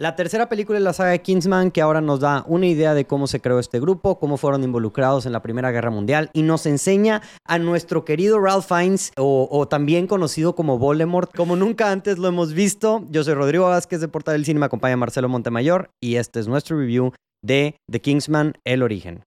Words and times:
La 0.00 0.16
tercera 0.16 0.48
película 0.48 0.78
es 0.78 0.82
la 0.82 0.94
saga 0.94 1.10
de 1.10 1.20
Kingsman, 1.20 1.70
que 1.70 1.82
ahora 1.82 2.00
nos 2.00 2.20
da 2.20 2.42
una 2.46 2.66
idea 2.66 2.94
de 2.94 3.04
cómo 3.04 3.26
se 3.26 3.40
creó 3.42 3.58
este 3.58 3.80
grupo, 3.80 4.18
cómo 4.18 4.38
fueron 4.38 4.64
involucrados 4.64 5.26
en 5.26 5.32
la 5.32 5.42
Primera 5.42 5.72
Guerra 5.72 5.90
Mundial 5.90 6.30
y 6.32 6.40
nos 6.40 6.64
enseña 6.64 7.20
a 7.44 7.58
nuestro 7.58 8.06
querido 8.06 8.40
Ralph 8.40 8.64
Fiennes, 8.66 9.12
o, 9.18 9.46
o 9.50 9.68
también 9.68 10.06
conocido 10.06 10.54
como 10.54 10.78
Voldemort, 10.78 11.36
como 11.36 11.54
nunca 11.54 11.92
antes 11.92 12.16
lo 12.16 12.28
hemos 12.28 12.54
visto. 12.54 13.04
Yo 13.10 13.24
soy 13.24 13.34
Rodrigo 13.34 13.66
Vázquez 13.66 14.00
de 14.00 14.08
Portal 14.08 14.36
del 14.36 14.46
Cine, 14.46 14.60
me 14.60 14.64
acompaña 14.64 14.96
Marcelo 14.96 15.28
Montemayor 15.28 15.90
y 16.00 16.16
este 16.16 16.40
es 16.40 16.48
nuestro 16.48 16.78
review 16.78 17.12
de 17.42 17.76
The 17.90 18.00
Kingsman, 18.00 18.54
El 18.64 18.82
Origen. 18.82 19.24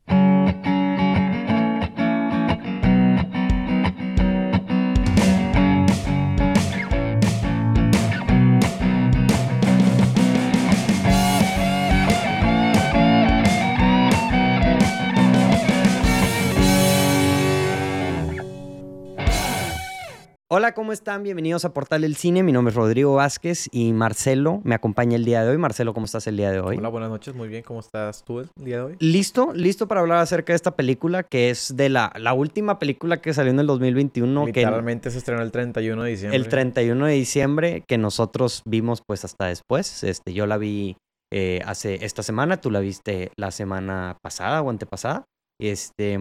Hola, 20.55 20.75
¿cómo 20.75 20.93
están? 20.93 21.23
Bienvenidos 21.23 21.65
a 21.65 21.73
Portal 21.73 22.01
del 22.01 22.15
Cine. 22.15 22.43
Mi 22.43 22.51
nombre 22.51 22.69
es 22.69 22.75
Rodrigo 22.75 23.15
Vázquez 23.15 23.67
y 23.71 23.91
Marcelo 23.91 24.61
me 24.63 24.75
acompaña 24.75 25.15
el 25.15 25.25
día 25.25 25.43
de 25.43 25.49
hoy. 25.49 25.57
Marcelo, 25.57 25.95
¿cómo 25.95 26.05
estás 26.05 26.27
el 26.27 26.37
día 26.37 26.51
de 26.51 26.59
hoy? 26.59 26.77
Hola, 26.77 26.89
buenas 26.89 27.09
noches. 27.09 27.33
Muy 27.33 27.47
bien. 27.47 27.63
¿Cómo 27.63 27.79
estás 27.79 28.23
tú 28.23 28.39
el 28.39 28.49
día 28.57 28.75
de 28.75 28.81
hoy? 28.83 28.95
¿Listo? 28.99 29.51
¿Listo 29.55 29.87
para 29.87 30.01
hablar 30.01 30.19
acerca 30.19 30.53
de 30.53 30.57
esta 30.57 30.75
película 30.75 31.23
que 31.23 31.49
es 31.49 31.75
de 31.75 31.89
la, 31.89 32.13
la 32.19 32.35
última 32.35 32.77
película 32.77 33.19
que 33.19 33.33
salió 33.33 33.49
en 33.51 33.61
el 33.61 33.65
2021? 33.65 34.45
Literalmente 34.45 35.09
se 35.09 35.17
estrenó 35.17 35.41
el 35.41 35.51
31 35.51 36.03
de 36.03 36.09
diciembre. 36.11 36.37
El 36.37 36.47
31 36.47 37.03
de 37.03 37.13
diciembre 37.13 37.83
que 37.87 37.97
nosotros 37.97 38.61
vimos 38.63 39.01
pues 39.07 39.25
hasta 39.25 39.47
después. 39.47 40.03
Este, 40.03 40.33
yo 40.33 40.45
la 40.45 40.59
vi 40.59 40.97
eh, 41.33 41.61
hace 41.65 42.05
esta 42.05 42.21
semana, 42.21 42.61
tú 42.61 42.69
la 42.69 42.79
viste 42.79 43.31
la 43.37 43.49
semana 43.49 44.17
pasada 44.21 44.61
o 44.61 44.69
antepasada. 44.69 45.23
Este, 45.59 46.19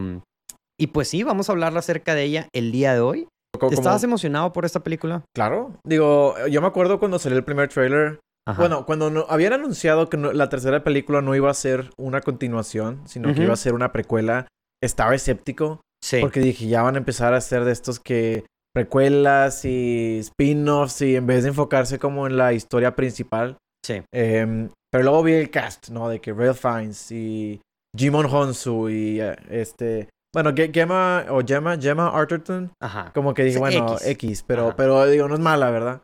y 0.81 0.87
pues 0.87 1.09
sí, 1.09 1.23
vamos 1.23 1.51
a 1.51 1.53
hablar 1.53 1.77
acerca 1.77 2.14
de 2.14 2.25
ella 2.25 2.48
el 2.55 2.73
día 2.73 2.95
de 2.95 3.01
hoy. 3.01 3.29
¿Estabas 3.71 4.03
emocionado 4.05 4.53
por 4.53 4.65
esta 4.65 4.81
película? 4.81 5.23
Claro. 5.35 5.73
Digo, 5.85 6.35
yo 6.49 6.61
me 6.61 6.67
acuerdo 6.67 6.99
cuando 6.99 7.19
salió 7.19 7.39
el 7.39 7.45
primer 7.45 7.69
trailer. 7.69 8.21
Bueno, 8.57 8.85
cuando 8.87 9.09
no, 9.09 9.25
habían 9.29 9.53
anunciado 9.53 10.09
que 10.09 10.17
la 10.17 10.49
tercera 10.49 10.83
película 10.83 11.23
no 11.23 11.35
iba 11.37 11.51
a 11.51 11.55
ser 11.55 11.91
una 11.97 12.21
continuación, 12.21 13.01
sino 13.05 13.33
que 13.33 13.45
iba 13.45 13.53
a 13.53 13.57
ser 13.57 13.73
una 13.73 13.93
precuela, 13.93 14.49
estaba 14.83 15.15
escéptico. 15.15 15.81
Sí. 16.03 16.19
Porque 16.21 16.41
dije, 16.41 16.67
ya 16.67 16.83
van 16.83 16.97
a 16.97 16.99
empezar 16.99 17.35
a 17.35 17.37
hacer 17.37 17.65
de 17.65 17.71
estos 17.71 18.01
que 18.01 18.45
precuelas 18.75 19.65
y 19.65 20.19
spin-offs 20.19 21.03
y 21.03 21.15
en 21.15 21.27
vez 21.27 21.45
de 21.45 21.51
enfocarse 21.51 21.99
como 21.99 22.27
en 22.27 22.37
la 22.37 22.53
historia 22.53 22.97
principal. 22.97 23.57
Sí. 23.85 24.03
Em, 24.13 24.71
pero 24.91 25.05
luego 25.05 25.23
vi 25.23 25.35
el 25.35 25.51
cast, 25.51 25.91
¿no? 25.91 26.09
De 26.09 26.21
que 26.21 26.33
Real 26.33 26.55
Fiennes 26.55 27.13
y 27.13 27.61
Jimon 27.97 28.27
Honsu 28.27 28.89
y 28.89 29.21
eh, 29.21 29.37
este 29.51 30.09
bueno, 30.35 30.53
Gemma 30.55 31.25
o 31.29 31.43
Gemma, 31.47 31.77
Gemma 31.77 32.09
Arterton. 32.09 32.73
Ajá. 32.81 33.13
Como 33.15 33.35
que 33.35 33.45
dije, 33.45 33.59
bueno, 33.59 33.97
X, 34.05 34.45
pero, 34.47 34.75
pero 34.77 35.07
digo, 35.07 35.29
no 35.29 35.35
es 35.35 35.41
mala, 35.41 35.71
¿verdad? 35.71 36.03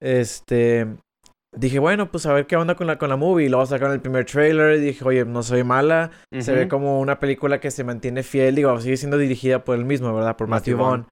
Este. 0.00 0.86
Dije, 1.56 1.80
bueno, 1.80 2.12
pues 2.12 2.26
a 2.26 2.32
ver 2.32 2.46
qué 2.46 2.56
onda 2.56 2.76
con 2.76 2.86
la, 2.86 2.96
con 2.96 3.08
la 3.08 3.16
movie. 3.16 3.48
Luego 3.48 3.66
sacaron 3.66 3.92
el 3.92 4.00
primer 4.00 4.24
trailer 4.24 4.76
y 4.76 4.80
dije, 4.80 5.04
oye, 5.04 5.24
no 5.24 5.42
soy 5.42 5.64
mala. 5.64 6.12
Se 6.38 6.52
ve 6.52 6.68
como 6.68 7.00
una 7.00 7.18
película 7.18 7.58
que 7.58 7.72
se 7.72 7.82
mantiene 7.82 8.22
fiel. 8.22 8.54
Digo, 8.54 8.80
sigue 8.80 8.96
siendo 8.96 9.18
dirigida 9.18 9.64
por 9.64 9.76
el 9.76 9.84
mismo, 9.84 10.14
¿verdad? 10.14 10.36
Por 10.36 10.46
Matthew, 10.46 10.78
Vaughn. 10.78 11.06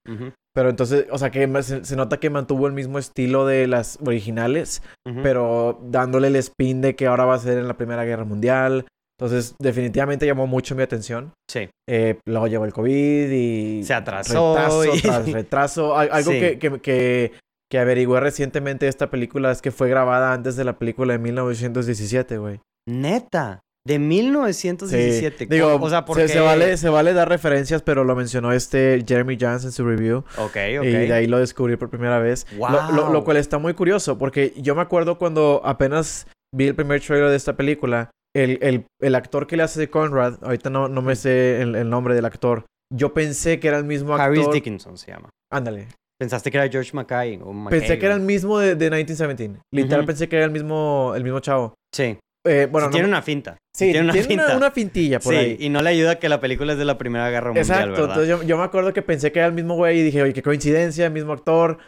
Pero 0.55 0.71
entonces, 0.71 1.07
o 1.11 1.19
sea, 1.19 1.31
que 1.31 1.63
se, 1.63 1.97
nota 1.97 2.19
que 2.19 2.31
mantuvo 2.31 2.67
el 2.67 2.73
mismo 2.73 2.99
estilo 2.99 3.47
de 3.47 3.67
las 3.67 3.99
originales, 4.05 4.83
pero 5.23 5.81
dándole 5.83 6.29
el 6.29 6.37
spin 6.37 6.83
de 6.83 6.95
que 6.95 7.07
ahora 7.07 7.25
va 7.25 7.35
a 7.35 7.39
ser 7.39 7.59
en 7.59 7.69
la 7.69 7.77
Primera 7.77 8.05
Guerra 8.05 8.25
Mundial. 8.25 8.87
Entonces, 9.21 9.57
definitivamente 9.59 10.27
llamó 10.27 10.47
mucho 10.47 10.77
mi 10.77 10.83
atención. 10.83 11.33
Sí. 11.51 11.69
Eh, 11.89 12.19
luego 12.25 12.47
llegó 12.47 12.65
el 12.65 12.73
COVID 12.73 13.31
y... 13.31 13.83
Se 13.83 13.95
atrasó. 13.95 14.55
Retraso 14.55 14.93
tras 15.03 15.33
retraso. 15.33 15.99
Algo 15.99 16.31
que, 16.31 16.59
que, 16.59 17.33
que, 17.69 17.79
averigüé 17.79 18.21
recientemente 18.21 18.87
de 18.87 18.91
esta 18.91 19.11
película 19.11 19.51
es 19.51 19.61
que 19.61 19.73
fue 19.73 19.89
grabada 19.89 20.33
antes 20.33 20.55
de 20.55 20.65
la 20.65 20.79
película 20.79 21.15
de 21.15 21.19
1917, 21.19 22.39
güey. 22.39 22.61
Neta. 22.89 23.61
De 23.85 23.99
1917. 23.99 25.47
Digo, 25.47 25.75
o 25.75 25.91
sea, 25.91 26.05
porque... 26.05 26.29
se, 26.29 26.39
vale, 26.39 26.77
se 26.77 26.89
vale 26.89 27.13
dar 27.13 27.29
referencias, 27.29 27.83
pero 27.83 28.05
lo 28.05 28.15
mencionó 28.15 28.53
este 28.53 29.03
Jeremy 29.05 29.37
Jans 29.37 29.65
en 29.65 29.73
su 29.73 29.85
review. 29.85 30.19
Ok, 30.37 30.57
ok. 30.79 30.85
Y 30.85 30.91
de 30.91 31.13
ahí 31.13 31.27
lo 31.27 31.39
descubrí 31.39 31.77
por 31.77 31.91
primera 31.91 32.21
vez. 32.21 32.47
Wow. 32.57 33.13
lo, 33.13 33.25
cual 33.25 33.39
está 33.39 33.59
muy 33.59 33.75
curioso, 33.75 34.17
porque 34.17 34.53
yo 34.59 34.77
me 34.77 34.83
acuerdo 34.83 35.19
cuando 35.19 35.61
apenas 35.65 36.29
vi 36.55 36.69
el 36.69 36.77
primer 36.77 37.01
trailer 37.01 37.31
de 37.31 37.37
esta 37.37 37.57
película 37.57 38.11
el, 38.45 38.59
el, 38.63 38.87
el, 39.01 39.15
actor 39.15 39.47
que 39.47 39.57
le 39.57 39.63
hace 39.63 39.81
de 39.81 39.91
Conrad, 39.91 40.39
ahorita 40.43 40.71
no, 40.71 40.89
no 40.89 41.03
me 41.03 41.17
sé 41.17 41.61
el, 41.63 41.89
nombre 41.89 42.15
del 42.15 42.25
actor. 42.25 42.65
Yo 42.95 43.13
pensé 43.13 43.61
que 43.61 43.69
era 43.69 43.79
el 43.79 43.85
mismo 43.85 44.15
actor. 44.15 44.27
Harris 44.27 44.51
Dickinson 44.51 44.97
se 44.97 45.13
llama. 45.13 45.31
Ándale. 45.53 45.89
Pensaste 46.19 46.51
que 46.51 46.59
era 46.59 46.69
George 46.69 46.91
Mackay 46.95 47.39
o 47.43 47.69
Pensé 47.69 47.99
que 47.99 48.07
era 48.07 48.15
el 48.15 48.23
mismo 48.23 48.59
de, 48.59 48.75
de 48.75 48.87
1917. 48.87 49.61
Literal 49.73 50.05
pensé 50.05 50.29
que 50.29 50.37
era 50.37 50.45
el 50.47 50.51
mismo, 50.51 51.13
el 51.15 51.23
mismo 51.23 51.39
chavo. 51.41 51.75
Sí. 51.95 52.19
Eh, 52.47 52.67
bueno, 52.71 52.91
tiene 52.91 53.07
una 53.07 53.23
finta. 53.23 53.57
Sí, 53.77 53.93
tiene, 53.93 54.11
una, 54.11 54.13
finta. 54.15 54.57
Una, 54.57 54.71
fintilla 54.71 55.21
por 55.21 55.35
sí, 55.35 55.57
y 55.61 55.69
no 55.69 55.83
le 55.83 55.91
ayuda 55.91 56.19
que 56.19 56.29
la 56.29 56.41
película 56.41 56.73
es 56.73 56.79
de 56.79 56.85
la 56.85 56.99
Primera 56.99 57.31
Guerra 57.31 57.53
Mundial, 57.53 57.65
Exacto. 57.65 58.05
Entonces 58.05 58.29
yo, 58.29 58.43
yo, 58.43 58.57
me 58.57 58.65
acuerdo 58.65 58.93
que 58.93 59.03
pensé 59.03 59.31
que 59.33 59.41
era 59.41 59.49
el 59.49 59.55
mismo 59.55 59.75
güey 59.75 60.01
y 60.01 60.03
dije, 60.03 60.23
oye, 60.23 60.33
qué 60.33 60.43
coincidencia, 60.43 61.11
mismo 61.11 61.33
actor, 61.33 61.79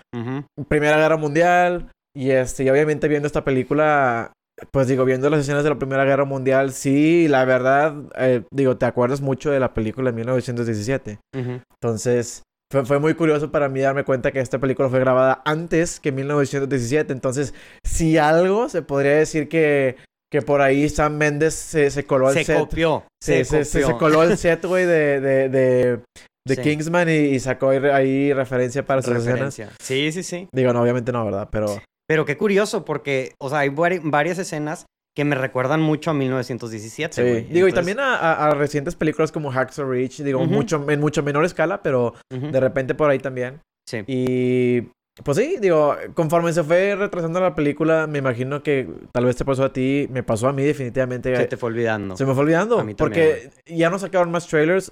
Primera 0.69 0.99
Guerra 0.99 1.17
Mundial. 1.17 1.91
Y 2.15 2.31
este, 2.31 2.65
y 2.65 2.71
obviamente 2.71 3.09
viendo 3.09 3.27
esta 3.27 3.45
película, 3.45 4.33
pues 4.71 4.89
digo, 4.89 5.05
viendo 5.05 5.31
las 5.31 5.41
escenas 5.41 5.65
de 5.65 5.71
la 5.71 5.79
Primera 5.79 6.05
Guerra 6.05 6.25
Mundial, 6.25 6.73
sí, 6.73 7.29
la 7.29 7.45
verdad, 7.45 7.95
eh, 8.17 8.43
digo, 8.51 8.77
te 8.77 8.87
acuerdas 8.87 9.21
mucho 9.21 9.51
de 9.51 9.61
la 9.61 9.75
película 9.75 10.11
de 10.11 10.17
1917. 10.17 11.19
Entonces, 11.33 12.43
fue, 12.71 13.01
muy 13.01 13.15
curioso 13.15 13.51
para 13.51 13.69
mí 13.69 13.81
darme 13.81 14.05
cuenta 14.05 14.31
que 14.31 14.39
esta 14.39 14.61
película 14.61 14.89
fue 14.89 15.01
grabada 15.01 15.43
antes 15.45 15.99
que 15.99 16.13
1917. 16.13 17.13
Entonces, 17.13 17.53
si 17.85 18.17
algo 18.17 18.69
se 18.69 18.83
podría 18.83 19.17
decir 19.17 19.49
que, 19.49 19.97
que 20.31 20.41
por 20.41 20.61
ahí 20.61 20.89
Sam 20.89 21.17
Mendes 21.17 21.55
se, 21.55 21.91
se 21.91 22.05
coló 22.05 22.29
al 22.29 22.45
set. 22.45 22.59
Copió, 22.59 23.05
se, 23.21 23.45
se, 23.45 23.65
se, 23.65 23.83
coló 23.97 24.23
el 24.23 24.39
set, 24.39 24.65
güey, 24.65 24.87
de, 24.87 25.21
de, 25.21 25.49
de, 25.49 26.01
de 26.47 26.57
Kingsman 26.63 27.09
y, 27.09 27.41
sacó 27.41 27.71
ahí, 27.71 28.33
referencia 28.33 28.85
para 28.85 29.03
sus 29.03 29.17
escenas. 29.17 29.61
Sí, 29.83 30.13
sí, 30.13 30.23
sí. 30.23 30.49
Digo, 30.53 30.73
no, 30.73 30.81
obviamente 30.83 31.11
no, 31.11 31.25
¿verdad? 31.25 31.49
Pero... 31.51 31.83
Pero 32.11 32.25
qué 32.25 32.37
curioso, 32.37 32.85
porque, 32.85 33.37
o 33.39 33.51
sea, 33.51 33.61
hay 33.61 33.69
varias 33.69 34.37
escenas 34.37 34.85
que 35.17 35.25
me 35.25 35.37
recuerdan 35.37 35.81
mucho 35.81 36.11
a 36.11 36.15
1917. 36.15 37.15
Sí. 37.15 37.47
Digo, 37.53 37.69
y 37.69 37.73
también 37.73 37.99
a, 38.01 38.51
recientes 38.51 38.97
películas 38.97 39.31
como 39.31 39.53
Hacksaw 39.53 39.89
Ridge, 39.89 40.25
digo, 40.25 40.45
mucho, 40.45 40.85
en 40.91 40.99
mucho 40.99 41.23
menor 41.23 41.45
escala, 41.45 41.85
pero 41.85 42.15
de 42.29 42.59
repente 42.59 42.97
por 42.97 43.11
ahí 43.11 43.21
también. 43.21 43.61
Sí. 43.89 44.03
Y 44.09 44.81
pues 45.23 45.37
sí, 45.37 45.59
digo, 45.61 45.97
conforme 46.15 46.53
se 46.53 46.65
fue 46.65 46.97
retrasando 46.97 47.39
la 47.39 47.55
película, 47.55 48.09
me 48.09 48.19
imagino 48.19 48.61
que 48.65 48.89
tal 49.13 49.27
vez 49.27 49.37
te 49.37 49.45
pasó 49.45 49.63
a 49.63 49.73
ti, 49.73 50.09
me 50.11 50.25
pasó 50.25 50.49
a 50.49 50.53
mí 50.53 50.65
definitivamente. 50.65 51.37
Se 51.37 51.47
te 51.47 51.57
fue 51.57 51.69
olvidando. 51.69 52.17
Se 52.17 52.27
me 52.27 52.35
fue 52.35 52.43
olvidando. 52.43 52.81
A 52.81 52.83
mí 52.83 52.97
porque 52.97 53.51
ya 53.67 53.89
no 53.89 54.01
sacaron 54.01 54.33
más 54.33 54.49
trailers 54.49 54.91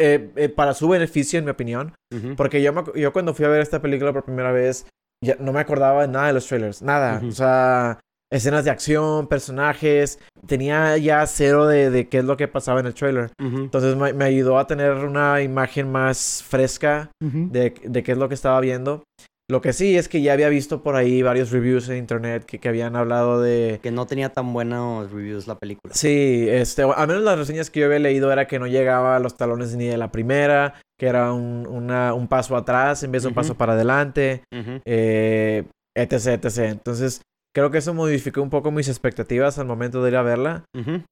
eh, 0.00 0.32
eh, 0.34 0.48
para 0.48 0.74
su 0.74 0.88
beneficio, 0.88 1.38
en 1.38 1.44
mi 1.44 1.52
opinión. 1.52 1.94
Porque 2.36 2.60
yo, 2.62 2.72
yo 2.96 3.12
cuando 3.12 3.32
fui 3.32 3.44
a 3.44 3.48
ver 3.48 3.60
esta 3.60 3.80
película 3.80 4.12
por 4.12 4.24
primera 4.24 4.50
vez, 4.50 4.86
ya 5.24 5.36
no 5.40 5.52
me 5.52 5.60
acordaba 5.60 6.02
de 6.02 6.08
nada 6.08 6.28
de 6.28 6.32
los 6.34 6.46
trailers, 6.46 6.82
nada. 6.82 7.20
O 7.26 7.32
sea, 7.32 7.98
escenas 8.30 8.64
de 8.64 8.70
acción, 8.70 9.26
personajes, 9.26 10.18
tenía 10.46 10.96
ya 10.98 11.26
cero 11.26 11.66
de, 11.66 11.90
de 11.90 12.08
qué 12.08 12.18
es 12.18 12.24
lo 12.24 12.36
que 12.36 12.48
pasaba 12.48 12.80
en 12.80 12.86
el 12.86 12.94
trailer. 12.94 13.30
Entonces 13.38 13.96
me, 13.96 14.12
me, 14.12 14.24
ayudó 14.24 14.58
a 14.58 14.66
tener 14.66 14.92
una 14.92 15.42
imagen 15.42 15.90
más 15.90 16.44
fresca 16.46 17.10
de, 17.20 17.74
de, 17.82 18.02
qué 18.02 18.12
es 18.12 18.18
lo 18.18 18.28
que 18.28 18.34
estaba 18.34 18.60
viendo. 18.60 19.04
Lo 19.50 19.62
que 19.62 19.72
sí 19.72 19.96
es 19.96 20.10
que 20.10 20.20
ya 20.20 20.34
había 20.34 20.50
visto 20.50 20.82
por 20.82 20.94
ahí 20.94 21.22
varios 21.22 21.50
reviews 21.50 21.88
en 21.88 21.96
internet 21.96 22.44
que, 22.44 22.58
que, 22.58 22.68
habían 22.68 22.96
hablado 22.96 23.40
de... 23.40 23.80
Que 23.82 23.90
no 23.90 24.06
tenía 24.06 24.28
tan 24.28 24.52
buenos 24.52 25.10
reviews 25.10 25.46
la 25.46 25.58
película. 25.58 25.94
Sí, 25.94 26.46
este, 26.50 26.82
al 26.82 27.08
menos 27.08 27.22
las 27.22 27.38
reseñas 27.38 27.70
que 27.70 27.80
yo 27.80 27.86
había 27.86 27.98
leído 27.98 28.30
era 28.30 28.46
que 28.46 28.58
no 28.58 28.66
llegaba 28.66 29.16
a 29.16 29.20
los 29.20 29.38
talones 29.38 29.74
ni 29.74 29.86
de 29.86 29.96
la 29.96 30.12
primera, 30.12 30.74
que 30.98 31.06
era 31.06 31.32
un, 31.32 31.66
una, 31.66 32.12
un 32.12 32.28
paso 32.28 32.56
atrás 32.56 33.02
en 33.04 33.10
vez 33.10 33.22
de 33.22 33.28
un 33.28 33.34
paso 33.34 33.54
para 33.54 33.72
adelante, 33.72 34.42
eh, 34.84 35.64
etc, 35.94 36.44
etc. 36.44 36.58
Entonces, 36.70 37.22
creo 37.60 37.70
que 37.70 37.78
eso 37.78 37.94
modificó 37.94 38.42
un 38.42 38.50
poco 38.50 38.70
mis 38.70 38.88
expectativas 38.88 39.58
al 39.58 39.66
momento 39.66 40.02
de 40.02 40.10
ir 40.10 40.16
a 40.16 40.22
verla. 40.22 40.64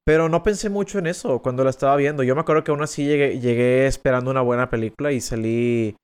Pero 0.04 0.28
no 0.28 0.42
pensé 0.42 0.70
mucho 0.70 0.98
en 0.98 1.06
eso 1.06 1.42
cuando 1.42 1.64
la 1.64 1.70
estaba 1.70 1.96
viendo. 1.96 2.22
Yo 2.22 2.34
me 2.34 2.40
acuerdo 2.40 2.64
que 2.64 2.70
aún 2.70 2.82
así 2.82 3.04
llegué, 3.04 3.40
llegué 3.40 3.86
esperando 3.86 4.30
una 4.30 4.40
buena 4.40 4.70
película 4.70 5.12
y 5.12 5.20
salí 5.20 5.96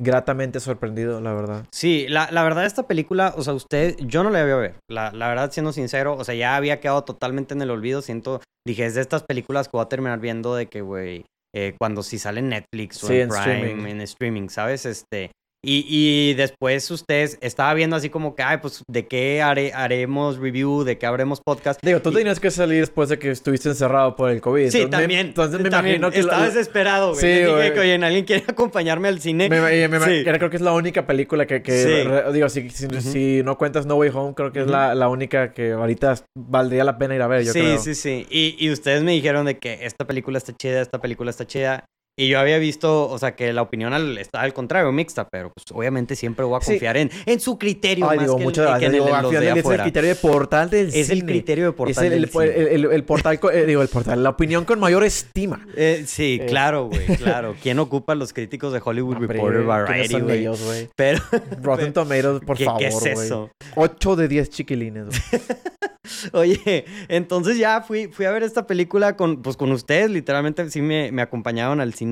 gratamente 0.00 0.60
sorprendido, 0.60 1.20
la 1.20 1.34
verdad. 1.34 1.66
Sí, 1.72 2.06
la, 2.08 2.30
la, 2.30 2.42
verdad 2.42 2.66
esta 2.66 2.86
película, 2.86 3.34
o 3.36 3.42
sea, 3.42 3.52
usted, 3.54 3.96
yo 4.00 4.24
no 4.24 4.30
la 4.30 4.42
había 4.42 4.54
a 4.54 4.58
ver. 4.58 4.74
La, 4.90 5.12
la, 5.12 5.28
verdad, 5.28 5.52
siendo 5.52 5.72
sincero, 5.72 6.16
o 6.16 6.24
sea, 6.24 6.34
ya 6.34 6.56
había 6.56 6.80
quedado 6.80 7.04
totalmente 7.04 7.54
en 7.54 7.62
el 7.62 7.70
olvido. 7.70 8.02
Siento, 8.02 8.40
dije, 8.66 8.86
es 8.86 8.94
de 8.94 9.00
estas 9.02 9.22
películas 9.22 9.68
que 9.68 9.76
voy 9.76 9.84
a 9.84 9.88
terminar 9.88 10.20
viendo 10.20 10.54
de 10.54 10.66
que, 10.66 10.80
güey, 10.80 11.24
eh, 11.54 11.74
cuando 11.78 12.02
si 12.02 12.18
sale 12.18 12.40
en 12.40 12.48
Netflix 12.48 13.04
o 13.04 13.12
en, 13.12 13.28
Prime, 13.28 13.90
en 13.90 14.00
streaming, 14.00 14.48
¿sabes? 14.48 14.86
Este... 14.86 15.30
Y, 15.64 15.86
y, 15.88 16.34
después 16.34 16.90
ustedes 16.90 17.38
estaba 17.40 17.72
viendo 17.74 17.96
así 17.96 18.10
como 18.10 18.34
que, 18.34 18.42
ay, 18.42 18.58
pues, 18.58 18.82
¿de 18.88 19.06
qué 19.06 19.42
haremos 19.42 20.38
review? 20.38 20.84
¿De 20.84 20.98
qué 20.98 21.06
haremos 21.06 21.40
podcast? 21.40 21.80
Digo, 21.82 22.00
tú 22.00 22.12
tenías 22.12 22.40
que 22.40 22.50
salir 22.50 22.80
después 22.80 23.08
de 23.08 23.18
que 23.18 23.30
estuviste 23.30 23.70
encerrado 23.70 24.16
por 24.16 24.30
el 24.30 24.40
COVID. 24.40 24.70
Sí, 24.70 24.86
también. 24.86 25.26
entonces 25.28 25.60
me 25.60 25.68
imagino 25.68 26.10
que... 26.10 26.20
Estaba 26.20 26.46
desesperado, 26.46 27.14
güey. 27.14 27.20
Sí, 27.20 27.26
dije 27.26 27.72
que, 27.72 27.80
oye, 27.80 27.94
¿alguien 27.94 28.24
quiere 28.24 28.44
acompañarme 28.46 29.08
al 29.08 29.20
cine? 29.20 29.48
Me, 29.48 30.24
Creo 30.24 30.50
que 30.50 30.56
es 30.56 30.62
la 30.62 30.72
única 30.72 31.06
película 31.06 31.46
que... 31.46 31.62
que 31.62 32.22
digo, 32.32 32.48
si, 32.48 32.68
si, 32.70 33.42
no 33.42 33.56
cuentas 33.56 33.86
No 33.86 33.96
Way 33.96 34.10
Home, 34.14 34.34
creo 34.34 34.52
que 34.52 34.60
es 34.60 34.66
la, 34.66 34.94
la, 34.94 35.08
única 35.08 35.52
que 35.52 35.72
ahorita 35.72 36.14
valdría 36.36 36.84
la 36.84 36.98
pena 36.98 37.14
ir 37.14 37.22
a 37.22 37.26
ver, 37.26 37.44
yo 37.44 37.52
sí, 37.52 37.60
creo. 37.60 37.78
Sí, 37.78 37.94
sí, 37.94 38.00
sí. 38.00 38.26
Y, 38.30 38.56
y 38.58 38.70
ustedes 38.70 39.02
me 39.02 39.12
dijeron 39.12 39.46
de 39.46 39.58
que 39.58 39.84
esta 39.86 40.06
película 40.06 40.38
está 40.38 40.52
chida, 40.54 40.80
esta 40.80 41.00
película 41.00 41.30
está 41.30 41.46
chida. 41.46 41.84
Y 42.16 42.28
yo 42.28 42.38
había 42.38 42.58
visto, 42.58 43.08
o 43.08 43.18
sea, 43.18 43.34
que 43.34 43.52
la 43.52 43.62
opinión 43.62 43.92
al, 43.92 44.18
está 44.18 44.40
al 44.42 44.54
contrario, 44.54 44.92
mixta, 44.92 45.26
pero 45.28 45.50
pues 45.50 45.64
obviamente 45.72 46.14
siempre 46.14 46.44
voy 46.44 46.56
a 46.62 46.64
confiar 46.64 46.96
en, 46.96 47.10
en 47.26 47.40
su 47.40 47.58
criterio 47.58 48.08
Ay, 48.08 48.18
más 48.18 48.26
digo, 48.26 48.38
que, 48.38 48.44
muchas 48.44 48.66
gracias. 48.66 48.94
en, 48.94 49.00
el, 49.00 49.04
de 49.04 49.60
Es 49.60 49.66
el 49.66 49.80
criterio 49.80 50.08
de 50.10 50.14
portal 50.14 50.70
del 50.70 50.88
Es 50.94 51.10
el 51.10 51.24
criterio 51.24 51.64
de 51.64 51.72
portal 51.72 52.04
es 52.04 52.12
el, 52.12 52.12
el, 52.12 52.84
el, 52.84 53.04
portal, 53.04 53.40
eh, 53.52 53.64
digo, 53.66 53.82
el 53.82 53.88
portal, 53.88 54.22
la 54.22 54.30
opinión 54.30 54.64
con 54.64 54.78
mayor 54.78 55.02
estima. 55.02 55.66
Eh, 55.76 56.04
sí, 56.06 56.38
eh. 56.40 56.46
claro, 56.46 56.86
güey, 56.86 57.04
claro. 57.16 57.56
¿Quién 57.60 57.80
ocupa 57.80 58.14
los 58.14 58.32
críticos 58.32 58.72
de 58.72 58.80
Hollywood 58.84 59.16
Reporter, 59.16 59.64
Variety, 59.64 60.20
güey? 60.20 60.88
Pero... 60.94 61.20
Rotten 61.62 61.92
Tomatoes, 61.92 62.44
por 62.44 62.58
favor, 62.58 62.80
¿Qué 62.80 62.88
es 62.88 63.04
eso? 63.06 63.50
8 63.74 64.16
de 64.16 64.28
10 64.28 64.50
chiquilines, 64.50 65.06
güey. 65.06 65.42
Oye, 66.32 66.84
entonces 67.08 67.56
ya 67.56 67.80
fui, 67.80 68.08
fui 68.08 68.26
a 68.26 68.30
ver 68.30 68.42
esta 68.42 68.66
película 68.66 69.16
con, 69.16 69.42
pues, 69.42 69.56
con 69.56 69.72
ustedes, 69.72 70.10
literalmente 70.10 70.68
sí 70.70 70.82
me, 70.82 71.10
me 71.12 71.22
acompañaron 71.22 71.80
al 71.80 71.94
cine. 71.94 72.03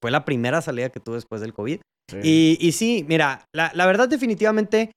Fue 0.00 0.10
la 0.10 0.24
primera 0.24 0.62
salida 0.62 0.90
que 0.90 1.00
tuve 1.00 1.16
después 1.16 1.40
del 1.40 1.54
COVID. 1.54 1.80
Y, 2.22 2.58
y, 2.60 2.72
sí, 2.72 3.04
mira, 3.08 3.44
la, 3.54 3.72
la 3.74 3.86
verdad 3.86 4.08
definitivamente 4.08 4.90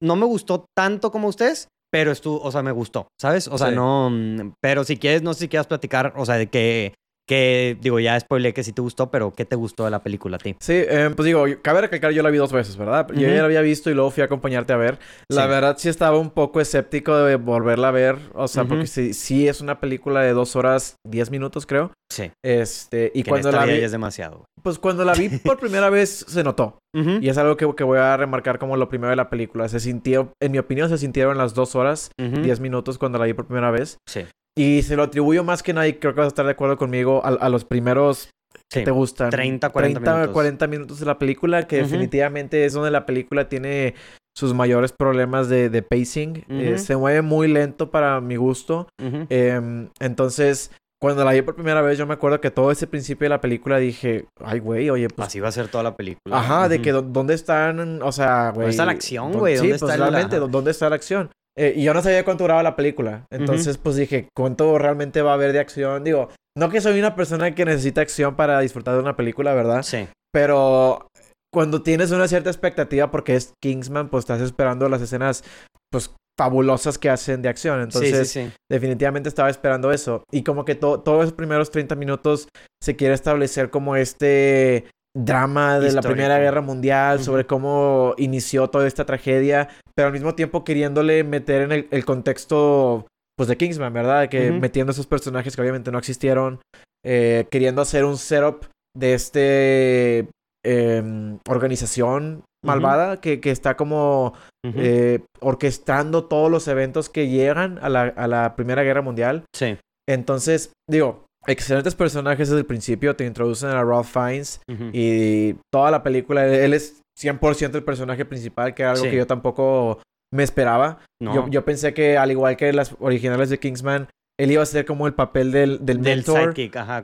no 0.00 0.16
me 0.16 0.26
gustó 0.26 0.66
tanto 0.76 1.10
como 1.10 1.28
ustedes, 1.28 1.68
pero 1.90 2.12
estuvo, 2.12 2.40
o 2.40 2.52
sea, 2.52 2.62
me 2.62 2.72
gustó, 2.72 3.08
¿sabes? 3.20 3.48
O 3.48 3.58
sea, 3.58 3.70
no, 3.70 4.10
mm, 4.10 4.52
pero 4.62 4.84
si 4.84 4.96
quieres, 4.96 5.22
no 5.22 5.34
sé 5.34 5.40
si 5.40 5.48
quieras 5.48 5.66
platicar, 5.66 6.12
o 6.16 6.24
sea, 6.24 6.36
de 6.36 6.48
que 6.48 6.94
que, 7.26 7.76
digo, 7.80 8.00
ya 8.00 8.18
spoilé 8.18 8.52
que 8.52 8.64
sí 8.64 8.72
te 8.72 8.82
gustó, 8.82 9.10
pero 9.10 9.32
¿qué 9.32 9.44
te 9.44 9.56
gustó 9.56 9.84
de 9.84 9.90
la 9.90 10.02
película 10.02 10.36
a 10.36 10.38
ti? 10.38 10.56
Sí, 10.60 10.74
eh, 10.74 11.10
pues 11.14 11.26
digo, 11.26 11.44
cabe 11.62 11.82
recalcar, 11.82 12.12
yo 12.12 12.22
la 12.22 12.30
vi 12.30 12.38
dos 12.38 12.52
veces, 12.52 12.76
¿verdad? 12.76 13.06
Yo 13.14 13.28
ya 13.28 13.34
la 13.36 13.44
había 13.44 13.60
visto 13.60 13.90
y 13.90 13.94
luego 13.94 14.10
fui 14.10 14.22
a 14.22 14.26
acompañarte 14.26 14.72
a 14.72 14.76
ver. 14.76 14.98
La 15.28 15.46
verdad 15.46 15.76
sí 15.78 15.88
estaba 15.88 16.18
un 16.18 16.30
poco 16.30 16.60
escéptico 16.60 17.16
de 17.16 17.36
volverla 17.36 17.88
a 17.88 17.92
ver, 17.92 18.16
o 18.34 18.48
sea, 18.48 18.64
porque 18.64 18.86
sí, 18.86 19.14
sí, 19.14 19.46
es 19.48 19.60
una 19.60 19.80
película 19.80 20.22
de 20.22 20.32
dos 20.32 20.56
horas, 20.56 20.96
diez 21.06 21.30
minutos, 21.30 21.66
creo. 21.66 21.92
Sí. 22.12 22.32
Este, 22.44 23.12
y 23.14 23.22
cuando 23.22 23.52
la 23.52 23.64
vi... 23.64 23.74
es 23.74 23.92
demasiado. 23.92 24.44
Pues 24.62 24.78
cuando 24.78 25.04
la 25.04 25.14
vi 25.14 25.28
por 25.28 25.58
primera 25.58 25.90
vez 25.90 26.24
se 26.28 26.42
notó. 26.42 26.78
Y 26.92 27.28
es 27.28 27.38
algo 27.38 27.56
que, 27.56 27.72
que, 27.76 27.84
voy 27.84 27.98
a 27.98 28.16
remarcar 28.16 28.58
como 28.58 28.76
lo 28.76 28.88
primero 28.88 29.10
de 29.10 29.16
la 29.16 29.30
película. 29.30 29.68
Se 29.68 29.78
sintió, 29.78 30.32
en 30.42 30.50
mi 30.50 30.58
opinión, 30.58 30.88
se 30.88 30.98
sintieron 30.98 31.38
las 31.38 31.54
dos 31.54 31.76
horas, 31.76 32.10
diez 32.18 32.58
minutos 32.58 32.98
cuando 32.98 33.18
la 33.18 33.26
vi 33.26 33.32
por 33.32 33.46
primera 33.46 33.70
vez. 33.70 33.98
Sí. 34.08 34.26
Y 34.56 34.82
se 34.82 34.96
lo 34.96 35.04
atribuyo 35.04 35.44
más 35.44 35.62
que 35.62 35.72
nadie, 35.72 35.98
creo 35.98 36.14
que 36.14 36.20
vas 36.20 36.26
a 36.26 36.28
estar 36.28 36.44
de 36.44 36.52
acuerdo 36.52 36.76
conmigo, 36.76 37.22
a, 37.24 37.48
los 37.48 37.64
primeros 37.64 38.30
que 38.68 38.82
te 38.82 38.90
gustan. 38.90 39.30
30, 39.30 39.70
40 39.70 40.00
30, 40.00 40.14
minutos. 40.14 40.32
40 40.34 40.66
minutos 40.66 41.00
de 41.00 41.06
la 41.06 41.18
película, 41.18 41.66
que 41.66 41.76
definitivamente 41.76 42.64
es 42.64 42.72
donde 42.72 42.90
la 42.90 43.06
película 43.06 43.48
tiene 43.48 43.94
sus 44.36 44.54
mayores 44.54 44.92
problemas 44.92 45.48
de, 45.48 45.70
de 45.70 45.82
pacing. 45.82 46.44
Eh, 46.48 46.78
se 46.78 46.96
mueve 46.96 47.22
muy 47.22 47.48
lento 47.48 47.90
para 47.90 48.20
mi 48.20 48.36
gusto. 48.36 48.88
Em, 48.98 49.88
entonces, 49.98 50.70
cuando 51.00 51.24
la 51.24 51.32
vi 51.32 51.42
por 51.42 51.54
primera 51.54 51.80
vez, 51.82 51.98
yo 51.98 52.06
me 52.06 52.14
acuerdo 52.14 52.40
que 52.40 52.50
todo 52.50 52.70
ese 52.70 52.86
principio 52.86 53.24
de 53.24 53.30
la 53.30 53.40
película 53.40 53.78
dije, 53.78 54.26
ay, 54.44 54.60
güey, 54.60 54.90
oye, 54.90 55.08
pues. 55.08 55.28
Así 55.28 55.40
va 55.40 55.48
a 55.48 55.52
ser 55.52 55.68
toda 55.68 55.82
la 55.82 55.96
película. 55.96 56.38
Ajá, 56.38 56.68
de 56.68 56.82
que 56.82 56.92
dónde 56.92 57.34
están, 57.34 58.02
o 58.02 58.12
sea, 58.12 58.50
güey. 58.50 58.66
¿Dónde 58.66 58.70
está 58.70 58.84
la 58.84 58.92
acción, 58.92 59.32
güey? 59.32 59.56
Sí, 59.56 59.72
pues 59.78 59.98
realmente, 59.98 60.36
¿dónde 60.38 60.70
está 60.70 60.88
la 60.88 60.96
acción? 60.96 61.30
Eh, 61.60 61.74
y 61.76 61.82
yo 61.82 61.92
no 61.92 62.00
sabía 62.00 62.24
cuánto 62.24 62.44
duraba 62.44 62.62
la 62.62 62.74
película. 62.74 63.26
Entonces, 63.30 63.76
pues 63.76 63.94
dije, 63.94 64.28
¿cuánto 64.34 64.78
realmente 64.78 65.20
va 65.20 65.32
a 65.32 65.34
haber 65.34 65.52
de 65.52 65.58
acción? 65.58 66.02
Digo, 66.02 66.30
no 66.56 66.70
que 66.70 66.80
soy 66.80 66.98
una 66.98 67.14
persona 67.14 67.54
que 67.54 67.66
necesita 67.66 68.00
acción 68.00 68.34
para 68.34 68.58
disfrutar 68.60 68.94
de 68.94 69.00
una 69.00 69.14
película, 69.14 69.52
¿verdad? 69.52 69.82
Sí. 69.82 70.08
Pero 70.32 71.08
cuando 71.52 71.82
tienes 71.82 72.12
una 72.12 72.28
cierta 72.28 72.48
expectativa 72.48 73.10
porque 73.10 73.36
es 73.36 73.52
Kingsman, 73.62 74.08
pues 74.08 74.22
estás 74.22 74.40
esperando 74.40 74.88
las 74.88 75.02
escenas, 75.02 75.44
pues 75.92 76.14
fabulosas 76.38 76.96
que 76.96 77.10
hacen 77.10 77.42
de 77.42 77.50
acción. 77.50 77.82
Entonces, 77.82 78.38
definitivamente 78.70 79.28
estaba 79.28 79.50
esperando 79.50 79.92
eso. 79.92 80.24
Y 80.32 80.44
como 80.44 80.64
que 80.64 80.76
todos 80.76 81.24
esos 81.24 81.34
primeros 81.34 81.70
30 81.70 81.94
minutos 81.94 82.48
se 82.82 82.96
quiere 82.96 83.12
establecer 83.12 83.68
como 83.68 83.96
este 83.96 84.86
drama 85.16 85.80
de 85.80 85.92
la 85.92 86.02
Primera 86.02 86.38
Guerra 86.38 86.60
Mundial, 86.60 87.22
sobre 87.22 87.46
cómo 87.46 88.14
inició 88.16 88.68
toda 88.68 88.86
esta 88.86 89.04
tragedia, 89.04 89.68
pero 89.94 90.06
al 90.06 90.12
mismo 90.12 90.34
tiempo 90.34 90.64
queriéndole 90.64 91.24
meter 91.24 91.62
en 91.70 91.88
el, 91.90 92.04
contexto 92.04 93.06
pues 93.36 93.48
de 93.48 93.56
Kingsman, 93.56 93.92
¿verdad? 93.92 94.28
Que 94.28 94.52
metiendo 94.52 94.92
esos 94.92 95.06
personajes 95.06 95.56
que 95.56 95.62
obviamente 95.62 95.90
no 95.90 95.98
existieron, 95.98 96.60
eh, 97.04 97.46
queriendo 97.50 97.82
hacer 97.82 98.04
un 98.04 98.18
setup 98.18 98.66
de 98.96 99.14
este 99.14 100.28
em, 100.64 101.38
organización 101.48 102.44
malvada 102.64 103.20
que, 103.20 103.40
que, 103.40 103.50
está 103.50 103.76
como 103.76 104.34
eh, 104.62 105.20
orquestando 105.40 106.24
todos 106.24 106.50
los 106.50 106.68
eventos 106.68 107.08
que 107.08 107.28
llegan 107.28 107.78
a 107.80 107.88
la, 107.88 108.02
a 108.02 108.28
la 108.28 108.54
Primera 108.54 108.82
Guerra 108.82 109.00
Mundial. 109.00 109.44
Sí. 109.54 109.78
Entonces, 110.06 110.72
digo, 110.88 111.24
excelentes 111.46 111.94
personajes 111.94 112.48
desde 112.48 112.60
el 112.60 112.66
principio. 112.66 113.16
Te 113.16 113.26
introducen 113.26 113.70
a 113.70 113.82
Ralph 113.82 114.08
Fiennes 114.12 114.60
y 114.92 115.54
toda 115.72 115.90
la 115.90 116.02
película, 116.02 116.46
él 116.46 116.74
es 116.74 117.02
100% 117.20 117.74
el 117.74 117.84
personaje 117.84 118.24
principal, 118.24 118.74
que 118.74 118.82
era 118.82 118.92
algo 118.92 119.04
que 119.04 119.16
yo 119.16 119.26
tampoco 119.26 120.00
me 120.32 120.42
esperaba. 120.42 120.98
Yo, 121.20 121.48
yo, 121.48 121.64
pensé 121.64 121.92
que, 121.92 122.16
al 122.16 122.30
igual 122.30 122.56
que 122.56 122.72
las 122.72 122.94
originales 123.00 123.50
de 123.50 123.58
Kingsman, 123.58 124.08
él 124.40 124.52
iba 124.52 124.62
a 124.62 124.66
ser 124.66 124.86
como 124.86 125.06
el 125.06 125.12
papel 125.12 125.52
del, 125.52 125.84
del, 125.84 125.98
mentor, 125.98 126.54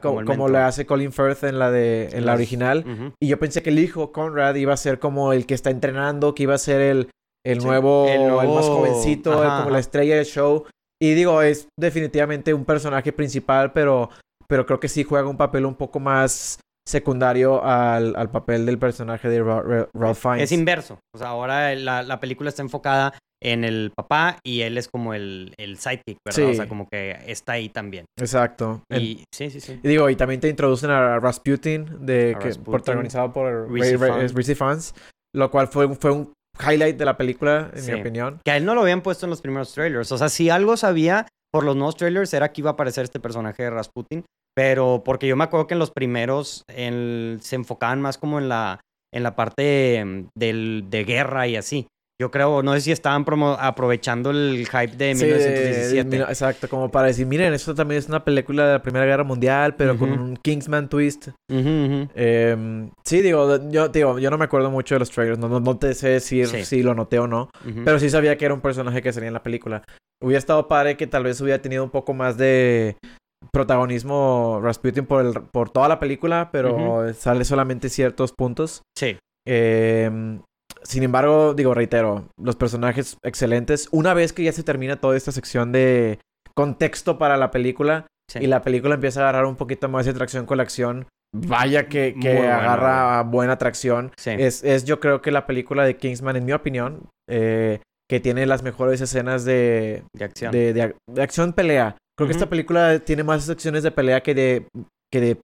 como, 0.00 0.24
como 0.24 0.48
le 0.48 0.58
hace 0.58 0.86
Colin 0.86 1.12
Firth 1.12 1.44
en 1.44 1.58
la 1.58 1.70
de 1.70 2.08
en 2.12 2.24
la 2.24 2.32
original. 2.32 3.12
Y 3.20 3.28
yo 3.28 3.38
pensé 3.38 3.62
que 3.62 3.68
el 3.68 3.78
hijo, 3.78 4.10
Conrad, 4.10 4.54
iba 4.54 4.72
a 4.72 4.78
ser 4.78 4.98
como 4.98 5.34
el 5.34 5.44
que 5.44 5.52
está 5.52 5.68
entrenando, 5.70 6.34
que 6.34 6.44
iba 6.44 6.54
a 6.54 6.58
ser 6.58 6.80
el, 6.80 7.10
el, 7.44 7.58
nuevo, 7.58 8.08
el, 8.08 8.30
más 8.30 8.64
jovencito, 8.64 9.32
como 9.32 9.70
la 9.70 9.80
estrella 9.80 10.16
del 10.16 10.24
show. 10.24 10.64
Y 10.98 11.12
digo, 11.12 11.42
es 11.42 11.68
definitivamente 11.78 12.54
un 12.54 12.64
personaje 12.64 13.12
principal, 13.12 13.72
pero 13.72 14.08
pero 14.48 14.66
creo 14.66 14.80
que 14.80 14.88
sí 14.88 15.04
juega 15.04 15.28
un 15.28 15.36
papel 15.36 15.66
un 15.66 15.74
poco 15.74 16.00
más 16.00 16.58
secundario 16.86 17.64
al, 17.64 18.14
al 18.16 18.30
papel 18.30 18.64
del 18.64 18.78
personaje 18.78 19.28
de 19.28 19.42
Ralph 19.42 20.18
Fiennes. 20.18 20.44
Es 20.44 20.52
inverso. 20.52 21.00
O 21.14 21.18
sea, 21.18 21.28
ahora 21.28 21.74
la, 21.74 22.02
la, 22.02 22.20
película 22.20 22.48
está 22.48 22.62
enfocada 22.62 23.12
en 23.42 23.64
el 23.64 23.92
papá 23.94 24.38
y 24.44 24.62
él 24.62 24.78
es 24.78 24.88
como 24.88 25.12
el, 25.12 25.52
el 25.58 25.78
sidekick, 25.78 26.18
¿verdad? 26.24 26.50
O 26.50 26.54
sea, 26.54 26.68
como 26.68 26.88
que 26.88 27.16
está 27.26 27.52
ahí 27.52 27.68
también. 27.68 28.06
Exacto. 28.18 28.82
Y, 28.90 29.24
sí, 29.34 29.50
sí, 29.50 29.60
sí. 29.60 29.80
Y 29.82 29.88
digo, 29.88 30.08
y 30.08 30.16
también 30.16 30.40
te 30.40 30.48
introducen 30.48 30.90
a 30.90 31.18
Rasputin, 31.18 32.06
de, 32.06 32.36
que, 32.40 32.50
protagonizado 32.60 33.32
por 33.32 33.70
Reese 33.70 34.54
Fans, 34.54 34.94
lo 35.34 35.50
cual 35.50 35.68
fue, 35.68 35.92
fue 35.96 36.12
un 36.12 36.32
highlight 36.60 36.96
de 36.96 37.04
la 37.04 37.16
película, 37.16 37.70
en 37.74 37.86
mi 37.86 38.00
opinión. 38.00 38.40
Que 38.44 38.52
a 38.52 38.56
él 38.56 38.64
no 38.64 38.74
lo 38.74 38.82
habían 38.82 39.02
puesto 39.02 39.26
en 39.26 39.30
los 39.30 39.42
primeros 39.42 39.72
trailers. 39.74 40.12
O 40.12 40.18
sea, 40.18 40.28
si 40.28 40.50
algo 40.50 40.76
sabía 40.76 41.26
por 41.56 41.64
los 41.64 41.74
nuevos 41.74 41.96
trailers 41.96 42.34
era 42.34 42.52
que 42.52 42.60
iba 42.60 42.68
a 42.68 42.72
aparecer 42.74 43.04
este 43.04 43.18
personaje 43.18 43.62
de 43.62 43.70
Rasputin, 43.70 44.26
pero 44.54 45.00
porque 45.02 45.26
yo 45.26 45.36
me 45.36 45.44
acuerdo 45.44 45.66
que 45.66 45.72
en 45.72 45.78
los 45.78 45.90
primeros 45.90 46.64
se 46.68 47.56
enfocaban 47.56 48.02
más 48.02 48.18
como 48.18 48.38
en 48.38 48.50
la, 48.50 48.80
en 49.10 49.22
la 49.22 49.34
parte 49.34 50.04
mm, 50.04 50.26
del, 50.36 50.84
de 50.90 51.04
guerra 51.04 51.48
y 51.48 51.56
así. 51.56 51.86
Yo 52.18 52.30
creo, 52.30 52.62
no 52.62 52.72
sé 52.72 52.80
si 52.80 52.92
estaban 52.92 53.26
aprovechando 53.58 54.30
el 54.30 54.66
hype 54.66 54.96
de 54.96 55.14
1917. 55.14 56.16
exacto, 56.16 56.66
como 56.66 56.90
para 56.90 57.08
decir, 57.08 57.26
miren, 57.26 57.52
esto 57.52 57.74
también 57.74 57.98
es 57.98 58.08
una 58.08 58.24
película 58.24 58.66
de 58.66 58.72
la 58.74 58.82
Primera 58.82 59.04
Guerra 59.04 59.24
Mundial, 59.24 59.76
pero 59.76 59.98
con 59.98 60.10
un 60.10 60.36
Kingsman 60.38 60.88
twist. 60.88 61.28
Em, 61.48 62.90
sí, 63.04 63.20
digo 63.20 63.58
yo, 63.68 63.88
digo, 63.88 64.18
yo 64.18 64.30
no 64.30 64.38
me 64.38 64.46
acuerdo 64.46 64.70
mucho 64.70 64.94
de 64.94 65.00
los 65.00 65.10
trailers, 65.10 65.38
no, 65.38 65.60
no, 65.60 65.78
te 65.78 65.92
sé 65.92 66.08
decir 66.08 66.46
si 66.64 66.82
lo 66.82 66.94
noté 66.94 67.18
o 67.18 67.26
no, 67.26 67.50
pero 67.84 67.98
sí 67.98 68.08
sabía 68.08 68.38
que 68.38 68.46
era 68.46 68.54
un 68.54 68.62
personaje 68.62 69.02
que 69.02 69.12
salía 69.12 69.28
en 69.28 69.34
la 69.34 69.42
película. 69.42 69.82
Hubiera 70.22 70.38
estado 70.38 70.68
padre 70.68 70.96
que 70.96 71.06
tal 71.06 71.24
vez 71.24 71.38
hubiera 71.42 71.60
tenido 71.60 71.84
un 71.84 71.90
poco 71.90 72.14
más 72.14 72.38
de 72.38 72.96
protagonismo 73.52 74.60
Rasputin 74.62 75.04
por, 75.04 75.26
el, 75.26 75.34
por 75.52 75.68
toda 75.68 75.88
la 75.88 76.00
película, 76.00 76.48
pero 76.50 77.12
sale 77.12 77.44
solamente 77.44 77.90
ciertos 77.90 78.32
puntos. 78.32 78.80
Sí. 78.96 79.18
Eh, 79.46 80.40
sin 80.86 81.02
embargo, 81.02 81.54
digo, 81.54 81.74
reitero, 81.74 82.28
los 82.40 82.56
personajes 82.56 83.18
excelentes. 83.22 83.88
Una 83.90 84.14
vez 84.14 84.32
que 84.32 84.44
ya 84.44 84.52
se 84.52 84.62
termina 84.62 85.00
toda 85.00 85.16
esta 85.16 85.32
sección 85.32 85.72
de 85.72 86.18
contexto 86.54 87.18
para 87.18 87.36
la 87.36 87.50
película 87.50 88.06
y 88.34 88.46
la 88.46 88.62
película 88.62 88.94
empieza 88.94 89.20
a 89.20 89.28
agarrar 89.28 89.46
un 89.46 89.56
poquito 89.56 89.88
más 89.88 90.06
de 90.06 90.14
tracción 90.14 90.46
con 90.46 90.56
la 90.56 90.62
acción, 90.62 91.06
vaya 91.32 91.88
que, 91.88 92.14
que 92.20 92.38
agarra 92.38 93.22
buena 93.22 93.58
tracción. 93.58 94.12
Es, 94.24 94.64
es, 94.64 94.84
yo 94.84 95.00
creo 95.00 95.22
que 95.22 95.30
la 95.30 95.46
película 95.46 95.84
de 95.84 95.96
Kingsman, 95.96 96.36
en 96.36 96.44
mi 96.44 96.52
opinión, 96.52 97.08
eh, 97.28 97.80
que 98.08 98.20
tiene 98.20 98.46
las 98.46 98.62
mejores 98.62 99.00
escenas 99.00 99.44
de, 99.44 100.04
de 100.14 100.24
acción. 100.24 100.52
De, 100.52 100.72
de, 100.72 101.22
acción 101.22 101.52
pelea. 101.52 101.96
Creo 102.16 102.28
que 102.28 102.32
esta 102.32 102.48
película 102.48 102.98
tiene 103.00 103.24
más 103.24 103.44
secciones 103.44 103.82
de 103.82 103.90
pelea 103.90 104.22
que 104.22 104.34
de, 104.34 104.68
que 105.12 105.20
de 105.20 105.40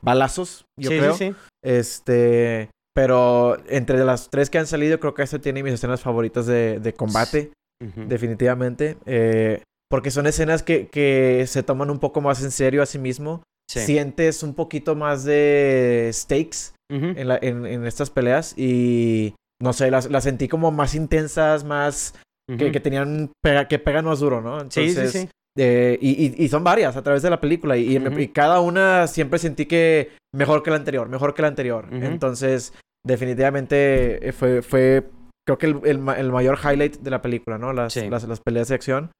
balazos, 0.00 0.64
yo 0.80 0.90
creo. 0.90 1.14
Sí, 1.14 1.30
sí. 1.30 1.36
Este. 1.62 2.70
Pero 2.94 3.56
entre 3.68 4.04
las 4.04 4.30
tres 4.30 4.50
que 4.50 4.58
han 4.58 4.66
salido, 4.66 5.00
creo 5.00 5.14
que 5.14 5.22
esta 5.22 5.40
tiene 5.40 5.62
mis 5.62 5.74
escenas 5.74 6.00
favoritas 6.00 6.46
de, 6.46 6.78
de 6.78 6.94
combate. 6.94 7.52
Definitivamente. 7.80 8.96
Eh, 9.04 9.62
porque 9.90 10.10
son 10.10 10.26
escenas 10.26 10.62
que, 10.62 10.88
que, 10.88 11.44
se 11.46 11.62
toman 11.62 11.90
un 11.90 11.98
poco 11.98 12.20
más 12.20 12.42
en 12.42 12.50
serio 12.50 12.82
a 12.82 12.86
sí 12.86 12.98
mismo. 12.98 13.42
Sientes 13.68 14.42
un 14.42 14.54
poquito 14.54 14.94
más 14.94 15.24
de 15.24 16.10
stakes 16.12 16.72
en, 16.88 17.28
la, 17.28 17.38
en, 17.40 17.66
en, 17.66 17.86
estas 17.86 18.10
peleas. 18.10 18.56
Y 18.56 19.34
no 19.60 19.72
sé, 19.72 19.90
las, 19.90 20.10
las 20.10 20.24
sentí 20.24 20.48
como 20.48 20.70
más 20.70 20.94
intensas, 20.94 21.64
más. 21.64 22.14
que, 22.46 22.70
que, 22.70 22.80
tenían. 22.80 23.32
que 23.68 23.78
pegan 23.78 24.04
más 24.04 24.20
duro, 24.20 24.40
¿no? 24.40 24.60
Entonces, 24.60 24.94
sí, 24.94 25.18
sí, 25.18 25.26
sí. 25.26 25.28
Eh, 25.56 25.98
y, 26.00 26.42
y, 26.44 26.48
son 26.48 26.64
varias 26.64 26.96
a 26.96 27.02
través 27.02 27.22
de 27.22 27.30
la 27.30 27.40
película. 27.40 27.76
Y, 27.76 27.96
y, 27.96 28.28
cada 28.28 28.60
una 28.60 29.06
siempre 29.06 29.38
sentí 29.38 29.66
que 29.66 30.10
mejor 30.34 30.62
que 30.62 30.70
la 30.70 30.76
anterior, 30.76 31.08
mejor 31.08 31.34
que 31.34 31.42
la 31.42 31.48
anterior. 31.48 31.88
Entonces, 31.92 32.72
definitivamente 33.04 34.28
eh, 34.28 34.32
fue, 34.32 34.62
fue 34.62 35.04
creo 35.46 35.58
que 35.58 35.66
el, 35.66 35.80
el, 35.84 36.32
mayor 36.32 36.58
highlight 36.62 36.96
de 36.98 37.10
la 37.10 37.22
película, 37.22 37.58
¿no? 37.58 37.72
Las, 37.72 37.94
las, 37.96 38.24
las, 38.24 38.40
peleas 38.40 38.68
de 38.68 38.74
acción. 38.74 39.10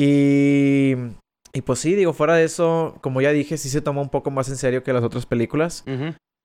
Y, 0.00 0.94
y 1.52 1.62
pues 1.62 1.80
sí, 1.80 1.94
digo, 1.94 2.12
fuera 2.12 2.34
de 2.34 2.44
eso, 2.44 2.96
como 3.02 3.20
ya 3.20 3.32
dije, 3.32 3.58
sí 3.58 3.68
se 3.68 3.82
toma 3.82 4.00
un 4.00 4.10
poco 4.10 4.30
más 4.30 4.48
en 4.48 4.56
serio 4.56 4.82
que 4.82 4.92
las 4.92 5.04
otras 5.04 5.26
películas. 5.26 5.84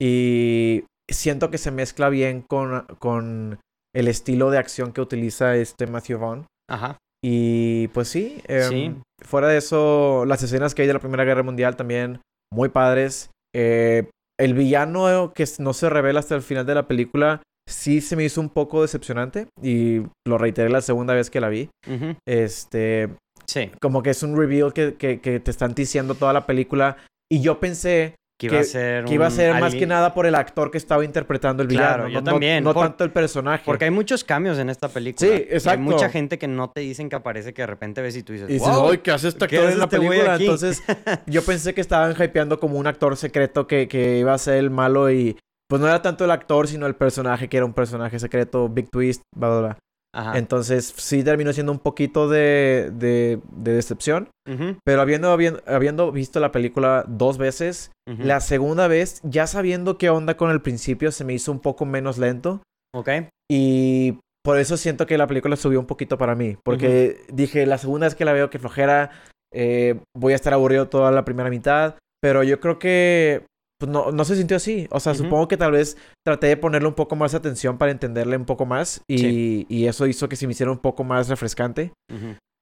Y 0.02 0.84
siento 1.10 1.50
que 1.50 1.58
se 1.58 1.72
mezcla 1.72 2.10
bien 2.10 2.42
con, 2.42 2.86
con 3.00 3.60
el 3.96 4.08
estilo 4.08 4.50
de 4.50 4.58
acción 4.58 4.92
que 4.92 5.02
utiliza 5.02 5.56
este 5.56 5.88
Matthew 5.88 6.20
Vaughn. 6.20 6.46
Ajá. 6.70 6.98
Y 7.24 7.88
pues 7.90 8.10
sí, 8.10 8.42
em, 8.48 9.02
fuera 9.24 9.48
de 9.48 9.58
eso, 9.58 10.26
las 10.26 10.44
escenas 10.44 10.76
que 10.76 10.84
hay 10.84 10.88
de 10.88 10.94
la 10.94 11.00
Primera 11.00 11.24
Guerra 11.24 11.44
Mundial 11.44 11.76
también 11.76 12.22
muy 12.52 12.70
padres. 12.70 13.32
Eh, 13.56 14.10
el 14.40 14.54
villano 14.54 15.34
que 15.34 15.46
no 15.60 15.74
se 15.74 15.90
revela 15.90 16.20
hasta 16.20 16.36
el 16.36 16.42
final 16.42 16.66
de 16.66 16.76
la 16.76 16.88
película 16.88 17.42
sí 17.70 18.02
se 18.02 18.16
me 18.16 18.26
hizo 18.26 18.42
un 18.42 18.50
poco 18.50 18.82
decepcionante 18.82 19.48
y 19.62 20.02
lo 20.28 20.38
reiteré 20.38 20.70
la 20.70 20.82
segunda 20.82 21.14
vez 21.14 21.30
que 21.30 21.40
la 21.40 21.50
vi. 21.50 21.70
Este, 22.28 23.10
sí. 23.46 23.72
como 23.82 24.04
que 24.04 24.10
es 24.10 24.24
un 24.24 24.38
reveal 24.38 24.74
que, 24.74 24.96
que, 24.96 25.22
que 25.22 25.40
te 25.40 25.52
están 25.52 25.74
diciendo 25.74 26.16
toda 26.16 26.34
la 26.34 26.46
película 26.46 26.98
y 27.32 27.42
yo 27.42 27.60
pensé 27.60 28.16
que 28.50 28.56
iba 28.56 28.62
a 28.62 28.64
ser, 28.64 29.06
que 29.06 29.14
iba 29.14 29.28
a 29.28 29.32
ser 29.32 29.60
más 29.60 29.76
que 29.76 29.86
nada 29.86 30.14
por 30.14 30.26
el 30.26 30.36
actor 30.36 30.72
que 30.72 30.78
estaba 30.78 31.04
interpretando 31.06 31.64
el 31.64 31.68
villano. 31.68 31.96
Claro, 31.96 32.10
yo 32.10 32.24
también. 32.24 32.64
No, 32.64 32.74
tanto 32.74 33.04
el 33.04 33.12
personaje. 33.12 33.64
Porque 33.66 33.86
hay 33.86 33.92
muchos 33.92 34.24
cambios 34.24 34.58
en 34.58 34.70
esta 34.70 34.90
película. 34.90 35.28
Sí, 35.28 35.34
exacto. 35.36 35.70
hay 35.72 35.78
mucha 35.78 36.10
gente 36.10 36.38
que 36.38 36.48
no 36.48 36.70
te 36.70 36.82
dicen 36.82 37.10
que 37.10 37.16
aparece, 37.16 37.54
que 37.54 37.62
de 37.62 37.68
repente 37.68 38.02
ves 38.02 38.16
y 38.16 38.24
tú 38.24 38.34
dices, 38.34 38.50
y 38.50 38.54
dices, 38.54 38.68
wow, 38.68 38.92
¿qué 39.02 39.12
hace 39.12 39.28
este 39.28 39.46
actor 39.46 39.70
en 39.70 39.78
la 39.78 39.86
este 39.86 39.98
película? 39.98 40.36
Entonces, 40.36 40.84
yo 41.26 41.42
pensé 41.46 41.74
que 41.74 41.82
estaban 41.82 42.16
hypeando 42.22 42.60
como 42.60 42.78
un 42.78 42.88
actor 42.88 43.16
secreto 43.18 43.68
que, 43.68 43.88
que 43.88 44.20
iba 44.20 44.34
a 44.34 44.38
ser 44.38 44.56
el 44.56 44.70
malo 44.70 45.12
y 45.12 45.38
pues 45.68 45.82
no 45.82 45.88
era 45.88 46.02
tanto 46.02 46.26
el 46.26 46.32
actor, 46.32 46.68
sino 46.68 46.86
el 46.86 46.96
personaje 46.96 47.48
que 47.48 47.58
era 47.58 47.66
un 47.66 47.74
personaje 47.74 48.20
secreto, 48.20 48.70
Big 48.70 48.90
Twist, 48.92 49.24
bla, 49.36 49.50
bla, 49.50 49.60
bla. 49.60 49.78
Entonces 50.36 50.94
sí 50.96 51.24
terminó 51.24 51.54
siendo 51.54 51.72
un 51.72 51.80
poquito 51.80 52.30
de, 52.30 52.92
de, 52.94 53.40
decepción. 53.52 54.30
Pero 54.84 55.02
habiendo, 55.02 55.32
habiendo, 55.32 56.12
visto 56.12 56.40
la 56.40 56.52
película 56.52 57.06
dos 57.08 57.38
veces, 57.38 57.92
la 58.06 58.40
segunda 58.40 58.88
vez, 58.88 59.22
ya 59.24 59.48
sabiendo 59.48 59.98
qué 59.98 60.10
onda 60.10 60.38
con 60.38 60.52
el 60.52 60.62
principio, 60.62 61.12
se 61.12 61.24
me 61.24 61.34
hizo 61.34 61.52
un 61.52 61.60
poco 61.60 61.86
menos 61.86 62.18
lento. 62.18 62.62
Ok. 62.94 63.10
Y 63.50 64.20
por 64.44 64.60
eso 64.60 64.78
siento 64.78 65.06
que 65.06 65.18
la 65.18 65.28
película 65.28 65.56
subió 65.56 65.80
un 65.80 65.88
poquito 65.88 66.18
para 66.18 66.36
mí. 66.36 66.58
Porque 66.64 67.22
dije, 67.32 67.66
la 67.66 67.78
segunda 67.78 68.08
vez 68.08 68.16
que 68.16 68.26
la 68.26 68.34
veo 68.34 68.50
que 68.50 68.60
flojera, 68.60 69.12
eh, 69.54 70.00
voy 70.16 70.34
a 70.34 70.36
estar 70.36 70.54
aburrido 70.54 70.90
toda 70.90 71.12
la 71.12 71.26
primera 71.26 71.50
mitad. 71.50 71.96
Pero 72.22 72.44
yo 72.44 72.60
creo 72.60 72.80
que 72.80 73.46
pues 73.84 73.92
no, 73.92 74.14
no 74.14 74.24
se 74.24 74.38
sintió 74.38 74.56
así. 74.56 74.88
O 74.92 75.02
sea, 75.02 75.14
supongo 75.14 75.50
que 75.50 75.58
tal 75.58 75.74
vez 75.74 75.98
traté 76.26 76.48
de 76.48 76.56
ponerle 76.56 76.88
un 76.88 76.94
poco 76.94 77.18
más 77.18 77.34
atención 77.34 77.78
para 77.78 77.92
entenderle 77.92 78.38
un 78.38 78.46
poco 78.46 78.66
más 78.66 79.02
y, 79.10 79.66
y 79.68 79.88
eso 79.88 80.08
hizo 80.08 80.30
que 80.30 80.38
se 80.38 80.48
me 80.48 80.54
hiciera 80.54 80.72
un 80.72 80.78
poco 80.78 81.04
más 81.04 81.28
refrescante. 81.28 81.92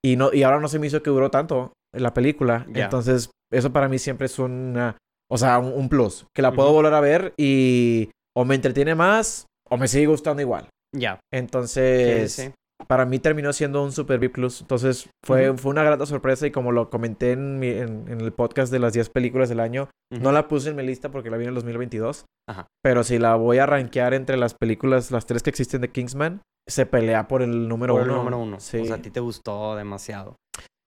y, 0.04 0.16
no, 0.16 0.32
y 0.32 0.42
ahora 0.42 0.58
no 0.58 0.66
se 0.66 0.80
me 0.80 0.88
hizo 0.88 1.00
que 1.00 1.10
duró 1.10 1.30
tanto 1.30 1.74
la 1.94 2.12
película. 2.12 2.66
Entonces, 2.74 3.30
eso 3.52 3.72
para 3.72 3.88
mí 3.88 4.00
siempre 4.00 4.26
es 4.26 4.36
una, 4.40 4.96
o 5.30 5.38
sea, 5.38 5.60
un, 5.60 5.88
plus. 5.88 6.26
Que 6.34 6.42
la 6.42 6.50
puedo 6.50 6.72
volver 6.72 6.94
a 6.94 7.00
ver 7.00 7.34
y 7.36 8.10
o 8.36 8.44
me 8.44 8.56
entretiene 8.56 8.96
más 8.96 9.46
o 9.70 9.76
me 9.76 9.86
sigue 9.86 10.06
gustando 10.06 10.42
igual. 10.42 10.70
Ya. 10.92 11.20
Entonces, 11.32 12.50
para 12.86 13.04
mí 13.04 13.18
terminó 13.18 13.52
siendo 13.52 13.82
un 13.82 13.92
Super 13.92 14.18
B 14.18 14.30
Plus. 14.30 14.60
Entonces 14.60 15.08
fue, 15.24 15.56
fue 15.56 15.70
una 15.70 15.82
grata 15.82 16.06
sorpresa 16.06 16.46
y 16.46 16.50
como 16.50 16.72
lo 16.72 16.90
comenté 16.90 17.32
en, 17.32 17.62
en, 17.62 18.20
el 18.20 18.32
podcast 18.32 18.72
de 18.72 18.78
las 18.78 18.92
10 18.92 19.10
películas 19.10 19.48
del 19.48 19.60
año, 19.60 19.88
no 20.10 20.32
la 20.32 20.48
puse 20.48 20.70
en 20.70 20.76
mi 20.76 20.82
lista 20.82 21.10
porque 21.10 21.30
la 21.30 21.36
vi 21.36 21.44
en 21.44 21.50
el 21.50 21.54
2022. 21.54 22.24
Ajá. 22.48 22.66
Pero 22.82 23.04
si 23.04 23.18
la 23.18 23.36
voy 23.36 23.58
a 23.58 23.66
rankear 23.66 24.14
entre 24.14 24.36
las 24.36 24.54
películas, 24.54 25.10
las 25.10 25.26
tres 25.26 25.42
que 25.42 25.50
existen 25.50 25.80
de 25.80 25.90
Kingsman, 25.90 26.42
se 26.68 26.86
pelea 26.86 27.28
por 27.28 27.42
el 27.42 27.68
número 27.68 27.94
por 27.94 28.02
uno. 28.02 28.12
el 28.12 28.18
número 28.18 28.38
uno. 28.38 28.60
Sí. 28.60 28.78
O 28.78 28.84
sea, 28.84 28.96
a 28.96 29.02
ti 29.02 29.10
te 29.10 29.20
gustó 29.20 29.76
demasiado. 29.76 30.36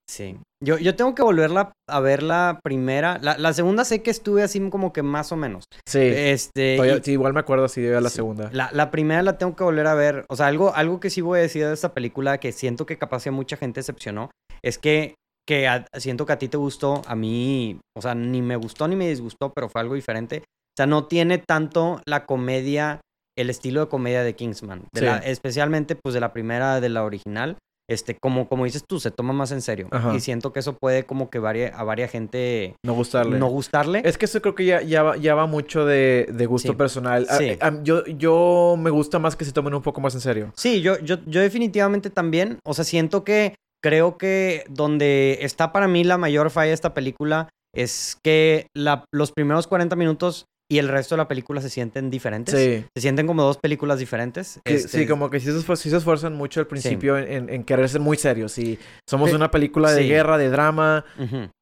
Sí. 0.07 0.37
Yo, 0.63 0.77
yo 0.77 0.95
tengo 0.95 1.15
que 1.15 1.23
volverla 1.23 1.73
a 1.89 1.99
ver 1.99 2.23
la 2.23 2.59
primera. 2.63 3.17
La, 3.21 3.37
la, 3.37 3.53
segunda 3.53 3.85
sé 3.85 4.01
que 4.01 4.11
estuve 4.11 4.43
así 4.43 4.69
como 4.69 4.93
que 4.93 5.03
más 5.03 5.31
o 5.31 5.35
menos. 5.35 5.65
Sí. 5.87 5.99
Este. 6.01 7.01
sí, 7.03 7.11
igual 7.11 7.33
me 7.33 7.39
acuerdo 7.39 7.65
así 7.65 7.81
de 7.81 7.99
la 7.99 8.09
segunda. 8.09 8.49
La, 8.53 8.69
la, 8.71 8.91
primera 8.91 9.23
la 9.23 9.37
tengo 9.37 9.55
que 9.55 9.63
volver 9.63 9.87
a 9.87 9.95
ver. 9.95 10.25
O 10.29 10.35
sea, 10.35 10.47
algo, 10.47 10.73
algo 10.73 10.99
que 10.99 11.09
sí 11.09 11.21
voy 11.21 11.39
a 11.39 11.41
decir 11.43 11.65
de 11.65 11.73
esta 11.73 11.93
película 11.93 12.39
que 12.39 12.51
siento 12.51 12.85
que 12.85 12.97
capaz 12.97 13.27
a 13.27 13.31
mucha 13.31 13.57
gente 13.57 13.79
decepcionó. 13.79 14.31
Es 14.63 14.77
que, 14.77 15.15
que 15.47 15.67
siento 15.97 16.25
que 16.25 16.33
a 16.33 16.39
ti 16.39 16.47
te 16.47 16.57
gustó. 16.57 17.01
A 17.07 17.15
mí, 17.15 17.79
o 17.95 18.01
sea, 18.01 18.15
ni 18.15 18.41
me 18.41 18.55
gustó 18.55 18.87
ni 18.87 18.95
me 18.95 19.09
disgustó, 19.09 19.53
pero 19.53 19.69
fue 19.69 19.81
algo 19.81 19.95
diferente. 19.95 20.39
O 20.39 20.77
sea, 20.77 20.85
no 20.85 21.05
tiene 21.05 21.37
tanto 21.37 22.01
la 22.05 22.25
comedia, 22.25 23.01
el 23.37 23.49
estilo 23.49 23.81
de 23.81 23.87
comedia 23.87 24.23
de 24.23 24.35
Kingsman. 24.35 24.87
especialmente, 25.23 25.95
pues, 25.95 26.13
de 26.13 26.19
la 26.19 26.33
primera, 26.33 26.79
de 26.79 26.89
la 26.89 27.03
original 27.03 27.57
este, 27.89 28.15
como, 28.15 28.47
como 28.47 28.65
dices 28.65 28.83
tú, 28.87 28.99
se 28.99 29.11
toma 29.11 29.33
más 29.33 29.51
en 29.51 29.61
serio. 29.61 29.89
Y 30.15 30.19
siento 30.19 30.51
que 30.51 30.59
eso 30.59 30.73
puede 30.73 31.05
como 31.05 31.29
que 31.29 31.37
a 31.37 31.83
varias 31.83 32.11
gente... 32.11 32.75
No 32.83 32.93
gustarle. 32.93 33.37
No 33.37 33.47
gustarle. 33.47 34.01
Es 34.03 34.17
que 34.17 34.25
eso 34.25 34.41
creo 34.41 34.55
que 34.55 34.65
ya, 34.65 34.81
ya, 34.81 35.03
va, 35.03 35.17
ya 35.17 35.35
va 35.35 35.45
mucho 35.45 35.85
de, 35.85 36.27
de 36.31 36.45
gusto 36.45 36.75
personal. 36.75 37.27
Sí. 37.37 37.57
yo, 37.83 38.05
yo 38.05 38.75
me 38.77 38.89
gusta 38.89 39.19
más 39.19 39.35
que 39.35 39.45
se 39.45 39.51
tomen 39.51 39.73
un 39.73 39.81
poco 39.81 40.01
más 40.01 40.15
en 40.15 40.21
serio. 40.21 40.51
Sí, 40.55 40.81
yo, 40.81 40.99
yo, 40.99 41.17
yo 41.25 41.41
definitivamente 41.41 42.09
también. 42.09 42.59
O 42.65 42.73
sea, 42.73 42.83
siento 42.83 43.23
que 43.23 43.55
creo 43.83 44.17
que 44.17 44.63
donde 44.67 45.39
está 45.41 45.71
para 45.71 45.87
mí 45.87 46.03
la 46.03 46.17
mayor 46.17 46.49
falla 46.49 46.69
de 46.69 46.73
esta 46.73 46.93
película 46.93 47.49
es 47.75 48.17
que 48.23 48.67
la, 48.73 49.05
los 49.11 49.31
primeros 49.31 49.67
40 49.67 49.95
minutos 49.95 50.45
y 50.71 50.79
el 50.79 50.87
resto 50.87 51.15
de 51.15 51.17
la 51.17 51.27
película 51.27 51.61
se 51.61 51.69
sienten 51.69 52.09
diferentes. 52.09 52.55
Sí. 52.55 52.85
Se 52.95 53.01
sienten 53.01 53.27
como 53.27 53.43
dos 53.43 53.57
películas 53.57 53.99
diferentes. 53.99 54.59
Sí, 54.65 54.73
este, 54.73 55.07
como 55.07 55.29
que 55.29 55.39
sí 55.39 55.51
se, 55.51 55.75
se 55.75 55.97
esfuerzan 55.97 56.33
mucho 56.33 56.59
al 56.59 56.67
principio 56.67 57.17
en, 57.17 57.49
en, 57.49 57.63
querer 57.63 57.87
ser 57.87 58.01
muy 58.01 58.17
serios. 58.17 58.57
Y 58.57 58.79
somos 59.07 59.31
una 59.33 59.51
película 59.51 59.91
de 59.91 60.07
guerra, 60.07 60.37
de 60.37 60.49
drama, 60.49 61.05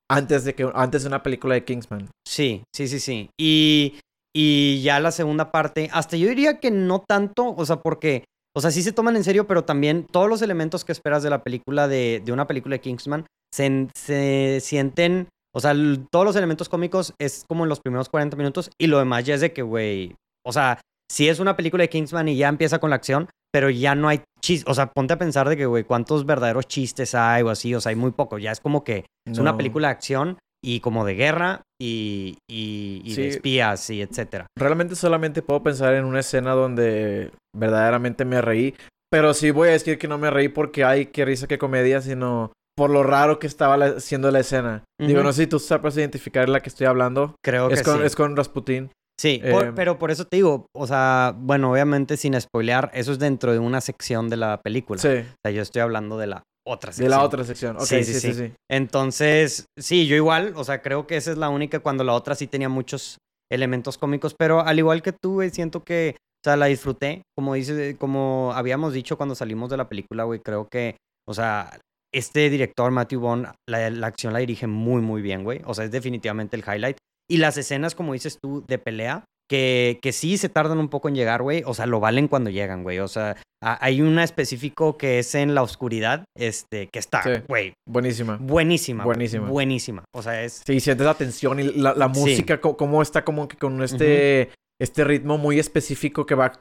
antes, 0.09 0.45
de 0.45 0.55
que, 0.55 0.69
antes 0.73 1.03
de 1.03 1.09
una 1.09 1.21
película 1.21 1.55
de 1.55 1.65
Kingsman. 1.65 2.09
Sí, 2.25 2.63
sí, 2.73 2.87
sí, 2.87 2.99
sí. 2.99 3.29
Y, 3.37 3.99
y 4.33 4.81
ya 4.81 4.99
la 5.01 5.11
segunda 5.11 5.51
parte, 5.51 5.89
hasta 5.91 6.15
yo 6.15 6.29
diría 6.29 6.59
que 6.59 6.71
no 6.71 7.03
tanto, 7.05 7.53
o 7.55 7.65
sea, 7.65 7.81
porque, 7.81 8.23
o 8.55 8.61
sea, 8.61 8.71
sí 8.71 8.83
se 8.83 8.93
toman 8.93 9.17
en 9.17 9.25
serio, 9.25 9.47
pero 9.47 9.65
también 9.65 10.05
todos 10.05 10.29
los 10.29 10.41
elementos 10.41 10.85
que 10.85 10.93
esperas 10.93 11.23
de 11.23 11.29
la 11.29 11.43
película, 11.43 11.89
de, 11.89 12.21
de 12.23 12.31
una 12.31 12.47
película 12.47 12.75
de 12.75 12.81
Kingsman, 12.81 13.25
se, 13.53 13.89
se 13.93 14.59
sienten 14.61 15.27
o 15.55 15.59
sea, 15.59 15.73
todos 16.11 16.25
los 16.25 16.35
elementos 16.35 16.69
cómicos 16.69 17.13
es 17.19 17.45
como 17.47 17.63
en 17.63 17.69
los 17.69 17.79
primeros 17.79 18.09
40 18.09 18.35
minutos 18.37 18.71
y 18.79 18.87
lo 18.87 18.99
demás 18.99 19.23
ya 19.23 19.35
es 19.35 19.41
de 19.41 19.53
que, 19.53 19.61
güey, 19.61 20.15
o 20.45 20.51
sea, 20.51 20.81
sí 21.11 21.29
es 21.29 21.39
una 21.39 21.55
película 21.55 21.83
de 21.83 21.89
Kingsman 21.89 22.27
y 22.27 22.37
ya 22.37 22.49
empieza 22.49 22.79
con 22.79 22.89
la 22.89 22.95
acción, 22.95 23.29
pero 23.51 23.69
ya 23.69 23.93
no 23.93 24.09
hay 24.09 24.21
chistes. 24.41 24.69
O 24.69 24.73
sea, 24.73 24.91
ponte 24.91 25.13
a 25.13 25.19
pensar 25.19 25.47
de 25.47 25.55
que, 25.55 25.67
güey, 25.67 25.83
cuántos 25.83 26.25
verdaderos 26.25 26.67
chistes 26.67 27.13
hay 27.13 27.43
o 27.43 27.49
así. 27.49 27.75
O 27.75 27.81
sea, 27.81 27.91
hay 27.91 27.95
muy 27.95 28.11
poco. 28.11 28.39
Ya 28.39 28.51
es 28.51 28.59
como 28.59 28.83
que 28.83 29.05
es 29.27 29.37
una 29.37 29.55
película 29.55 29.89
de 29.89 29.93
acción 29.93 30.37
y 30.63 30.79
como 30.79 31.05
de 31.05 31.13
guerra 31.13 31.61
y, 31.79 32.37
y, 32.49 33.13
de 33.13 33.27
espías 33.27 33.89
y 33.89 34.01
etcétera. 34.01 34.47
Realmente 34.57 34.95
solamente 34.95 35.43
puedo 35.43 35.61
pensar 35.61 35.93
en 35.93 36.05
una 36.05 36.21
escena 36.21 36.53
donde 36.53 37.31
verdaderamente 37.55 38.25
me 38.25 38.41
reí. 38.41 38.73
Pero 39.11 39.35
sí 39.35 39.51
voy 39.51 39.69
a 39.69 39.73
decir 39.73 39.99
que 39.99 40.07
no 40.07 40.17
me 40.17 40.31
reí 40.31 40.47
porque 40.47 40.83
hay 40.83 41.07
que 41.07 41.25
risa, 41.25 41.45
que 41.45 41.59
comedia, 41.59 42.01
sino 42.01 42.51
por 42.75 42.89
lo 42.89 43.03
raro 43.03 43.39
que 43.39 43.47
estaba 43.47 43.75
haciendo 43.75 43.99
siendo 43.99 44.31
la 44.31 44.39
escena. 44.39 44.83
Digo, 44.99 45.23
no 45.23 45.33
sé 45.33 45.43
si 45.43 45.47
tú 45.47 45.59
sabes 45.59 45.97
identificar 45.97 46.47
la 46.49 46.61
que 46.61 46.69
estoy 46.69 46.87
hablando. 46.87 47.35
Creo 47.43 47.67
que 47.67 47.75
es 47.75 47.83
con, 47.83 47.99
sí. 47.99 48.05
Es 48.05 48.15
con 48.15 48.35
Rasputin. 48.35 48.91
Sí, 49.19 49.39
eh, 49.43 49.71
pero 49.75 49.99
por 49.99 50.11
eso 50.11 50.25
te 50.25 50.37
digo, 50.37 50.65
o 50.75 50.87
sea, 50.87 51.35
bueno, 51.37 51.71
obviamente 51.71 52.17
sin 52.17 52.39
spoilear, 52.39 52.89
eso 52.93 53.11
es 53.11 53.19
dentro 53.19 53.51
de 53.51 53.59
una 53.59 53.79
sección 53.79 54.27
de 54.29 54.37
la 54.37 54.59
película. 54.61 54.99
Sí. 54.99 55.07
O 55.07 55.35
sea, 55.43 55.51
yo 55.51 55.61
estoy 55.61 55.81
hablando 55.81 56.17
de 56.17 56.27
la 56.27 56.43
otra 56.65 56.91
sección. 56.91 57.05
De 57.05 57.09
la 57.15 57.23
otra 57.23 57.43
sección, 57.43 57.75
ok, 57.77 57.83
sí 57.83 58.03
sí, 58.03 58.19
sí, 58.19 58.33
sí, 58.33 58.53
Entonces, 58.69 59.65
sí, 59.79 60.07
yo 60.07 60.15
igual, 60.15 60.53
o 60.55 60.63
sea, 60.63 60.81
creo 60.81 61.05
que 61.05 61.17
esa 61.17 61.31
es 61.31 61.37
la 61.37 61.49
única 61.49 61.79
cuando 61.79 62.03
la 62.03 62.13
otra 62.13 62.35
sí 62.35 62.47
tenía 62.47 62.69
muchos 62.69 63.17
elementos 63.51 63.97
cómicos, 63.97 64.33
pero 64.37 64.61
al 64.61 64.79
igual 64.79 65.01
que 65.01 65.13
tú, 65.13 65.33
güey, 65.35 65.51
siento 65.51 65.83
que, 65.83 66.15
o 66.17 66.43
sea, 66.43 66.57
la 66.57 66.65
disfruté, 66.65 67.21
como 67.37 67.53
dice, 67.53 67.97
como 67.97 68.51
habíamos 68.55 68.93
dicho 68.93 69.17
cuando 69.17 69.35
salimos 69.35 69.69
de 69.69 69.77
la 69.77 69.89
película, 69.89 70.23
güey, 70.23 70.39
creo 70.39 70.67
que, 70.69 70.97
o 71.27 71.33
sea, 71.33 71.79
este 72.13 72.49
director, 72.49 72.91
Matthew 72.91 73.19
Bond, 73.19 73.47
la, 73.67 74.07
acción 74.07 74.33
la 74.33 74.39
dirige 74.39 74.67
muy, 74.67 75.01
muy 75.01 75.21
bien, 75.21 75.43
güey. 75.43 75.61
O 75.65 75.73
sea, 75.73 75.85
es 75.85 75.91
definitivamente 75.91 76.55
el 76.55 76.63
highlight. 76.63 76.97
Y 77.29 77.37
las 77.37 77.57
escenas, 77.57 77.95
como 77.95 78.13
dices 78.13 78.37
tú, 78.41 78.63
de 78.67 78.77
pelea, 78.77 79.25
que, 79.49 79.99
que 80.01 80.11
sí 80.11 80.37
se 80.37 80.49
tardan 80.49 80.77
un 80.77 80.89
poco 80.89 81.09
en 81.09 81.15
llegar, 81.15 81.41
güey. 81.41 81.63
O 81.65 81.73
sea, 81.73 81.85
lo 81.85 81.99
valen 81.99 82.27
cuando 82.27 82.49
llegan, 82.49 82.83
güey. 82.83 82.99
O 82.99 83.07
sea, 83.07 83.35
hay 83.61 84.01
una 84.01 84.23
específico 84.23 84.97
que 84.97 85.19
es 85.19 85.35
en 85.35 85.55
la 85.55 85.63
oscuridad, 85.63 86.25
este, 86.37 86.87
que 86.87 86.99
está, 86.99 87.43
güey. 87.47 87.73
buenísima. 87.87 88.37
Buenísima. 88.39 89.03
Buenísima. 89.03 89.47
Buenísima. 89.49 90.03
O 90.13 90.21
sea, 90.21 90.43
es. 90.43 90.63
Sí, 90.65 90.79
sientes 90.79 91.05
la 91.05 91.13
tensión 91.13 91.59
y 91.59 91.63
la, 91.63 92.07
música, 92.07 92.59
cómo 92.59 93.01
está 93.01 93.23
como 93.23 93.47
que 93.47 93.57
con 93.57 93.81
este. 93.81 94.51
Este 94.81 95.03
ritmo 95.03 95.37
muy 95.37 95.59
específico 95.59 96.25
que 96.25 96.35
va 96.35 96.51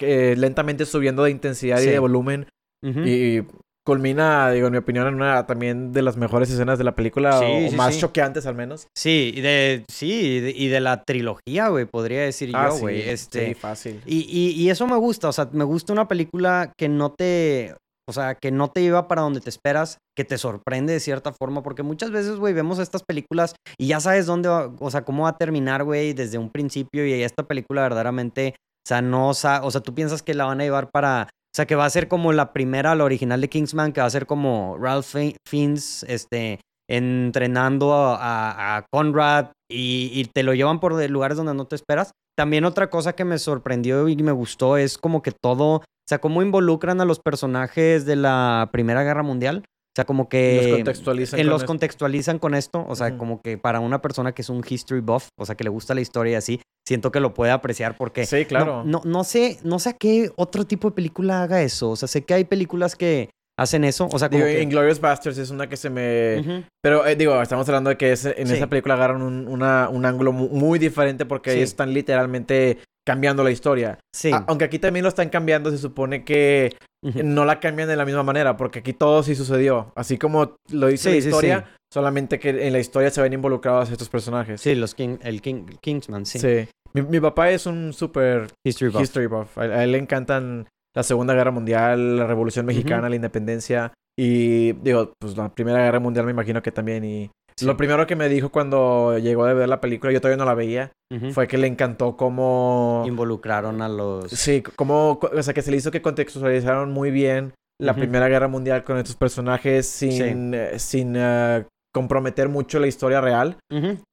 lentamente 0.00 0.86
subiendo 0.86 1.24
de 1.24 1.32
intensidad 1.32 1.82
y 1.82 1.86
de 1.86 1.98
volumen. 1.98 2.46
Y 2.82 3.42
culmina, 3.84 4.50
digo, 4.50 4.68
en 4.68 4.72
mi 4.72 4.78
opinión, 4.78 5.06
en 5.08 5.14
una 5.14 5.46
también 5.46 5.92
de 5.92 6.02
las 6.02 6.16
mejores 6.16 6.50
escenas 6.50 6.78
de 6.78 6.84
la 6.84 6.94
película, 6.94 7.40
o, 7.40 7.72
más 7.72 7.98
choqueantes 7.98 8.46
al 8.46 8.54
menos. 8.54 8.86
Sí, 8.96 9.32
y 9.34 9.40
de, 9.40 9.84
sí, 9.90 10.52
y 10.54 10.68
de, 10.68 10.80
la 10.80 11.02
trilogía, 11.02 11.68
güey, 11.68 11.86
podría 11.86 12.22
decir 12.22 12.52
ah, 12.54 12.68
yo, 12.68 12.78
güey. 12.78 13.08
este, 13.08 13.48
sí, 13.48 13.54
fácil. 13.54 14.00
Y, 14.06 14.20
y, 14.20 14.50
y, 14.62 14.70
eso 14.70 14.86
me 14.86 14.96
gusta, 14.96 15.28
o 15.28 15.32
sea, 15.32 15.48
me 15.52 15.64
gusta 15.64 15.92
una 15.92 16.08
película 16.08 16.72
que 16.78 16.88
no 16.88 17.12
te, 17.12 17.74
o 18.08 18.12
sea, 18.12 18.34
que 18.34 18.50
no 18.50 18.68
te 18.68 18.82
lleva 18.82 19.08
para 19.08 19.22
donde 19.22 19.40
te 19.40 19.50
esperas, 19.50 19.98
que 20.16 20.24
te 20.24 20.38
sorprende 20.38 20.92
de 20.92 21.00
cierta 21.00 21.32
forma, 21.32 21.62
porque 21.62 21.82
muchas 21.82 22.10
veces, 22.10 22.36
güey, 22.36 22.54
vemos 22.54 22.78
estas 22.78 23.02
películas 23.02 23.54
y 23.78 23.88
ya 23.88 24.00
sabes 24.00 24.26
dónde, 24.26 24.48
va, 24.48 24.72
o 24.78 24.90
sea, 24.90 25.04
cómo 25.04 25.24
va 25.24 25.30
a 25.30 25.38
terminar, 25.38 25.84
güey, 25.84 26.12
desde 26.12 26.38
un 26.38 26.50
principio 26.50 27.06
y 27.06 27.12
esta 27.22 27.44
película 27.44 27.82
verdaderamente, 27.82 28.54
o 28.58 28.88
sea, 28.88 29.02
no, 29.02 29.28
o 29.28 29.34
sea, 29.34 29.60
tú 29.82 29.94
piensas 29.94 30.22
que 30.22 30.34
la 30.34 30.46
van 30.46 30.60
a 30.60 30.64
llevar 30.64 30.90
para 30.90 31.28
o 31.52 31.54
sea, 31.54 31.66
que 31.66 31.74
va 31.74 31.84
a 31.84 31.90
ser 31.90 32.08
como 32.08 32.32
la 32.32 32.54
primera, 32.54 32.94
la 32.94 33.04
original 33.04 33.42
de 33.42 33.50
Kingsman, 33.50 33.92
que 33.92 34.00
va 34.00 34.06
a 34.06 34.10
ser 34.10 34.24
como 34.24 34.78
Ralph 34.80 35.14
Fiennes, 35.46 36.02
este, 36.08 36.60
entrenando 36.88 37.92
a, 37.94 38.86
Conrad 38.90 39.48
y, 39.70 40.24
te 40.32 40.44
lo 40.44 40.54
llevan 40.54 40.80
por 40.80 40.92
lugares 41.10 41.36
donde 41.36 41.52
no 41.52 41.66
te 41.66 41.76
esperas. 41.76 42.12
También 42.38 42.64
otra 42.64 42.88
cosa 42.88 43.12
que 43.12 43.26
me 43.26 43.36
sorprendió 43.36 44.08
y 44.08 44.16
me 44.16 44.32
gustó 44.32 44.78
es 44.78 44.96
como 44.96 45.20
que 45.20 45.32
todo, 45.32 45.76
o 45.76 45.82
sea, 46.08 46.20
cómo 46.20 46.40
involucran 46.40 47.02
a 47.02 47.04
los 47.04 47.20
personajes 47.20 48.06
de 48.06 48.16
la 48.16 48.70
Primera 48.72 49.02
Guerra 49.02 49.22
Mundial. 49.22 49.62
O 49.92 49.94
sea, 49.94 50.06
como 50.06 50.28
que... 50.28 50.62
Los 50.62 50.76
contextualizan. 50.76 51.40
En 51.40 51.46
los 51.48 51.64
contextualizan 51.64 52.38
con 52.38 52.54
esto. 52.54 52.84
O 52.88 52.96
sea, 52.96 53.18
como 53.18 53.42
que 53.42 53.58
para 53.58 53.80
una 53.80 54.00
persona 54.00 54.32
que 54.32 54.40
es 54.40 54.48
un 54.48 54.64
history 54.66 55.02
buff, 55.02 55.28
o 55.38 55.44
sea, 55.44 55.54
que 55.54 55.64
le 55.64 55.70
gusta 55.70 55.94
la 55.94 56.00
historia 56.00 56.32
y 56.32 56.36
así, 56.36 56.60
siento 56.88 57.12
que 57.12 57.20
lo 57.20 57.34
puede 57.34 57.52
apreciar 57.52 57.96
porque... 57.98 58.24
Sí, 58.24 58.46
claro. 58.46 58.84
No, 58.84 59.02
no, 59.04 59.22
sé, 59.22 59.58
no 59.64 59.78
sé 59.78 59.90
a 59.90 59.92
qué 59.92 60.30
otro 60.36 60.64
tipo 60.64 60.88
de 60.88 60.94
película 60.94 61.42
haga 61.42 61.62
eso. 61.62 61.90
O 61.90 61.96
sea, 61.96 62.08
sé 62.08 62.24
que 62.24 62.32
hay 62.32 62.44
películas 62.44 62.96
que 62.96 63.28
hacen 63.58 63.84
eso. 63.84 64.08
O 64.12 64.18
sea, 64.18 64.28
como 64.28 64.44
digo, 64.44 64.60
Inglorious 64.60 65.00
Bastards 65.00 65.38
es 65.38 65.50
una 65.50 65.68
que 65.68 65.76
se 65.76 65.90
me... 65.90 66.64
Pero, 66.82 67.06
eh, 67.06 67.16
digo, 67.16 67.40
estamos 67.40 67.68
hablando 67.68 67.90
de 67.90 67.96
que 67.96 68.08
en 68.08 68.50
esa 68.50 68.66
película 68.66 68.94
agarran 68.94 69.22
un, 69.22 69.48
una, 69.48 69.88
un 69.88 70.04
ángulo 70.04 70.32
muy, 70.32 70.78
diferente 70.78 71.26
porque 71.26 71.50
ahí 71.50 71.62
están 71.62 71.92
literalmente 71.92 72.78
cambiando 73.06 73.42
la 73.42 73.50
historia. 73.50 73.98
Sí. 74.14 74.30
aunque 74.46 74.64
aquí 74.64 74.78
también 74.78 75.02
lo 75.02 75.08
están 75.08 75.28
cambiando, 75.28 75.70
se 75.70 75.78
supone 75.78 76.24
que 76.24 76.74
no 77.02 77.44
la 77.44 77.60
cambian 77.60 77.88
de 77.88 77.96
la 77.96 78.04
misma 78.04 78.22
manera, 78.22 78.56
porque 78.56 78.78
aquí 78.80 78.92
todo 78.92 79.22
sí 79.22 79.34
sucedió. 79.34 79.92
Así 79.96 80.18
como 80.18 80.56
lo 80.70 80.86
dice 80.86 81.10
la 81.10 81.16
historia, 81.16 81.64
solamente 81.92 82.38
que 82.38 82.50
en 82.66 82.72
la 82.72 82.78
historia 82.78 83.10
se 83.10 83.20
ven 83.20 83.32
involucrados 83.32 83.90
estos 83.90 84.08
personajes. 84.08 84.60
Sí, 84.60 84.74
los 84.74 84.94
King, 84.94 85.18
el 85.22 85.42
King, 85.42 85.66
Kingsman, 85.80 86.26
sí. 86.26 86.38
Sí. 86.38 86.68
Mi, 86.94 87.20
papá 87.20 87.50
es 87.50 87.66
un 87.66 87.92
súper 87.92 88.48
history 88.64 89.26
buff. 89.26 89.56
A, 89.56 89.82
él 89.82 89.92
le 89.92 89.98
encantan 89.98 90.68
la 90.94 91.02
Segunda 91.02 91.34
Guerra 91.34 91.50
Mundial, 91.50 92.16
la 92.16 92.26
Revolución 92.26 92.66
Mexicana, 92.66 93.08
la 93.08 93.16
Independencia. 93.16 93.92
Y 94.18 94.72
digo, 94.72 95.14
pues 95.18 95.36
la 95.36 95.54
Primera 95.54 95.82
Guerra 95.84 96.00
Mundial 96.00 96.26
me 96.26 96.32
imagino 96.32 96.62
que 96.62 96.72
también. 96.72 97.04
Y 97.04 97.30
lo 97.62 97.76
primero 97.76 98.06
que 98.06 98.16
me 98.16 98.28
dijo 98.28 98.50
cuando 98.50 99.18
llegó 99.18 99.44
a 99.44 99.52
ver 99.52 99.68
la 99.68 99.80
película, 99.80 100.12
yo 100.12 100.20
todavía 100.20 100.38
no 100.38 100.44
la 100.44 100.54
veía, 100.54 100.92
fue 101.32 101.46
que 101.46 101.58
le 101.58 101.66
encantó 101.66 102.16
cómo... 102.16 103.04
Involucraron 103.06 103.82
a 103.82 103.88
los... 103.88 104.30
Sí, 104.30 104.62
como... 104.62 105.20
O 105.20 105.42
sea, 105.42 105.54
que 105.54 105.62
se 105.62 105.70
le 105.70 105.76
hizo 105.76 105.90
que 105.90 106.02
contextualizaron 106.02 106.90
muy 106.90 107.10
bien 107.10 107.52
la 107.78 107.94
Primera 107.94 108.28
Guerra 108.28 108.48
Mundial 108.48 108.84
con 108.84 108.96
estos 108.96 109.16
personajes 109.16 109.86
sin, 109.86 110.54
eh, 110.54 110.78
sin 110.78 111.14
eh, 111.16 111.64
comprometer 111.92 112.48
mucho 112.48 112.78
la 112.78 112.86
historia 112.86 113.20
real. 113.20 113.56